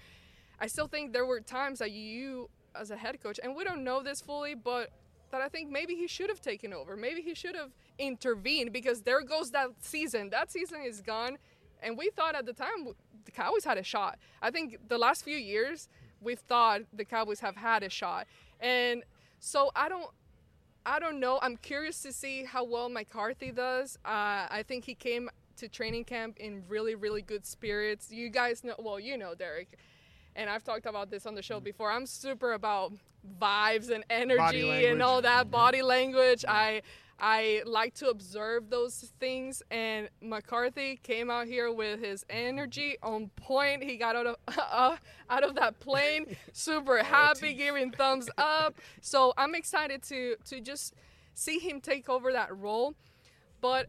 I 0.59 0.67
still 0.67 0.87
think 0.87 1.13
there 1.13 1.25
were 1.25 1.39
times 1.39 1.79
that 1.79 1.91
you, 1.91 2.49
as 2.75 2.91
a 2.91 2.97
head 2.97 3.21
coach, 3.21 3.39
and 3.41 3.55
we 3.55 3.63
don't 3.63 3.85
know 3.85 4.03
this 4.03 4.19
fully, 4.19 4.53
but 4.53 4.89
that 5.31 5.41
I 5.41 5.47
think 5.47 5.71
maybe 5.71 5.95
he 5.95 6.07
should 6.07 6.29
have 6.29 6.41
taken 6.41 6.73
over. 6.73 6.97
Maybe 6.97 7.21
he 7.21 7.33
should 7.33 7.55
have 7.55 7.71
intervened 7.97 8.73
because 8.73 9.01
there 9.01 9.21
goes 9.21 9.51
that 9.51 9.69
season. 9.81 10.29
That 10.29 10.51
season 10.51 10.81
is 10.85 11.01
gone. 11.01 11.37
And 11.81 11.97
we 11.97 12.09
thought 12.09 12.35
at 12.35 12.45
the 12.45 12.53
time 12.53 12.87
the 13.25 13.31
Cowboys 13.31 13.63
had 13.63 13.77
a 13.77 13.83
shot. 13.83 14.17
I 14.41 14.51
think 14.51 14.77
the 14.87 14.97
last 14.97 15.23
few 15.23 15.37
years 15.37 15.89
we've 16.21 16.39
thought 16.39 16.81
the 16.93 17.05
Cowboys 17.05 17.39
have 17.41 17.55
had 17.55 17.83
a 17.83 17.89
shot. 17.89 18.27
And 18.59 19.03
so 19.39 19.71
I 19.75 19.89
don't 19.89 20.09
I 20.85 20.99
don't 20.99 21.19
know. 21.19 21.39
I'm 21.41 21.57
curious 21.57 22.01
to 22.01 22.11
see 22.11 22.43
how 22.43 22.65
well 22.65 22.89
McCarthy 22.89 23.51
does. 23.51 23.97
Uh, 24.03 24.47
I 24.49 24.65
think 24.67 24.83
he 24.83 24.95
came 24.95 25.29
to 25.57 25.69
training 25.69 26.03
camp 26.03 26.37
in 26.39 26.63
really, 26.67 26.95
really 26.95 27.21
good 27.21 27.45
spirits. 27.45 28.11
You 28.11 28.29
guys 28.29 28.63
know, 28.63 28.75
well, 28.77 28.99
you 28.99 29.17
know, 29.17 29.33
Derek, 29.33 29.77
and 30.35 30.49
I've 30.49 30.63
talked 30.63 30.85
about 30.85 31.09
this 31.09 31.25
on 31.25 31.35
the 31.35 31.41
show 31.41 31.59
mm. 31.59 31.63
before. 31.63 31.91
I'm 31.91 32.05
super 32.05 32.53
about 32.53 32.91
vibes 33.39 33.89
and 33.89 34.03
energy 34.09 34.85
and 34.87 35.01
all 35.01 35.21
that 35.21 35.43
mm-hmm. 35.43 35.51
body 35.51 35.81
language. 35.81 36.41
Mm-hmm. 36.41 36.51
I 36.51 36.81
I 37.25 37.61
like 37.65 37.93
to 37.95 38.09
observe 38.09 38.69
those 38.69 39.13
things. 39.17 39.63
And 39.71 40.09
McCarthy 40.21 40.99
came 41.01 41.31
out 41.31 41.47
here 41.47 41.71
with 41.71 42.01
his 42.01 42.25
energy 42.29 42.97
on 43.01 43.29
point. 43.37 43.81
He 43.81 43.95
got 43.95 44.17
out 44.17 44.27
of 44.27 44.35
uh, 44.57 44.97
out 45.29 45.43
of 45.43 45.55
that 45.55 45.79
plane, 45.79 46.35
super 46.51 47.01
happy, 47.01 47.53
giving 47.53 47.91
thumbs 47.91 48.29
up. 48.37 48.75
So 48.99 49.33
I'm 49.37 49.55
excited 49.55 50.03
to 50.03 50.35
to 50.43 50.59
just 50.59 50.95
see 51.33 51.59
him 51.59 51.79
take 51.79 52.09
over 52.09 52.33
that 52.33 52.55
role. 52.55 52.93
But 53.61 53.87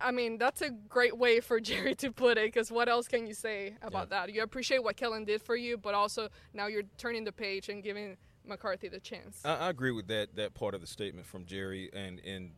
I 0.00 0.12
mean, 0.12 0.38
that's 0.38 0.62
a 0.62 0.70
great 0.70 1.18
way 1.18 1.40
for 1.40 1.58
Jerry 1.68 1.96
to 1.96 2.12
put 2.12 2.38
it. 2.38 2.46
Because 2.46 2.70
what 2.70 2.88
else 2.88 3.08
can 3.08 3.26
you 3.26 3.34
say 3.34 3.74
about 3.82 4.10
that? 4.10 4.32
You 4.32 4.44
appreciate 4.44 4.84
what 4.84 4.96
Kellen 4.96 5.24
did 5.24 5.42
for 5.42 5.56
you, 5.56 5.76
but 5.76 5.92
also 5.92 6.28
now 6.54 6.68
you're 6.68 6.84
turning 6.98 7.24
the 7.24 7.32
page 7.32 7.68
and 7.68 7.82
giving 7.82 8.16
McCarthy 8.48 8.88
the 8.88 9.00
chance. 9.00 9.40
I, 9.44 9.54
I 9.54 9.70
agree 9.70 9.92
with 9.92 10.08
that 10.08 10.36
that 10.36 10.54
part 10.54 10.74
of 10.74 10.80
the 10.80 10.86
statement 10.86 11.26
from 11.26 11.46
Jerry, 11.46 11.90
and 11.92 12.20
and 12.20 12.50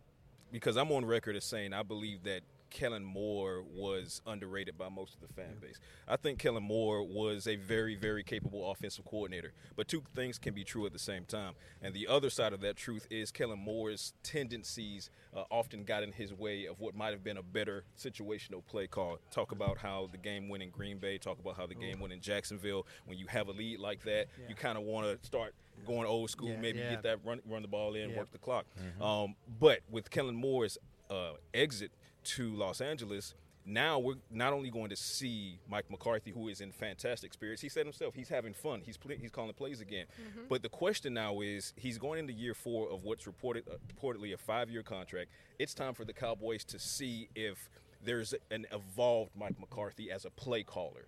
because 0.53 0.77
I'm 0.77 0.91
on 0.93 1.05
record 1.05 1.37
as 1.37 1.45
saying 1.45 1.73
I 1.73 1.83
believe 1.83 2.25
that 2.25 2.43
Kellen 2.71 3.05
Moore 3.05 3.63
was 3.63 4.23
underrated 4.27 4.79
by 4.79 4.89
most 4.89 5.15
of 5.15 5.21
the 5.21 5.35
fan 5.35 5.57
base. 5.61 5.79
I 6.09 6.17
think 6.17 6.39
Kellen 6.39 6.63
Moore 6.63 7.03
was 7.03 7.47
a 7.47 7.57
very, 7.57 7.97
very 7.97 8.23
capable 8.23 8.71
offensive 8.71 9.05
coordinator. 9.05 9.53
But 9.77 9.89
two 9.89 10.03
things 10.15 10.39
can 10.39 10.55
be 10.55 10.65
true 10.65 10.87
at 10.87 10.93
the 10.93 10.99
same 10.99 11.25
time. 11.25 11.55
And 11.83 11.93
the 11.93 12.07
other 12.07 12.31
side 12.31 12.53
of 12.53 12.61
that 12.61 12.77
truth 12.77 13.07
is 13.11 13.31
Kellen 13.31 13.59
Moore's 13.59 14.15
tendencies 14.23 15.11
uh, 15.37 15.45
often 15.51 15.85
got 15.85 16.03
in 16.03 16.13
his 16.13 16.33
way 16.33 16.67
of 16.67 16.81
what 16.81 16.95
might 16.95 17.11
have 17.11 17.25
been 17.25 17.37
a 17.37 17.43
better 17.43 17.85
situational 17.99 18.65
play 18.65 18.87
call. 18.87 19.19
Talk 19.31 19.53
about 19.53 19.79
how 19.79 20.09
the 20.11 20.19
game 20.19 20.49
went 20.49 20.63
in 20.63 20.71
Green 20.71 20.99
Bay, 20.99 21.19
talk 21.19 21.39
about 21.39 21.57
how 21.57 21.67
the 21.67 21.75
game 21.75 22.01
went 22.01 22.13
in 22.13 22.21
Jacksonville. 22.21 22.87
When 23.05 23.19
you 23.19 23.27
have 23.27 23.49
a 23.49 23.53
lead 23.53 23.81
like 23.81 24.05
that, 24.05 24.29
you 24.49 24.55
kind 24.55 24.79
of 24.79 24.85
want 24.85 25.07
to 25.07 25.27
start 25.27 25.55
going 25.87 26.07
old 26.07 26.31
school, 26.31 26.49
Yeah, 26.51 26.61
maybe 26.61 26.79
yeah. 26.79 26.91
get 26.91 27.03
that 27.03 27.19
run, 27.25 27.41
run 27.49 27.63
the 27.63 27.69
ball 27.69 27.95
in, 27.95 28.11
Yeah. 28.11 28.19
work 28.19 28.31
the 28.33 28.39
clock. 28.39 28.67
Mm-hmm. 28.79 29.03
Um, 29.03 29.35
but 29.59 29.81
with 29.91 30.11
Kellen 30.11 30.35
Moore's 30.35 30.79
uh, 31.11 31.33
exit 31.55 31.93
to 32.23 32.55
Los 32.55 32.81
Angeles, 32.81 33.35
now 33.67 33.99
we're 33.99 34.15
not 34.31 34.53
only 34.53 34.71
going 34.71 34.89
to 34.91 34.97
see 34.97 35.59
Mike 35.69 35.91
McCarthy, 35.91 36.31
who 36.31 36.49
is 36.49 36.61
in 36.61 36.73
fantastic 36.73 37.33
spirits. 37.33 37.61
He 37.61 37.69
said 37.69 37.85
himself, 37.85 38.15
he's 38.15 38.29
having 38.29 38.55
fun. 38.55 38.81
He's 38.85 38.97
play, 38.97 39.17
he's 39.21 39.31
calling 39.31 39.53
plays 39.53 39.81
again. 39.81 40.07
Mm-hmm. 40.21 40.41
But 40.49 40.63
the 40.63 40.69
question 40.69 41.15
now 41.15 41.41
is, 41.41 41.73
he's 41.77 41.99
going 41.99 42.19
into 42.19 42.33
year 42.33 42.55
four 42.55 42.91
of 42.91 43.05
what's 43.05 43.27
reported 43.27 43.65
uh, 43.69 43.75
reportedly 43.95 44.33
a 44.33 44.39
five-year 44.39 44.83
contract. 44.83 45.31
It's 45.59 45.75
time 45.75 45.95
for 45.95 46.05
the 46.05 46.13
Cowboys 46.13 46.65
to 46.65 46.79
see 46.79 47.29
if 47.35 47.69
there's 48.03 48.35
an 48.51 48.67
evolved 48.73 49.33
Mike 49.37 49.61
McCarthy 49.61 50.11
as 50.11 50.25
a 50.25 50.31
play 50.31 50.63
caller. 50.63 51.07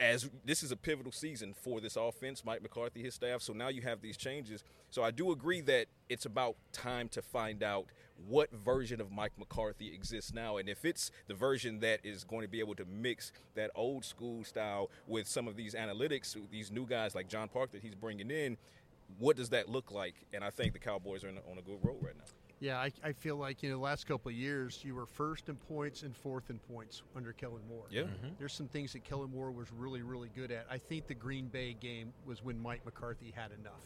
As 0.00 0.30
this 0.46 0.62
is 0.62 0.72
a 0.72 0.76
pivotal 0.76 1.12
season 1.12 1.52
for 1.52 1.78
this 1.78 1.94
offense, 1.94 2.42
Mike 2.42 2.62
McCarthy, 2.62 3.02
his 3.02 3.14
staff. 3.14 3.42
So 3.42 3.52
now 3.52 3.68
you 3.68 3.82
have 3.82 4.00
these 4.00 4.16
changes. 4.16 4.64
So 4.90 5.02
I 5.02 5.10
do 5.10 5.30
agree 5.30 5.60
that 5.60 5.86
it's 6.08 6.24
about 6.24 6.56
time 6.72 7.08
to 7.10 7.20
find 7.20 7.62
out 7.62 7.84
what 8.26 8.50
version 8.52 9.00
of 9.00 9.12
Mike 9.12 9.32
McCarthy 9.38 9.92
exists 9.92 10.32
now. 10.32 10.56
And 10.56 10.68
if 10.70 10.86
it's 10.86 11.10
the 11.26 11.34
version 11.34 11.80
that 11.80 12.00
is 12.02 12.24
going 12.24 12.42
to 12.42 12.48
be 12.48 12.60
able 12.60 12.74
to 12.76 12.84
mix 12.86 13.32
that 13.54 13.70
old 13.74 14.04
school 14.04 14.42
style 14.42 14.90
with 15.06 15.28
some 15.28 15.46
of 15.46 15.54
these 15.56 15.74
analytics, 15.74 16.34
these 16.50 16.70
new 16.70 16.86
guys 16.86 17.14
like 17.14 17.28
John 17.28 17.48
Park 17.48 17.72
that 17.72 17.82
he's 17.82 17.94
bringing 17.94 18.30
in, 18.30 18.56
what 19.18 19.36
does 19.36 19.50
that 19.50 19.68
look 19.68 19.90
like? 19.90 20.14
And 20.32 20.42
I 20.42 20.50
think 20.50 20.72
the 20.72 20.78
Cowboys 20.78 21.24
are 21.24 21.28
on 21.28 21.58
a, 21.58 21.62
good 21.62 21.78
road 21.82 21.98
right 22.00 22.16
now. 22.16 22.24
Yeah, 22.60 22.78
I, 22.78 22.92
I 23.02 23.12
feel 23.12 23.36
like 23.36 23.62
you 23.62 23.70
know 23.70 23.76
the 23.76 23.82
last 23.82 24.06
couple 24.06 24.28
of 24.30 24.34
years 24.36 24.80
you 24.84 24.94
were 24.94 25.06
first 25.06 25.48
in 25.48 25.56
points 25.56 26.02
and 26.02 26.14
fourth 26.14 26.50
in 26.50 26.58
points 26.58 27.02
under 27.16 27.32
Kellen 27.32 27.62
Moore. 27.68 27.86
Yeah. 27.90 28.02
Mm-hmm. 28.02 28.28
There's 28.38 28.52
some 28.52 28.68
things 28.68 28.92
that 28.92 29.02
Kellen 29.04 29.30
Moore 29.30 29.50
was 29.50 29.72
really 29.72 30.02
really 30.02 30.30
good 30.36 30.50
at. 30.52 30.66
I 30.70 30.76
think 30.78 31.06
the 31.06 31.14
Green 31.14 31.46
Bay 31.48 31.74
game 31.80 32.12
was 32.26 32.44
when 32.44 32.60
Mike 32.60 32.84
McCarthy 32.84 33.32
had 33.34 33.50
enough. 33.58 33.80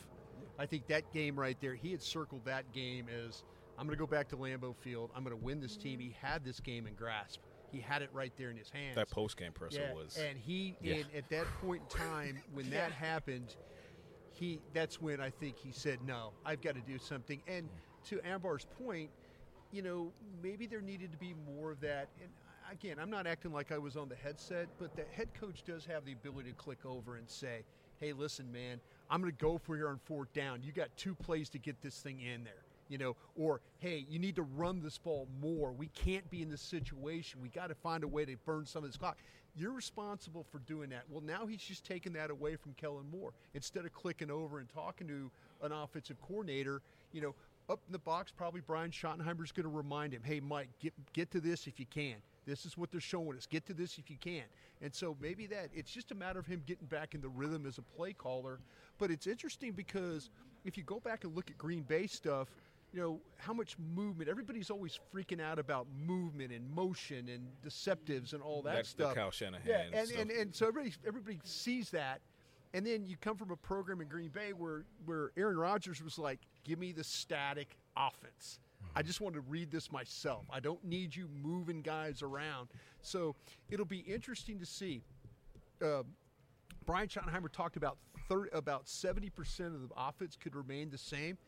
I 0.59 0.67
think 0.67 0.87
that 0.89 1.11
game 1.13 1.39
right 1.39 1.57
there, 1.61 1.75
he 1.75 1.93
had 1.93 2.03
circled 2.03 2.45
that 2.45 2.73
game 2.73 3.07
as 3.09 3.43
I'm 3.79 3.87
going 3.87 3.97
to 3.97 4.01
go 4.01 4.07
back 4.07 4.29
to 4.29 4.37
Lambeau 4.37 4.75
Field. 4.77 5.11
I'm 5.17 5.25
going 5.25 5.37
to 5.37 5.45
win 5.45 5.61
this 5.61 5.77
team. 5.77 5.99
He 5.99 6.15
had 6.21 6.45
this 6.45 6.61
game 6.61 6.87
in 6.87 6.95
grasp. 6.95 7.41
He 7.73 7.81
had 7.81 8.03
it 8.03 8.11
right 8.13 8.33
there 8.37 8.51
in 8.51 8.57
his 8.57 8.71
hands. 8.71 8.95
That 8.95 9.11
post-game 9.11 9.51
presser 9.53 9.81
Yeah, 9.81 9.95
was- 9.95 10.17
And 10.17 10.39
he, 10.39 10.77
Yeah. 10.81 10.97
and 10.97 11.07
at 11.17 11.29
that 11.31 11.47
point 11.61 11.83
in 11.83 11.99
time, 11.99 12.39
when 12.53 12.71
that 12.71 12.93
happened, 13.09 13.57
he 14.33 14.61
that's 14.73 15.01
when 15.01 15.21
I 15.21 15.31
think 15.31 15.57
he 15.59 15.73
said, 15.73 15.99
"No, 16.07 16.33
I've 16.45 16.61
got 16.61 16.75
to 16.77 16.81
do 16.81 16.99
something." 16.99 17.41
And 17.49 17.69
to 18.07 18.21
Ambar's 18.27 18.67
point, 18.85 19.11
you 19.73 19.83
know, 19.83 20.13
maybe 20.43 20.67
there 20.67 20.81
needed 20.81 21.11
to 21.13 21.19
be 21.19 21.35
more 21.57 21.71
of 21.71 21.81
that. 21.81 22.09
And 22.21 22.31
again, 22.71 22.99
I'm 23.01 23.11
not 23.11 23.27
acting 23.27 23.53
like 23.53 23.73
I 23.73 23.79
was 23.79 23.97
on 23.97 24.09
the 24.09 24.15
headset, 24.15 24.69
but 24.79 24.95
the 24.97 25.05
head 25.13 25.29
coach 25.39 25.65
does 25.65 25.85
have 25.87 26.05
the 26.05 26.13
ability 26.13 26.51
to 26.51 26.57
click 26.57 26.85
over 26.85 27.17
and 27.17 27.29
say, 27.29 27.65
"Hey, 27.99 28.13
listen, 28.13 28.51
man, 28.53 28.81
I'm 29.11 29.21
going 29.21 29.33
to 29.33 29.39
go 29.39 29.59
for 29.59 29.77
here 29.77 29.89
on 29.89 29.99
fourth 30.05 30.33
down. 30.33 30.63
You 30.63 30.73
got 30.73 30.97
two 30.97 31.15
plays 31.15 31.49
to 31.51 31.59
get 31.59 31.81
this 31.83 32.01
thing 32.01 32.21
in 32.21 32.45
there." 32.45 32.65
You 32.89 32.99
know, 32.99 33.17
or 33.35 33.61
hey, 33.79 34.05
you 34.09 34.19
need 34.19 34.37
to 34.37 34.43
run 34.43 34.83
this 34.83 34.99
ball 34.99 35.27
more. 35.41 35.73
We 35.73 35.89
can't 35.89 36.29
be 36.31 36.43
in 36.43 36.51
this 36.51 36.61
situation. 36.61 37.41
We 37.41 37.49
got 37.49 37.69
to 37.69 37.75
find 37.75 38.05
a 38.05 38.09
way 38.09 38.25
to 38.27 38.37
burn 38.45 38.67
some 38.67 38.85
of 38.85 38.91
this 38.91 38.99
clock. 38.99 39.17
You're 39.57 39.73
responsible 39.73 40.45
for 40.51 40.59
doing 40.59 40.91
that. 40.91 41.05
Well, 41.09 41.23
now 41.23 41.47
he's 41.47 41.63
just 41.63 41.85
taking 41.85 42.13
that 42.15 42.31
away 42.31 42.57
from 42.57 42.75
Kellen 42.75 43.07
Moore. 43.11 43.33
Instead 43.55 43.87
of 43.87 43.93
clicking 43.93 44.31
over 44.31 44.59
and 44.59 44.69
talking 44.69 45.07
to 45.07 45.31
an 45.63 45.71
offensive 45.73 46.21
coordinator, 46.21 46.83
you 47.13 47.21
know, 47.21 47.35
up 47.69 47.81
in 47.87 47.93
the 47.93 47.99
box, 47.99 48.31
probably 48.31 48.61
Brian 48.61 48.91
Schottenheimer's 48.91 49.53
going 49.53 49.65
to 49.65 49.75
remind 49.75 50.13
him, 50.13 50.23
hey, 50.25 50.41
Mike, 50.41 50.69
get, 50.81 50.93
get 51.13 51.31
to 51.33 51.41
this 51.41 51.67
if 51.67 51.81
you 51.81 51.87
can. 51.87 52.17
This 52.47 52.67
is 52.67 52.77
what 52.77 52.91
they're 52.91 53.01
showing 53.01 53.37
us. 53.37 53.47
Get 53.47 53.65
to 53.67 53.75
this 53.75 53.97
if 53.99 54.11
you 54.11 54.17
can. 54.21 54.43
And 54.83 54.95
so 54.95 55.17
maybe 55.21 55.47
that 55.47 55.71
it's 55.75 55.91
just 55.91 56.11
a 56.11 56.15
matter 56.15 56.39
of 56.39 56.47
him 56.47 56.63
getting 56.67 56.87
back 56.87 57.15
in 57.15 57.23
the 57.23 57.29
rhythm 57.29 57.65
as 57.67 57.79
a 57.79 57.83
play 57.83 58.13
caller. 58.13 58.61
But 58.99 59.11
it's 59.11 59.27
interesting 59.27 59.73
because 59.73 60.29
if 60.65 60.77
you 60.77 60.83
go 60.83 61.01
back 61.01 61.25
and 61.25 61.35
look 61.35 61.51
at 61.51 61.57
Green 61.57 61.83
Bay 61.83 62.07
stuff, 62.07 62.49
you 62.93 63.01
know 63.01 63.21
how 63.39 63.53
much 63.53 63.77
movement. 63.95 64.29
Everybody's 64.29 64.71
always 64.71 65.01
freaking 65.13 65.41
out 65.41 65.59
about 65.59 65.87
movement 66.07 66.53
and 66.53 66.71
motion 66.71 67.29
and 67.29 67.49
deceptives 67.67 68.35
and 68.35 68.43
all 68.43 68.63
that 68.63 68.75
That's 68.75 68.93
the 68.93 69.05
stuff. 69.05 69.15
Kyle 69.17 69.31
Shanahan 69.33 69.67
Yeah, 69.67 69.99
and, 69.99 70.09
stuff. 70.09 70.21
and 70.21 70.31
and 70.31 70.55
so 70.55 70.69
everybody 70.69 70.95
everybody 71.05 71.41
sees 71.43 71.91
that, 71.91 72.21
and 72.75 72.85
then 72.85 73.07
you 73.07 73.17
come 73.17 73.37
from 73.37 73.53
a 73.53 73.57
program 73.57 74.01
in 74.01 74.09
Green 74.09 74.29
Bay 74.29 74.53
where 74.53 74.85
where 75.07 75.31
Aaron 75.37 75.57
Rodgers 75.57 76.03
was 76.03 76.19
like, 76.19 76.41
"Give 76.65 76.79
me 76.79 76.93
the 76.93 77.05
static 77.05 77.79
offense." 77.97 78.59
I 78.95 79.03
just 79.03 79.21
want 79.21 79.35
to 79.35 79.41
read 79.41 79.71
this 79.71 79.91
myself. 79.91 80.45
I 80.53 80.61
don't 80.61 80.85
need 80.85 81.17
you 81.17 81.29
moving 81.43 81.81
guys 81.81 82.21
around. 82.21 82.69
So 83.01 83.35
it'll 83.71 83.87
be 83.87 84.01
interesting 84.01 84.59
to 84.59 84.67
see. 84.67 85.03
Uh, 85.81 86.03
Brian 86.85 87.09
Schottenheimer 87.09 87.51
talked 87.51 87.77
about 87.77 87.97
thir- 88.29 88.51
about 88.53 88.89
seventy 88.89 89.31
percent 89.31 89.75
of 89.75 89.89
the 89.89 89.95
offense 89.97 90.37
could 90.37 90.57
remain 90.57 90.91
the 90.91 90.99
same. 90.99 91.39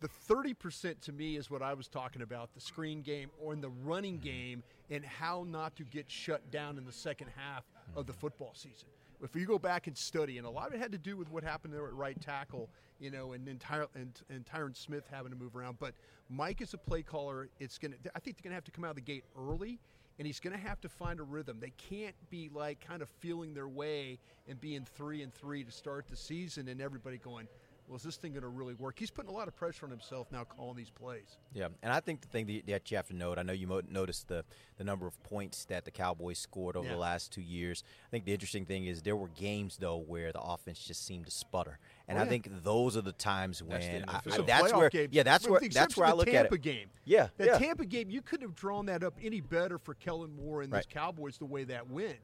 The 0.00 0.08
thirty 0.08 0.52
percent 0.52 1.00
to 1.02 1.12
me 1.12 1.36
is 1.36 1.50
what 1.50 1.62
I 1.62 1.72
was 1.72 1.88
talking 1.88 2.20
about: 2.20 2.52
the 2.52 2.60
screen 2.60 3.00
game 3.00 3.30
or 3.40 3.54
in 3.54 3.62
the 3.62 3.70
running 3.70 4.18
game, 4.18 4.62
and 4.90 5.04
how 5.04 5.46
not 5.48 5.74
to 5.76 5.84
get 5.84 6.10
shut 6.10 6.50
down 6.50 6.76
in 6.76 6.84
the 6.84 6.92
second 6.92 7.28
half 7.34 7.64
of 7.94 8.06
the 8.06 8.12
football 8.12 8.52
season. 8.54 8.88
If 9.22 9.34
you 9.34 9.46
go 9.46 9.58
back 9.58 9.86
and 9.86 9.96
study, 9.96 10.38
and 10.38 10.46
a 10.46 10.50
lot 10.50 10.68
of 10.68 10.74
it 10.74 10.80
had 10.80 10.92
to 10.92 10.98
do 10.98 11.16
with 11.16 11.30
what 11.30 11.42
happened 11.42 11.72
there 11.72 11.86
at 11.86 11.94
right 11.94 12.20
tackle, 12.20 12.68
you 12.98 13.10
know, 13.10 13.32
and 13.32 13.48
and, 13.48 14.20
and 14.28 14.44
Tyron 14.44 14.76
Smith 14.76 15.04
having 15.10 15.32
to 15.32 15.38
move 15.38 15.56
around. 15.56 15.78
But 15.78 15.94
Mike 16.28 16.60
is 16.60 16.74
a 16.74 16.78
play 16.78 17.02
caller. 17.02 17.48
It's 17.58 17.78
gonna. 17.78 17.96
I 18.14 18.20
think 18.20 18.36
they're 18.36 18.48
gonna 18.48 18.54
have 18.54 18.64
to 18.64 18.70
come 18.70 18.84
out 18.84 18.90
of 18.90 18.96
the 18.96 19.02
gate 19.02 19.24
early 19.38 19.78
and 20.18 20.26
he's 20.26 20.40
to 20.54 20.58
have 20.58 20.80
to 20.80 20.88
find 20.88 21.20
a 21.20 21.22
rhythm. 21.22 21.58
They 21.60 21.72
can't 21.76 22.14
be 22.30 22.50
like 22.52 22.80
kind 22.80 23.02
of 23.02 23.08
feeling 23.08 23.54
their 23.54 23.68
way 23.68 24.18
and 24.48 24.60
being 24.60 24.86
three 24.96 25.22
and 25.22 25.32
three 25.32 25.62
to 25.64 25.70
start 25.70 26.06
the 26.08 26.16
season, 26.16 26.68
and 26.68 26.80
everybody 26.80 27.18
going, 27.18 27.48
"Well, 27.88 27.96
is 27.96 28.02
this 28.02 28.16
thing 28.16 28.32
going 28.32 28.42
to 28.42 28.48
really 28.48 28.74
work?" 28.74 28.98
He's 28.98 29.10
putting 29.10 29.30
a 29.30 29.34
lot 29.34 29.48
of 29.48 29.54
pressure 29.56 29.86
on 29.86 29.90
himself 29.90 30.30
now, 30.32 30.44
calling 30.44 30.76
these 30.76 30.90
plays. 30.90 31.38
Yeah, 31.52 31.68
and 31.82 31.92
I 31.92 32.00
think 32.00 32.20
the 32.20 32.28
thing 32.28 32.46
that 32.46 32.66
that 32.66 32.90
you 32.90 32.96
have 32.96 33.06
to 33.08 33.14
note, 33.16 33.38
I 33.38 33.42
know 33.42 33.52
you 33.52 33.66
noticed 33.88 34.28
the, 34.28 34.44
the 34.78 34.84
number 34.84 35.06
of 35.06 35.22
points 35.22 35.64
that 35.66 35.84
the 35.84 35.90
Cowboys 35.90 36.38
scored 36.38 36.76
over 36.76 36.86
Yeah. 36.86 36.92
the 36.94 36.98
last 36.98 37.32
two 37.32 37.40
years. 37.42 37.84
I 38.06 38.10
think 38.10 38.24
the 38.24 38.32
interesting 38.32 38.64
thing 38.66 38.86
is 38.86 39.02
there 39.02 39.16
were 39.16 39.28
games 39.28 39.76
though 39.78 39.96
where 39.98 40.32
the 40.32 40.40
offense 40.40 40.78
just 40.78 41.06
seemed 41.06 41.24
to 41.26 41.30
sputter, 41.30 41.78
and 42.08 42.18
Oh, 42.18 42.22
I 42.22 42.26
think 42.26 42.48
those 42.62 42.96
are 42.96 43.02
the 43.02 43.12
times 43.12 43.62
when 43.62 43.70
That's 43.70 43.86
the 43.86 43.92
when 43.92 44.08
I, 44.08 44.12
NFL. 44.12 44.32
I- 44.32 44.36
So 44.36 44.42
that's 44.42 44.72
playoff 44.72 44.76
where 44.78 44.90
games- 44.90 45.12
yeah 45.12 45.22
that's 45.22 45.44
with 45.44 45.50
where 45.52 45.60
the 45.60 45.66
that's 45.68 45.76
exception 45.76 46.00
where 46.00 46.08
I 46.08 46.12
of 46.12 46.18
look 46.18 46.26
the 46.26 46.36
at 46.36 46.42
Tampa 46.42 46.54
it. 46.56 46.62
game. 46.62 46.90
Yeah, 47.04 47.28
that 47.36 47.46
yeah. 47.46 47.58
Tampa 47.58 47.84
game, 47.86 48.10
you 48.10 48.20
couldn't 48.22 48.46
have 48.48 48.56
drawn 48.56 48.86
that 48.86 49.02
up 49.02 49.14
any 49.22 49.40
better 49.40 49.78
for 49.78 49.94
Kellen 49.94 50.34
Moore 50.34 50.62
and 50.62 50.72
Right. 50.72 50.78
those 50.78 50.86
Cowboys 50.92 51.38
the 51.38 51.44
way 51.46 51.64
that 51.64 51.88
went. 51.88 52.18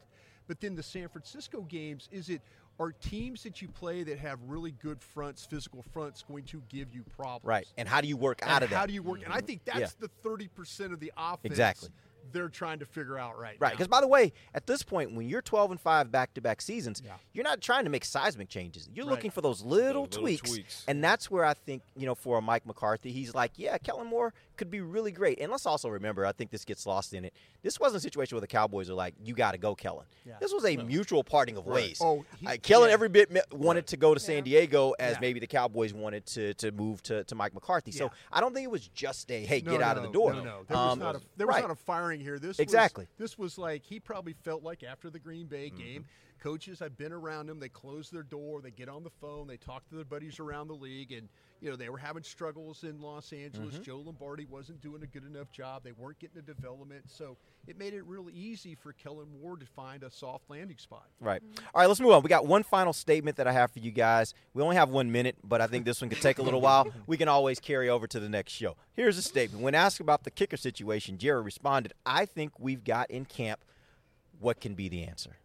But 0.48 0.60
then 0.60 0.74
the 0.74 0.82
San 0.82 1.08
Francisco 1.08 1.62
games, 1.62 2.08
is 2.10 2.28
it 2.28 2.42
are 2.78 2.92
teams 2.92 3.42
that 3.42 3.62
you 3.62 3.68
play 3.68 4.02
that 4.02 4.18
have 4.18 4.38
really 4.46 4.72
good 4.72 5.00
fronts, 5.00 5.44
physical 5.44 5.82
fronts, 5.92 6.22
going 6.22 6.44
to 6.44 6.62
give 6.68 6.94
you 6.94 7.04
problems? 7.16 7.44
Right, 7.44 7.66
and 7.76 7.88
how 7.88 8.00
do 8.00 8.08
you 8.08 8.16
work 8.16 8.40
And 8.42 8.50
out 8.50 8.62
of 8.62 8.70
that? 8.70 8.76
How 8.76 8.86
do 8.86 8.92
you 8.92 9.02
work? 9.02 9.22
And 9.24 9.32
I 9.32 9.38
mm-hmm. 9.38 9.46
think 9.46 9.64
that's 9.64 9.78
Yeah. 9.78 9.86
the 10.00 10.08
thirty 10.22 10.48
percent 10.48 10.92
of 10.92 11.00
the 11.00 11.12
offense 11.16 11.52
Exactly. 11.52 11.90
They're 12.30 12.48
trying 12.48 12.78
to 12.78 12.86
figure 12.86 13.18
out 13.18 13.38
right 13.38 13.56
Right, 13.58 13.68
now. 13.68 13.70
because 13.70 13.88
by 13.88 14.00
the 14.00 14.06
way, 14.06 14.32
at 14.54 14.66
this 14.66 14.82
point, 14.82 15.12
when 15.14 15.28
you're 15.28 15.42
12 15.42 15.72
and 15.72 15.80
five 15.80 16.10
back-to-back 16.12 16.60
seasons, 16.62 17.02
you're 17.32 17.44
not 17.44 17.60
trying 17.60 17.84
to 17.84 17.90
make 17.90 18.04
seismic 18.04 18.48
changes. 18.48 18.88
You're 18.94 19.06
Right. 19.06 19.12
looking 19.12 19.30
for 19.30 19.40
those 19.40 19.62
little, 19.62 20.02
little 20.02 20.06
tweaks, 20.06 20.50
tweaks. 20.50 20.84
and 20.86 21.02
that's 21.02 21.30
where 21.30 21.44
I 21.44 21.54
think 21.54 21.82
you 21.96 22.06
know 22.06 22.14
for 22.14 22.38
a 22.38 22.40
Mike 22.42 22.64
McCarthy, 22.66 23.10
he's 23.12 23.34
like, 23.34 23.52
yeah, 23.56 23.76
Kellen 23.78 24.06
Moore 24.06 24.32
could 24.56 24.70
be 24.70 24.80
really 24.80 25.10
great. 25.10 25.40
And 25.40 25.50
let's 25.50 25.66
also 25.66 25.88
remember, 25.88 26.24
I 26.26 26.32
think 26.32 26.50
this 26.50 26.64
gets 26.64 26.86
lost 26.86 27.14
in 27.14 27.24
it. 27.24 27.34
This 27.62 27.80
wasn't 27.80 27.98
a 27.98 28.00
situation 28.02 28.36
where 28.36 28.40
the 28.40 28.46
Cowboys 28.46 28.88
are 28.90 28.94
like, 28.94 29.14
you 29.22 29.34
got 29.34 29.52
to 29.52 29.58
go, 29.58 29.74
Kellen. 29.74 30.06
Yeah. 30.24 30.34
This 30.40 30.52
was 30.52 30.64
a 30.64 30.76
mutual 30.76 31.24
parting 31.24 31.56
of 31.56 31.66
ways. 31.66 31.98
Oh, 32.00 32.24
he- 32.38 32.46
Uh, 32.46 32.56
Kellen 32.62 32.88
yeah. 32.88 32.94
every 32.94 33.08
bit 33.08 33.30
me- 33.30 33.40
wanted 33.50 33.86
to 33.88 33.96
go 33.96 34.14
to 34.14 34.20
San 34.20 34.44
Diego 34.44 34.92
as 34.98 35.14
Yeah. 35.14 35.20
maybe 35.20 35.40
the 35.40 35.46
Cowboys 35.46 35.92
wanted 35.94 36.26
to 36.26 36.54
to 36.54 36.70
move 36.70 37.02
to, 37.04 37.24
to 37.24 37.34
Mike 37.34 37.54
McCarthy. 37.54 37.90
So 37.92 38.10
I 38.30 38.40
don't 38.40 38.52
think 38.54 38.64
it 38.64 38.70
was 38.70 38.86
just 38.88 39.30
a 39.32 39.44
hey, 39.44 39.62
No, 39.64 39.72
get 39.72 39.82
out 39.82 39.96
of 39.96 40.02
the 40.02 40.10
door. 40.10 40.32
No, 40.34 40.44
no, 40.44 40.64
there 40.68 40.76
was 40.76 40.92
Um, 40.92 40.98
not 40.98 41.16
a 41.16 41.22
there 41.36 41.46
was 41.46 41.56
not 41.60 41.70
a 41.70 41.74
firing 41.74 42.11
here. 42.20 42.38
This 42.38 42.58
Exactly. 42.58 43.04
Was, 43.18 43.30
this 43.30 43.38
was 43.38 43.58
like 43.58 43.84
he 43.84 44.00
probably 44.00 44.34
felt 44.44 44.62
like 44.62 44.82
after 44.82 45.10
the 45.10 45.18
Green 45.18 45.46
Bay 45.46 45.68
Mm-hmm. 45.70 45.78
game, 45.78 46.04
coaches. 46.40 46.82
I've 46.82 46.96
been 46.96 47.12
around 47.12 47.46
them. 47.46 47.60
They 47.60 47.68
close 47.68 48.10
their 48.10 48.22
door. 48.24 48.60
They 48.60 48.70
get 48.72 48.88
on 48.88 49.04
the 49.04 49.10
phone. 49.20 49.46
They 49.46 49.56
talk 49.56 49.88
to 49.88 49.94
their 49.94 50.04
buddies 50.04 50.40
around 50.40 50.68
the 50.68 50.74
league, 50.74 51.12
and 51.12 51.28
you 51.62 51.70
know 51.70 51.76
they 51.76 51.88
were 51.88 51.98
having 51.98 52.24
struggles 52.24 52.82
in 52.82 53.00
Los 53.00 53.32
Angeles. 53.32 53.74
Mm-hmm. 53.74 53.84
Joe 53.84 54.02
Lombardi 54.04 54.46
wasn't 54.46 54.80
doing 54.80 55.02
a 55.04 55.06
good 55.06 55.24
enough 55.24 55.52
job. 55.52 55.84
They 55.84 55.92
weren't 55.92 56.18
getting 56.18 56.34
the 56.34 56.42
development, 56.42 57.04
so 57.08 57.36
it 57.68 57.78
made 57.78 57.94
it 57.94 58.04
real 58.04 58.28
easy 58.32 58.74
for 58.74 58.92
Kellen 58.92 59.28
Moore 59.40 59.56
to 59.56 59.64
find 59.64 60.02
a 60.02 60.10
soft 60.10 60.50
landing 60.50 60.78
spot. 60.78 61.06
Right. 61.20 61.40
All 61.72 61.80
right, 61.80 61.86
let's 61.86 62.00
move 62.00 62.10
on. 62.10 62.22
We 62.22 62.28
got 62.28 62.46
one 62.46 62.64
final 62.64 62.92
statement 62.92 63.36
that 63.36 63.46
I 63.46 63.52
have 63.52 63.70
for 63.70 63.78
you 63.78 63.92
guys. 63.92 64.34
We 64.54 64.62
only 64.62 64.74
have 64.74 64.90
one 64.90 65.12
minute, 65.12 65.36
but 65.44 65.60
I 65.60 65.68
think 65.68 65.84
this 65.84 66.00
one 66.00 66.10
could 66.10 66.20
take 66.20 66.38
a 66.38 66.42
little 66.42 66.60
while. 66.62 66.88
We 67.06 67.16
can 67.16 67.28
always 67.28 67.60
carry 67.60 67.88
over 67.88 68.08
to 68.08 68.18
the 68.18 68.28
next 68.28 68.52
show. 68.52 68.76
Here's 68.94 69.16
a 69.16 69.22
statement. 69.22 69.62
When 69.62 69.76
asked 69.76 70.00
about 70.00 70.24
the 70.24 70.32
kicker 70.32 70.56
situation, 70.56 71.16
Jerry 71.16 71.42
responded, 71.42 71.92
I 72.04 72.26
think 72.26 72.58
we've 72.58 72.82
got 72.82 73.08
in 73.08 73.24
camp 73.24 73.64
what 74.40 74.60
can 74.60 74.74
be 74.74 74.88
the 74.88 75.04
answer. 75.04 75.36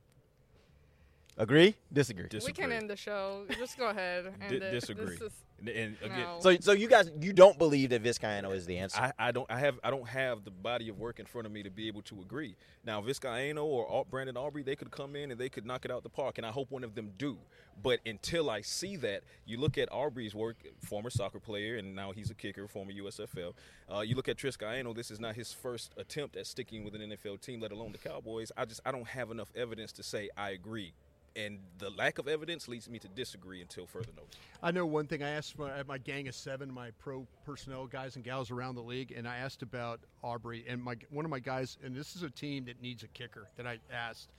Agree? 1.37 1.75
Disagree? 1.93 2.27
We 2.45 2.51
can 2.51 2.71
end 2.71 2.89
the 2.89 2.95
show. 2.95 3.45
Just 3.57 3.77
go 3.77 3.89
ahead. 3.89 4.33
End 4.41 4.53
it. 4.53 4.71
disagree. 4.71 5.17
This 5.17 5.21
is- 5.21 5.43
and, 5.59 5.69
and 5.69 5.97
again, 6.03 6.19
No. 6.19 6.37
So, 6.39 6.55
so 6.59 6.71
you 6.71 6.87
guys, 6.87 7.09
you 7.19 7.33
don't 7.33 7.57
believe 7.57 7.89
that 7.89 8.03
Vizcaino 8.03 8.53
is 8.53 8.65
the 8.67 8.77
answer? 8.77 8.99
I, 8.99 9.11
I 9.17 9.31
don't 9.31 9.49
I 9.49 9.57
have 9.59 9.79
I 9.83 9.89
don't 9.89 10.07
have 10.07 10.43
the 10.43 10.51
body 10.51 10.87
of 10.89 10.99
work 10.99 11.19
in 11.19 11.25
front 11.25 11.47
of 11.47 11.51
me 11.53 11.63
to 11.63 11.71
be 11.71 11.87
able 11.87 12.03
to 12.03 12.21
agree. 12.21 12.55
Now 12.85 13.01
Vizcaino 13.01 13.63
or 13.63 14.05
Brandon 14.05 14.37
Aubrey, 14.37 14.61
they 14.61 14.75
could 14.75 14.91
come 14.91 15.15
in 15.15 15.31
and 15.31 15.39
they 15.39 15.49
could 15.49 15.65
knock 15.65 15.83
it 15.85 15.89
out 15.91 16.03
the 16.03 16.09
park, 16.09 16.37
and 16.37 16.45
I 16.45 16.51
hope 16.51 16.69
one 16.69 16.83
of 16.83 16.93
them 16.93 17.11
do. 17.17 17.37
But 17.81 17.99
until 18.05 18.49
I 18.51 18.61
see 18.61 18.95
that, 18.97 19.23
you 19.45 19.59
look 19.59 19.77
at 19.79 19.91
Aubrey's 19.91 20.33
work, 20.35 20.57
former 20.83 21.09
soccer 21.09 21.39
player, 21.39 21.77
and 21.77 21.95
now 21.95 22.11
he's 22.11 22.29
a 22.31 22.35
kicker, 22.35 22.67
former 22.67 22.91
USFL. 22.91 23.53
Uh, 23.91 23.99
you 24.01 24.15
look 24.15 24.27
at 24.27 24.37
Triscaino, 24.37 24.95
this 24.95 25.11
is 25.11 25.19
not 25.19 25.35
his 25.35 25.53
first 25.53 25.91
attempt 25.97 26.35
at 26.35 26.45
sticking 26.47 26.83
with 26.83 26.95
an 26.95 27.01
NFL 27.01 27.41
team, 27.41 27.61
let 27.61 27.71
alone 27.71 27.91
the 27.91 27.97
Cowboys. 28.09 28.51
I 28.57 28.65
just 28.65 28.81
I 28.85 28.91
don't 28.91 29.07
have 29.07 29.31
enough 29.31 29.49
evidence 29.55 29.91
to 29.93 30.03
say 30.03 30.29
I 30.37 30.51
agree. 30.51 30.93
And 31.37 31.59
the 31.77 31.91
lack 31.91 32.17
of 32.17 32.27
evidence 32.27 32.67
leads 32.67 32.89
me 32.89 32.97
to 32.97 33.07
disagree 33.09 33.61
until 33.61 33.85
further 33.85 34.11
notice. 34.15 34.33
I 34.63 34.71
know 34.71 34.87
one 34.87 35.05
thing. 35.05 35.21
I 35.21 35.29
asked 35.29 35.59
my, 35.59 35.83
my 35.83 35.99
gang 35.99 36.27
of 36.27 36.33
seven, 36.33 36.73
my 36.73 36.89
pro 36.97 37.27
personnel 37.45 37.85
guys 37.85 38.15
and 38.15 38.25
gals 38.25 38.49
around 38.49 38.73
the 38.73 38.81
league, 38.81 39.13
and 39.15 39.27
I 39.27 39.37
asked 39.37 39.61
about 39.61 39.99
Aubrey. 40.23 40.65
And 40.67 40.83
my 40.83 40.95
one 41.11 41.25
of 41.25 41.31
my 41.31 41.39
guys, 41.39 41.77
and 41.83 41.95
this 41.95 42.15
is 42.15 42.23
a 42.23 42.29
team 42.31 42.65
that 42.65 42.81
needs 42.81 43.03
a 43.03 43.07
kicker 43.09 43.47
that 43.55 43.67
I 43.67 43.77
asked, 43.93 44.29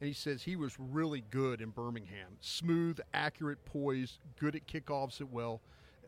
and 0.00 0.06
he 0.06 0.14
says 0.14 0.42
he 0.42 0.54
was 0.54 0.76
really 0.78 1.24
good 1.30 1.60
in 1.60 1.70
Birmingham, 1.70 2.36
smooth, 2.40 3.00
accurate, 3.12 3.64
poised, 3.64 4.18
good 4.38 4.54
at 4.54 4.64
kickoffs 4.68 5.20
as 5.20 5.26
well, 5.30 5.60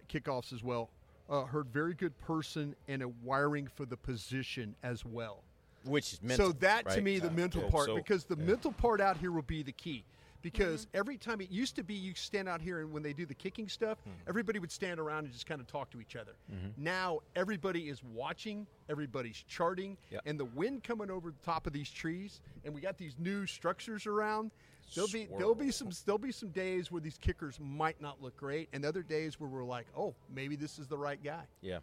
kickoffs 0.09 0.53
as 0.53 0.63
well. 0.63 0.91
Uh, 1.29 1.43
heard 1.43 1.67
very 1.73 1.95
good 1.95 2.17
person 2.21 2.77
and 2.87 3.03
a 3.03 3.09
wiring 3.25 3.67
for 3.67 3.85
the 3.85 3.97
position 3.97 4.77
as 4.85 5.05
well. 5.05 5.43
Which 5.85 6.13
is 6.13 6.23
mental. 6.23 6.47
So 6.47 6.53
that 6.61 6.89
to 6.89 6.95
right? 6.95 7.03
me, 7.03 7.19
the 7.19 7.31
I 7.31 7.33
mental 7.33 7.63
hope 7.63 7.73
part, 7.73 7.87
so. 7.87 7.97
because 7.97 8.25
the 8.25 8.37
mental 8.37 8.71
part 8.71 9.01
out 9.01 9.17
here 9.17 9.33
will 9.33 9.43
be 9.43 9.65
the 9.65 9.73
key. 9.73 10.05
Because 10.47 10.87
mm-hmm. 10.87 10.99
every 10.99 11.17
time 11.17 11.41
it 11.41 11.51
used 11.51 11.75
to 11.75 11.83
be, 11.83 11.95
you 11.95 12.15
stand 12.15 12.49
out 12.49 12.61
here 12.61 12.79
and 12.79 12.93
when 12.93 13.03
they 13.03 13.13
do 13.13 13.27
the 13.27 13.35
kicking 13.35 13.69
stuff, 13.69 13.99
mm-hmm. 13.99 14.29
everybody 14.29 14.61
would 14.61 14.71
stand 14.71 15.01
around 15.01 15.25
and 15.25 15.33
just 15.33 15.45
kind 15.45 15.61
of 15.61 15.67
talk 15.67 15.91
to 15.91 16.01
each 16.01 16.15
other. 16.15 16.37
Mm-hmm. 16.49 16.85
Now 16.85 17.19
everybody 17.35 17.89
is 17.89 18.05
watching, 18.05 18.65
everybody's 18.89 19.43
charting, 19.49 19.97
Yep. 20.13 20.21
and 20.25 20.39
the 20.39 20.45
wind 20.45 20.85
coming 20.85 21.11
over 21.11 21.33
the 21.33 21.45
top 21.45 21.67
of 21.67 21.73
these 21.73 21.91
trees, 21.91 22.43
and 22.65 22.73
we 22.73 22.81
got 22.81 22.97
these 22.97 23.17
new 23.19 23.45
structures 23.45 24.07
around. 24.07 24.53
There'll 24.95 25.11
be 25.11 25.27
there'll 25.37 25.57
be 25.57 25.73
some 25.73 25.91
there'll 26.05 26.17
be 26.17 26.31
some 26.31 26.51
days 26.51 26.93
where 26.93 27.01
these 27.01 27.19
kickers 27.19 27.59
might 27.61 28.01
not 28.01 28.23
look 28.23 28.37
great, 28.37 28.69
and 28.73 28.85
other 28.85 29.03
days 29.03 29.41
where 29.41 29.51
we're 29.51 29.65
like, 29.65 29.87
oh, 29.97 30.15
maybe 30.33 30.55
this 30.55 30.79
is 30.79 30.87
the 30.87 30.97
right 30.97 31.19
guy. 31.25 31.43
Yeah. 31.61 31.79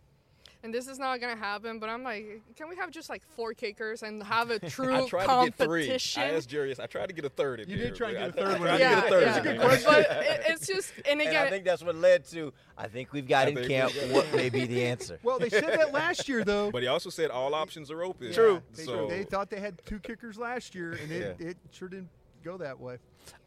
And 0.64 0.74
this 0.74 0.88
is 0.88 0.98
not 0.98 1.20
gonna 1.20 1.36
happen. 1.36 1.78
But 1.80 1.90
I'm 1.90 2.04
like, 2.04 2.42
can 2.56 2.70
we 2.70 2.76
have 2.78 2.90
just 2.92 3.10
like 3.10 3.22
four 3.36 3.54
kickers 3.54 4.02
and 4.04 4.24
have 4.24 4.50
a 4.50 4.60
true 4.70 4.94
I 4.96 5.08
tried 5.08 5.28
to 5.28 5.52
get 5.52 5.58
three. 5.68 5.92
I 5.92 5.96
asked 5.96 6.50
Jarius. 6.50 6.80
I 6.80 6.86
tried 6.88 7.08
to 7.08 7.14
get 7.14 7.26
a 7.26 7.30
third 7.30 7.60
in 7.60 7.70
You 7.70 7.78
there. 7.78 7.88
did 7.88 7.96
try 7.96 8.12
and 8.12 8.34
but 8.34 8.36
get 8.36 8.46
a 8.46 8.48
I- 8.48 8.52
third 8.52 8.60
one. 8.60 8.70
I 8.70 8.78
yeah, 8.80 9.02
tried 9.02 9.02
to 9.02 9.04
get 9.04 9.08
a 9.08 9.10
third 9.10 9.24
yeah. 9.24 9.38
in 9.38 9.58
there. 9.58 9.80
But 9.86 10.00
it, 10.26 10.42
it's 10.48 10.68
just, 10.68 10.94
and 10.98 11.08
And 11.08 11.22
again, 11.22 11.48
I 11.48 11.50
think 11.50 11.66
that's 11.66 11.84
what 11.84 11.96
led 11.96 12.26
to. 12.30 12.54
I 12.78 12.88
think 12.88 13.12
we've 13.14 13.28
got 13.28 13.48
I 13.48 13.52
in 13.52 13.68
camp 13.68 13.94
got- 13.94 14.10
what 14.10 14.34
may 14.34 14.50
be 14.50 14.66
the 14.66 14.86
answer. 14.86 15.20
Well, 15.24 15.38
they 15.40 15.50
said 15.50 15.66
that 15.68 15.92
last 15.94 16.28
year, 16.30 16.44
though. 16.44 16.72
But 16.72 16.82
he 16.82 16.88
also 16.88 17.10
said 17.10 17.30
all 17.30 17.54
options 17.54 17.92
are 17.92 18.04
open. 18.04 18.32
Yeah, 18.32 18.60
They, 18.76 18.84
So 18.84 19.08
they 19.08 19.24
thought 19.24 19.50
they 19.50 19.60
had 19.60 19.80
two 19.86 20.00
kickers 20.00 20.38
last 20.38 20.74
year, 20.74 20.94
and 20.94 21.12
it, 21.12 21.38
Yeah. 21.40 21.48
it 21.50 21.58
sure 21.72 21.88
didn't 21.90 22.10
go 22.44 22.58
that 22.58 22.80
way. 22.80 22.98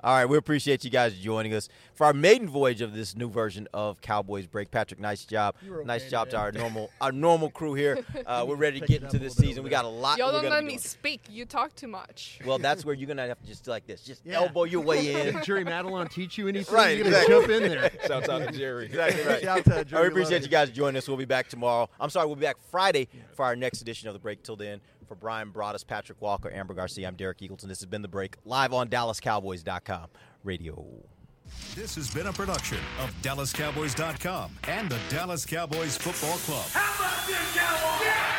All 0.03 0.15
right, 0.15 0.25
we 0.25 0.39
appreciate 0.39 0.85
you 0.85 0.91
guys 0.91 1.13
joining 1.19 1.53
us 1.53 1.69
for 1.95 2.07
our 2.07 2.15
maiden 2.15 2.49
voyage 2.49 2.81
of 2.81 2.95
this 2.95 3.15
new 3.15 3.29
version 3.29 3.69
of 3.75 4.01
Cowboys 4.01 4.47
Break. 4.47 4.71
Patrick, 4.71 4.99
nice 4.99 5.27
job. 5.27 5.55
You 5.63 5.73
were 5.73 5.85
nice 5.85 6.03
okay 6.03 6.11
job 6.11 6.31
to 6.31 6.39
our 6.39 6.51
normal 6.53 6.91
our 6.99 7.13
normal 7.13 7.51
crew 7.51 7.75
here. 7.75 7.99
Uh, 8.25 8.47
we're 8.49 8.57
ready 8.57 8.81
to 8.81 8.87
get 8.87 9.03
into 9.03 9.19
this 9.19 9.35
season. 9.37 9.63
We 9.65 9.69
got 9.69 9.85
a 9.85 9.89
lot. 9.89 10.17
y'all 10.17 10.29
we're 10.29 10.33
don't 10.33 10.43
gonna 10.45 10.55
let 10.55 10.61
be 10.63 10.67
me 10.67 10.73
doing. 10.73 10.79
speak. 10.79 11.21
You 11.29 11.45
talk 11.45 11.75
too 11.75 11.89
much. 11.89 12.39
Well, 12.47 12.57
that's 12.59 12.87
where 12.87 12.95
you're 12.95 13.07
gonna 13.09 13.27
have 13.27 13.39
to 13.41 13.47
just 13.47 13.65
do 13.65 13.71
like 13.71 13.87
this, 13.87 14.01
just 14.03 14.23
Yeah. 14.25 14.37
elbow 14.37 14.65
your 14.65 14.81
way 14.81 15.03
Did 15.13 15.35
in. 15.37 15.43
Jerry 15.45 15.65
Madelon 15.65 16.11
teach 16.11 16.39
you 16.39 16.49
anything? 16.49 16.75
Right, 16.75 16.97
You 16.97 17.05
gotta 17.05 17.17
exactly. 17.17 17.35
jump 17.35 17.51
in 17.51 17.69
there. 17.69 17.91
Shouts 18.07 18.29
out 18.31 18.47
to 18.47 18.53
Jerry. 18.53 18.87
Exactly 18.87 19.25
right. 19.25 19.43
Shout 19.43 19.59
out 19.59 19.65
to 19.67 19.79
I 19.81 19.85
Jerry 19.85 20.09
appreciate 20.09 20.43
you 20.43 20.49
guys 20.49 20.71
joining 20.71 20.97
us. 20.97 21.07
We'll 21.07 21.19
be 21.19 21.27
back 21.27 21.49
tomorrow. 21.49 21.91
I'm 22.01 22.09
sorry, 22.09 22.27
we'll 22.27 22.37
be 22.37 22.43
back 22.47 22.57
Friday 22.71 23.09
for 23.35 23.45
our 23.45 23.57
next 23.57 23.83
edition 23.83 24.09
of 24.09 24.15
the 24.15 24.21
break. 24.21 24.43
Till 24.43 24.57
then, 24.57 24.81
for 25.07 25.15
Bryan 25.15 25.53
Broaddus, 25.53 25.87
Patrick 25.87 26.21
Walker, 26.21 26.51
Ambar 26.51 26.75
Garcia, 26.77 27.09
I'm 27.09 27.17
Derek 27.17 27.39
Eagleton. 27.39 27.69
This 27.69 27.81
has 27.81 27.87
been 27.87 28.03
the 28.03 28.09
break 28.09 28.37
live 28.45 28.73
on 28.73 28.89
DallasCowboys.com 28.89 30.07
radio. 30.45 30.85
This 31.75 31.95
has 31.95 32.13
been 32.13 32.27
a 32.27 32.33
production 32.33 32.79
of 33.01 33.11
DallasCowboys.com 33.23 34.51
and 34.69 34.91
the 34.91 34.99
Dallas 35.09 35.47
Cowboys 35.47 35.97
Football 35.97 36.39
Club. 36.39 36.67
How 36.73 37.05
about 37.05 37.27
this, 37.27 37.57
Cowboys? 37.57 38.36